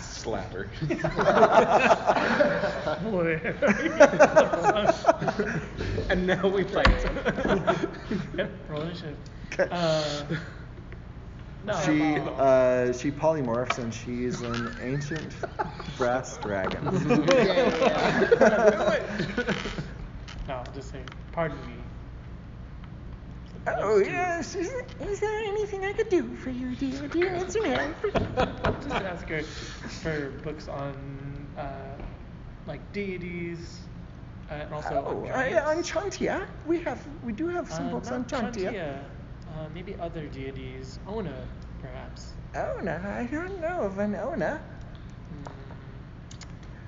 Slap 0.00 0.52
her. 0.52 0.68
and 6.10 6.26
now 6.26 6.48
we 6.48 6.64
fight. 6.64 6.88
Yep, 8.36 8.50
roll 8.68 8.82
initiative. 8.82 9.16
Okay. 9.52 9.68
Uh, 9.70 10.24
no. 11.64 11.72
She 11.84 12.16
uh, 12.18 12.92
she 12.92 13.10
polymorphs 13.12 13.78
and 13.78 13.94
she's 13.94 14.40
an 14.40 14.74
ancient 14.80 15.36
brass 15.96 16.38
dragon. 16.38 16.84
no, 20.48 20.50
I'll 20.54 20.64
just 20.74 20.90
say, 20.90 21.02
pardon 21.32 21.58
me. 21.66 21.79
Oh, 23.66 23.98
yes. 23.98 24.54
Is, 24.54 24.72
is 25.00 25.20
there 25.20 25.38
anything 25.44 25.84
I 25.84 25.92
could 25.92 26.08
do 26.08 26.34
for 26.36 26.50
you, 26.50 26.74
dear? 26.76 27.08
Do 27.08 27.18
you 27.18 27.30
need 27.30 27.52
some 27.52 27.64
help? 27.64 27.94
just 28.82 28.90
ask 28.90 29.28
her 29.28 29.42
for 29.42 30.30
books 30.42 30.68
on 30.68 30.94
uh, 31.58 31.68
like 32.66 32.80
deities 32.92 33.80
uh, 34.50 34.54
and 34.54 34.74
also 34.74 35.04
oh, 35.06 35.26
on 35.26 35.30
I, 35.32 35.60
on 35.60 35.82
Chauntea. 35.82 36.46
We 36.66 36.80
have, 36.80 37.06
we 37.22 37.32
do 37.32 37.48
have 37.48 37.70
some 37.70 37.88
Uh, 37.88 37.92
books 37.92 38.10
on 38.10 38.24
Chauntea. 38.24 38.72
Chauntea, 38.72 39.02
Uh, 39.50 39.68
maybe 39.74 39.94
other 40.00 40.26
deities. 40.26 40.98
Ona, 41.06 41.46
perhaps. 41.82 42.32
Ona, 42.54 42.96
I 43.18 43.24
don't 43.30 43.60
know 43.60 43.82
of 43.82 43.98
an 43.98 44.14
Ona. 44.14 44.60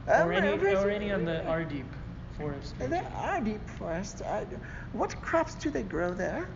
Mm. 0.06 0.22
Um, 0.22 0.28
or, 0.28 0.32
any, 0.32 0.74
or 0.74 0.90
any 0.90 1.12
on 1.12 1.24
the 1.24 1.42
Ardeep 1.46 1.86
forest. 2.38 2.74
There 2.78 2.88
region. 2.88 3.06
are 3.14 3.40
deep 3.40 3.68
forests. 3.78 4.22
I, 4.22 4.46
what 4.92 5.20
crops 5.22 5.54
do 5.54 5.70
they 5.70 5.82
grow 5.82 6.12
there? 6.12 6.48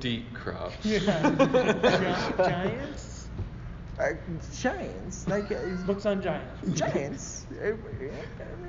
Deep 0.00 0.34
crops. 0.34 0.84
Yeah. 0.84 0.98
Gi- 1.32 2.36
giants? 2.36 3.28
Uh, 3.98 4.06
giants, 4.52 5.28
like 5.28 5.52
uh, 5.52 5.56
Books 5.86 6.04
on 6.04 6.20
giants. 6.20 6.80
giants. 6.80 7.46
Uh, 7.52 7.72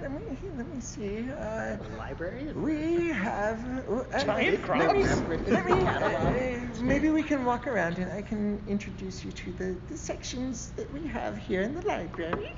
let 0.02 0.12
me 0.12 0.38
let 0.56 0.72
me 0.74 0.80
see. 0.80 1.32
Uh, 1.32 1.78
Library? 1.98 2.54
we 2.54 3.08
have 3.08 3.58
uh, 3.89 4.04
Giant 4.24 4.70
uh, 4.70 4.78
Let 4.78 4.96
me, 4.96 5.04
crops. 5.04 5.22
let 5.48 5.66
me, 5.66 5.74
uh, 5.82 6.84
maybe 6.84 7.10
we 7.10 7.24
can 7.24 7.43
walk 7.43 7.66
around 7.66 7.98
and 7.98 8.12
I 8.12 8.22
can 8.22 8.62
introduce 8.68 9.26
you 9.26 9.32
to 9.32 9.52
the, 9.54 9.78
the 9.89 9.98
sections 9.98 10.70
that 10.76 10.91
we 10.93 11.08
have 11.08 11.38
here 11.38 11.64
in 11.64 11.74
the 11.74 11.82
library. 11.88 12.54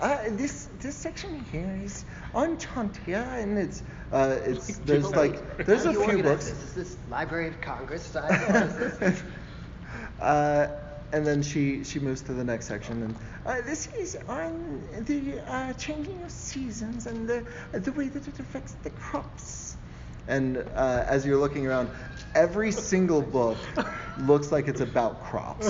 Uh, 0.00 0.18
this 0.30 0.68
this 0.80 0.96
section 0.96 1.40
here 1.50 1.78
is 1.82 2.04
on 2.34 2.56
Chauntea, 2.58 3.42
and 3.42 3.58
it's 3.58 3.82
Uh, 4.12 4.38
it's 4.44 4.78
there's 4.84 5.10
like 5.14 5.64
there's 5.64 5.84
a 5.86 5.92
few 5.94 6.18
books. 6.22 6.48
This? 6.50 6.62
Is 6.62 6.74
this 6.74 6.96
Library 7.08 7.48
of 7.48 7.60
Congress 7.60 8.04
style? 8.06 8.30
Or 8.48 8.64
is 8.64 8.76
this? 8.76 9.22
uh, 10.20 10.66
and 11.12 11.26
then 11.26 11.42
she 11.42 11.84
she 11.84 11.98
moves 12.00 12.22
to 12.22 12.32
the 12.34 12.44
next 12.44 12.66
section 12.66 13.02
and 13.02 13.16
Uh, 13.46 13.60
this 13.62 13.88
is 13.98 14.16
on 14.28 14.82
the 15.06 15.40
uh, 15.46 15.72
changing 15.74 16.22
of 16.22 16.30
seasons 16.30 17.06
and 17.06 17.28
the 17.28 17.44
the 17.72 17.92
way 17.92 18.08
that 18.08 18.26
it 18.28 18.38
affects 18.38 18.74
the 18.82 18.90
crops. 18.90 19.76
and 20.28 20.58
uh, 20.58 21.04
as 21.08 21.24
you're 21.24 21.38
looking 21.38 21.66
around, 21.66 21.88
every 22.34 22.72
single 22.72 23.22
book 23.22 23.58
looks 24.18 24.52
like 24.52 24.68
it's 24.68 24.80
about 24.80 25.22
crops 25.24 25.66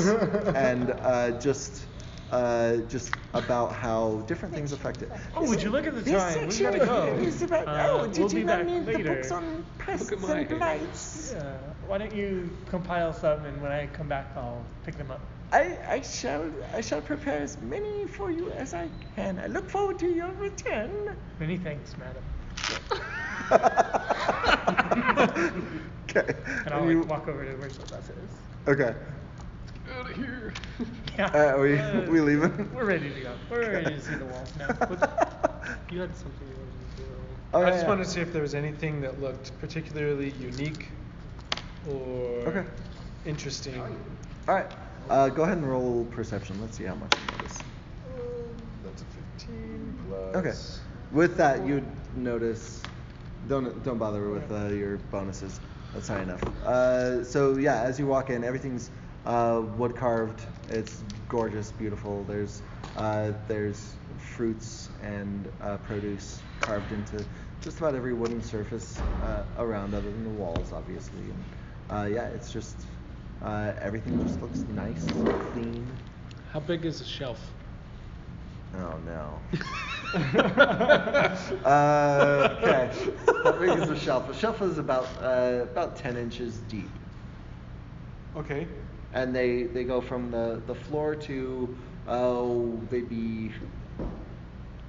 and 0.55 0.91
uh, 0.91 1.31
just 1.39 1.87
uh, 2.31 2.77
just 2.89 3.13
about 3.35 3.73
how 3.73 4.23
different 4.27 4.55
things 4.55 4.73
affect 4.73 5.03
it. 5.03 5.11
Oh, 5.35 5.47
would 5.49 5.63
you 5.63 5.71
look 5.71 5.87
at 5.87 5.95
the 5.95 6.01
This 6.01 6.23
time? 6.23 6.49
We 6.49 6.59
gotta 6.59 6.79
go. 6.79 7.07
is 7.19 7.43
about. 7.43 7.69
Uh, 7.69 7.89
oh, 7.91 8.07
did 8.07 8.19
we'll 8.19 8.31
you 8.33 8.39
be 8.41 8.45
not 8.45 8.59
back 8.59 8.67
need 8.67 8.87
the 8.87 9.03
books 9.05 9.31
on 9.31 9.65
pests 9.79 10.13
at 10.13 10.19
and 10.23 10.41
age. 10.41 10.49
blights? 10.59 11.33
Yeah. 11.35 11.57
Why 11.87 11.99
don't 11.99 12.15
you 12.15 12.51
compile 12.67 13.13
some, 13.13 13.45
and 13.45 13.61
when 13.63 13.73
I 13.73 13.87
come 13.87 14.09
back, 14.09 14.33
I'll 14.37 14.65
pick 14.85 14.97
them 14.99 15.11
up. 15.11 15.21
I, 15.51 15.79
I 15.89 16.01
shall 16.03 16.45
I 16.75 16.83
shall 16.83 17.01
prepare 17.01 17.39
as 17.41 17.57
many 17.63 18.07
for 18.07 18.31
you 18.31 18.51
as 18.51 18.75
I 18.75 18.89
can. 19.17 19.39
I 19.39 19.47
look 19.47 19.71
forward 19.71 19.99
to 20.01 20.07
your 20.07 20.31
return. 20.33 21.17
Many 21.41 21.57
thanks, 21.57 21.95
madam. 21.97 22.23
okay. 26.11 26.35
And 26.67 26.75
I'll 26.75 26.91
You- 26.91 27.03
walk 27.05 27.29
over 27.29 27.45
to 27.45 27.57
where 27.57 27.71
Sylvester 27.71 28.15
is. 28.25 28.69
okay. 28.69 28.95
Out 30.09 30.17
of 30.19 30.25
here. 30.25 30.53
Yeah. 31.19 31.27
Uh, 31.27 31.59
we- 31.61 31.79
Uh, 31.79 32.03
we 32.11 32.21
leaving? 32.21 32.73
We're 32.75 32.85
ready 32.85 33.13
to 33.13 33.21
go. 33.21 33.33
We're 33.51 33.73
ready 33.73 33.97
to 33.97 34.01
see 34.01 34.15
the 34.15 34.27
walls 34.27 34.53
now. 34.59 34.69
You 35.91 36.01
had 36.03 36.15
something 36.17 36.47
you 36.49 36.55
wanted 36.57 36.97
to 36.97 37.03
do. 37.03 37.09
Oh, 37.55 37.61
I 37.61 37.65
yeah, 37.65 37.71
just 37.71 37.83
yeah. 37.83 37.89
wanted 37.89 38.05
to 38.05 38.11
see 38.11 38.21
if 38.21 38.33
there 38.33 38.43
was 38.43 38.55
anything 38.55 39.01
that 39.01 39.21
looked 39.21 39.59
particularly 39.59 40.33
unique 40.39 40.89
or 41.89 42.43
Okay. 42.47 42.65
interesting. 43.27 43.81
All 43.81 44.55
right. 44.55 44.71
Uh, 45.09 45.29
go 45.31 45.43
ahead 45.45 45.57
and 45.59 45.67
roll 45.69 46.05
perception. 46.11 46.61
Let's 46.61 46.77
see 46.77 46.85
how 46.85 46.95
much 46.95 47.13
you 47.15 47.37
notice. 47.39 47.59
That's 48.85 49.03
a 49.03 49.05
15 49.39 49.99
plus. 50.09 50.37
Okay. 50.37 50.53
With 51.13 51.37
that, 51.39 51.67
you'd 51.67 51.87
notice. 52.17 52.83
Don't 53.49 53.83
don't 53.85 53.99
bother 53.99 54.29
with 54.29 54.51
uh, 54.53 54.69
your 54.69 54.99
bonuses. 55.11 55.59
That's 55.95 56.09
high 56.09 56.21
enough. 56.23 56.43
Uh, 56.65 57.25
so 57.25 57.57
yeah, 57.57 57.81
as 57.83 57.99
you 57.99 58.07
walk 58.07 58.29
in, 58.31 58.45
everything's 58.45 58.91
uh, 59.25 59.63
wood 59.77 59.95
carved. 59.97 60.47
It's 60.69 61.03
gorgeous, 61.29 61.71
beautiful. 61.73 62.25
There's 62.25 62.63
uh, 62.97 63.33
there's 63.47 63.99
fruits 64.17 64.91
and 65.01 65.51
uh, 65.61 65.79
produce 65.79 66.45
carved 66.61 66.93
into 66.93 67.27
just 67.61 67.79
about 67.79 67.95
every 67.95 68.13
wooden 68.15 68.43
surface 68.43 69.03
uh, 69.21 69.45
around, 69.57 69.95
other 69.95 70.11
than 70.11 70.25
the 70.25 70.31
walls, 70.31 70.73
obviously. 70.73 71.31
And 71.31 71.45
uh, 71.91 72.09
yeah, 72.11 72.29
it's 72.29 72.51
just 72.53 72.87
uh, 73.41 73.73
everything 73.81 74.19
just 74.19 74.41
looks 74.43 74.65
nice, 74.69 75.25
clean. 75.39 75.99
How 76.53 76.61
big 76.61 76.85
is 76.85 76.99
the 76.99 77.05
shelf? 77.05 77.55
Oh 78.75 78.99
no. 78.99 79.43
uh, 81.65 82.57
okay. 82.59 82.91
How 83.43 83.53
big 83.53 83.75
is 83.75 83.89
the 83.89 83.97
shelf? 83.97 84.27
The 84.27 84.35
shelf 84.35 84.61
is 84.63 84.79
about 84.79 85.19
uh, 85.23 85.63
about 85.63 85.97
ten 85.97 86.17
inches 86.17 86.61
deep, 86.61 86.99
Okay. 88.37 88.69
And 89.15 89.35
they 89.35 89.65
they 89.65 89.85
go 89.85 90.01
from 90.01 90.31
the 90.31 90.61
the 90.67 90.75
floor 90.75 91.15
to 91.15 91.77
oh 92.07 92.81
maybe 92.91 93.53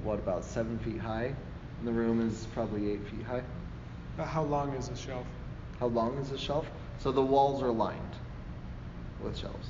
what 0.03 0.19
about 0.19 0.43
seven 0.45 0.79
feet 0.79 0.99
high, 0.99 1.33
and 1.79 1.87
the 1.87 1.91
room 1.91 2.25
is 2.25 2.47
probably 2.53 2.91
eight 2.91 3.05
feet 3.07 3.23
high. 3.23 3.43
But 4.17 4.25
how 4.25 4.43
long 4.43 4.73
is 4.73 4.89
the 4.89 4.95
shelf? 4.95 5.25
How 5.79 5.87
long 5.87 6.17
is 6.17 6.29
the 6.29 6.37
shelf? 6.37 6.69
So 6.99 7.11
the 7.11 7.21
walls 7.21 7.63
are 7.63 7.71
lined 7.71 8.15
with 9.21 9.37
shelves. 9.37 9.69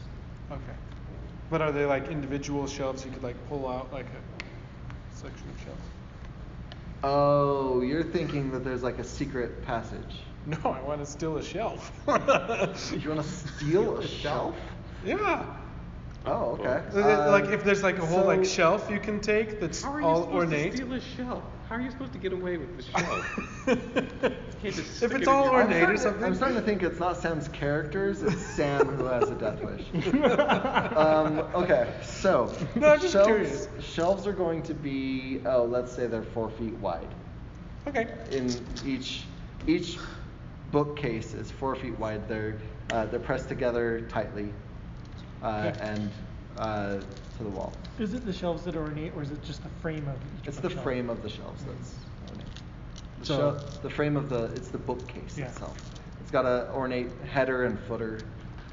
Okay. 0.51 0.77
But 1.49 1.61
are 1.61 1.71
they 1.71 1.85
like 1.85 2.09
individual 2.09 2.67
shelves 2.67 3.05
you 3.05 3.11
could 3.11 3.23
like 3.23 3.35
pull 3.47 3.67
out 3.67 3.91
like 3.91 4.05
a 4.05 5.15
section 5.15 5.49
of 5.49 5.59
shelves? 5.63 5.81
Oh, 7.03 7.81
you're 7.81 8.03
thinking 8.03 8.51
that 8.51 8.63
there's 8.63 8.83
like 8.83 8.99
a 8.99 9.03
secret 9.03 9.65
passage. 9.65 10.21
No, 10.63 10.71
I 10.71 10.81
want 10.81 10.99
to 10.99 11.05
steal 11.05 11.37
a 11.37 11.43
shelf. 11.43 11.91
You 12.07 12.13
want 12.13 13.21
to 13.21 13.23
steal 13.23 13.97
a 13.97 14.07
shelf? 14.21 14.55
yeah. 15.05 15.45
Oh, 16.25 16.57
okay. 16.59 16.83
Uh, 16.93 17.31
like 17.31 17.45
if 17.45 17.63
there's 17.63 17.81
like 17.83 17.97
a 17.97 18.05
whole 18.05 18.25
like 18.25 18.43
shelf 18.43 18.89
you 18.91 18.99
can 18.99 19.19
take 19.21 19.59
that's 19.61 19.81
How 19.83 19.93
are 19.93 20.01
you 20.01 20.05
all 20.05 20.23
supposed 20.23 20.35
ornate. 20.35 20.71
to 20.71 20.77
steal 20.77 20.93
a 20.93 20.99
shelf? 20.99 21.43
How 21.69 21.75
are 21.75 21.81
you 21.81 21.89
supposed 21.91 22.11
to 22.13 22.19
get 22.19 22.33
away 22.33 22.57
with 22.57 22.75
the 22.77 22.83
shelf? 22.99 23.39
if 24.63 25.01
it's 25.01 25.01
it 25.01 25.27
all 25.27 25.45
your- 25.45 25.53
ornate 25.53 25.77
starting 25.77 25.89
or 25.89 25.93
to- 25.93 25.97
something. 25.97 26.23
I'm 26.25 26.35
starting 26.35 26.57
to 26.57 26.63
think 26.63 26.83
it's 26.83 26.99
not 26.99 27.15
Sam's 27.17 27.47
characters, 27.49 28.21
it's 28.23 28.41
Sam 28.41 28.87
who 28.87 29.05
has 29.05 29.29
a 29.29 29.35
death 29.35 29.63
wish. 29.63 29.85
um, 30.97 31.39
okay, 31.53 31.93
so 32.03 32.51
No, 32.75 32.89
I'm 32.93 32.99
just 32.99 33.13
shelves, 33.13 33.27
curious. 33.27 33.67
shelves 33.79 34.27
are 34.27 34.33
going 34.33 34.61
to 34.63 34.73
be 34.73 35.41
oh, 35.45 35.63
let's 35.63 35.91
say 35.91 36.07
they're 36.07 36.23
four 36.23 36.49
feet 36.49 36.73
wide. 36.75 37.07
Okay. 37.87 38.07
In 38.31 38.49
each 38.85 39.23
each 39.67 39.97
bookcase 40.71 41.33
is 41.33 41.51
four 41.51 41.75
feet 41.75 41.97
wide. 41.99 42.27
They're 42.27 42.57
uh, 42.91 43.05
they're 43.05 43.19
pressed 43.19 43.47
together 43.49 44.01
tightly 44.09 44.51
uh, 45.43 45.71
Okay. 45.75 45.79
and 45.81 46.11
uh, 46.57 46.95
to 47.37 47.43
the 47.43 47.49
wall. 47.49 47.71
Is 47.99 48.13
it 48.13 48.25
the 48.25 48.33
shelves 48.33 48.63
that 48.65 48.75
are 48.75 48.81
ornate, 48.83 49.13
or 49.15 49.21
is 49.23 49.31
it 49.31 49.43
just 49.43 49.63
the 49.63 49.69
frame 49.81 50.07
of 50.07 50.15
each 50.41 50.47
It's 50.47 50.57
the 50.57 50.63
bookshelf? 50.63 50.83
frame 50.83 51.09
of 51.09 51.21
the 51.23 51.29
shelves 51.29 51.63
that's 51.65 51.95
ornate. 52.31 52.45
The, 53.19 53.25
So- 53.25 53.37
shel- 53.37 53.81
the 53.81 53.89
frame 53.89 54.17
of 54.17 54.29
the 54.29 54.45
it's 54.55 54.69
the 54.69 54.77
bookcase 54.77 55.37
Yeah. 55.37 55.45
itself. 55.45 55.77
It's 56.21 56.31
got 56.31 56.45
a 56.45 56.71
ornate 56.73 57.09
header 57.31 57.63
and 57.65 57.79
footer. 57.81 58.19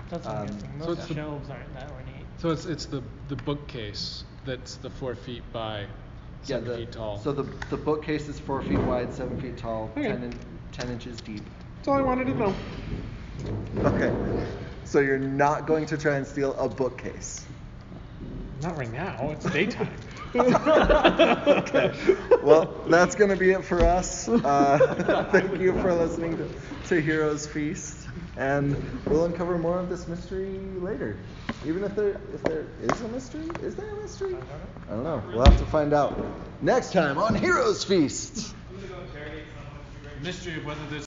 That's 0.08 0.26
what 0.26 0.34
I'm 0.36 0.40
Um, 0.42 0.46
guessing. 0.46 0.70
so 0.80 0.86
Most 0.88 0.98
it's 0.98 1.08
the- 1.08 1.14
shelves 1.14 1.50
aren't 1.50 1.74
that 1.74 1.90
ornate. 1.90 2.24
So 2.38 2.50
it's 2.50 2.66
it's 2.66 2.86
the 2.86 3.02
the 3.28 3.36
bookcase 3.36 4.24
that's 4.44 4.76
the 4.76 4.90
four 4.90 5.14
feet 5.14 5.42
by 5.52 5.80
Yeah, 5.80 5.86
seven 6.58 6.68
the, 6.68 6.76
feet 6.78 6.92
tall. 6.92 7.18
So 7.18 7.32
the 7.32 7.44
the 7.70 7.76
bookcase 7.76 8.28
is 8.28 8.38
four 8.38 8.62
feet 8.62 8.78
wide, 8.80 9.12
seven 9.12 9.40
feet 9.40 9.56
tall, 9.56 9.90
Okay. 9.96 10.08
ten 10.08 10.22
in, 10.22 10.34
ten 10.72 10.90
inches 10.90 11.20
deep. 11.20 11.42
That's 11.86 11.94
all 11.94 12.00
I 12.00 12.04
wanted 12.04 12.26
to 12.26 12.34
know. 12.34 12.52
Okay. 13.84 14.12
So 14.84 14.98
you're 14.98 15.20
not 15.20 15.68
going 15.68 15.86
to 15.86 15.96
try 15.96 16.16
and 16.16 16.26
steal 16.26 16.52
a 16.54 16.68
bookcase. 16.68 17.46
Not 18.60 18.76
right 18.76 18.92
now. 18.92 19.30
It's 19.30 19.48
daytime. 19.48 19.96
okay. 20.34 21.94
Well, 22.42 22.74
that's 22.88 23.14
going 23.14 23.30
to 23.30 23.36
be 23.36 23.52
it 23.52 23.64
for 23.64 23.84
us. 23.84 24.28
Uh, 24.28 25.28
thank 25.30 25.60
you 25.60 25.80
for 25.80 25.94
listening 25.94 26.36
to, 26.38 26.48
to 26.88 27.00
Heroes 27.00 27.46
Feast, 27.46 28.08
and 28.36 28.76
we'll 29.06 29.26
uncover 29.26 29.56
more 29.56 29.78
of 29.78 29.88
this 29.88 30.08
mystery 30.08 30.58
later. 30.80 31.16
Even 31.64 31.84
if 31.84 31.94
there 31.94 32.20
if 32.34 32.42
there 32.42 32.66
is 32.82 33.00
a 33.00 33.08
mystery, 33.10 33.48
is 33.62 33.76
there 33.76 33.88
a 33.88 34.02
mystery? 34.02 34.34
I 34.88 34.90
don't 34.90 35.04
know. 35.04 35.22
We'll 35.28 35.44
have 35.44 35.58
to 35.58 35.66
find 35.66 35.92
out 35.92 36.18
next 36.62 36.92
time 36.92 37.16
on 37.16 37.36
Heroes 37.36 37.84
Feast. 37.84 38.56
Mystery 40.20 40.56
of 40.56 40.66
whether 40.66 40.84
this 40.86 41.06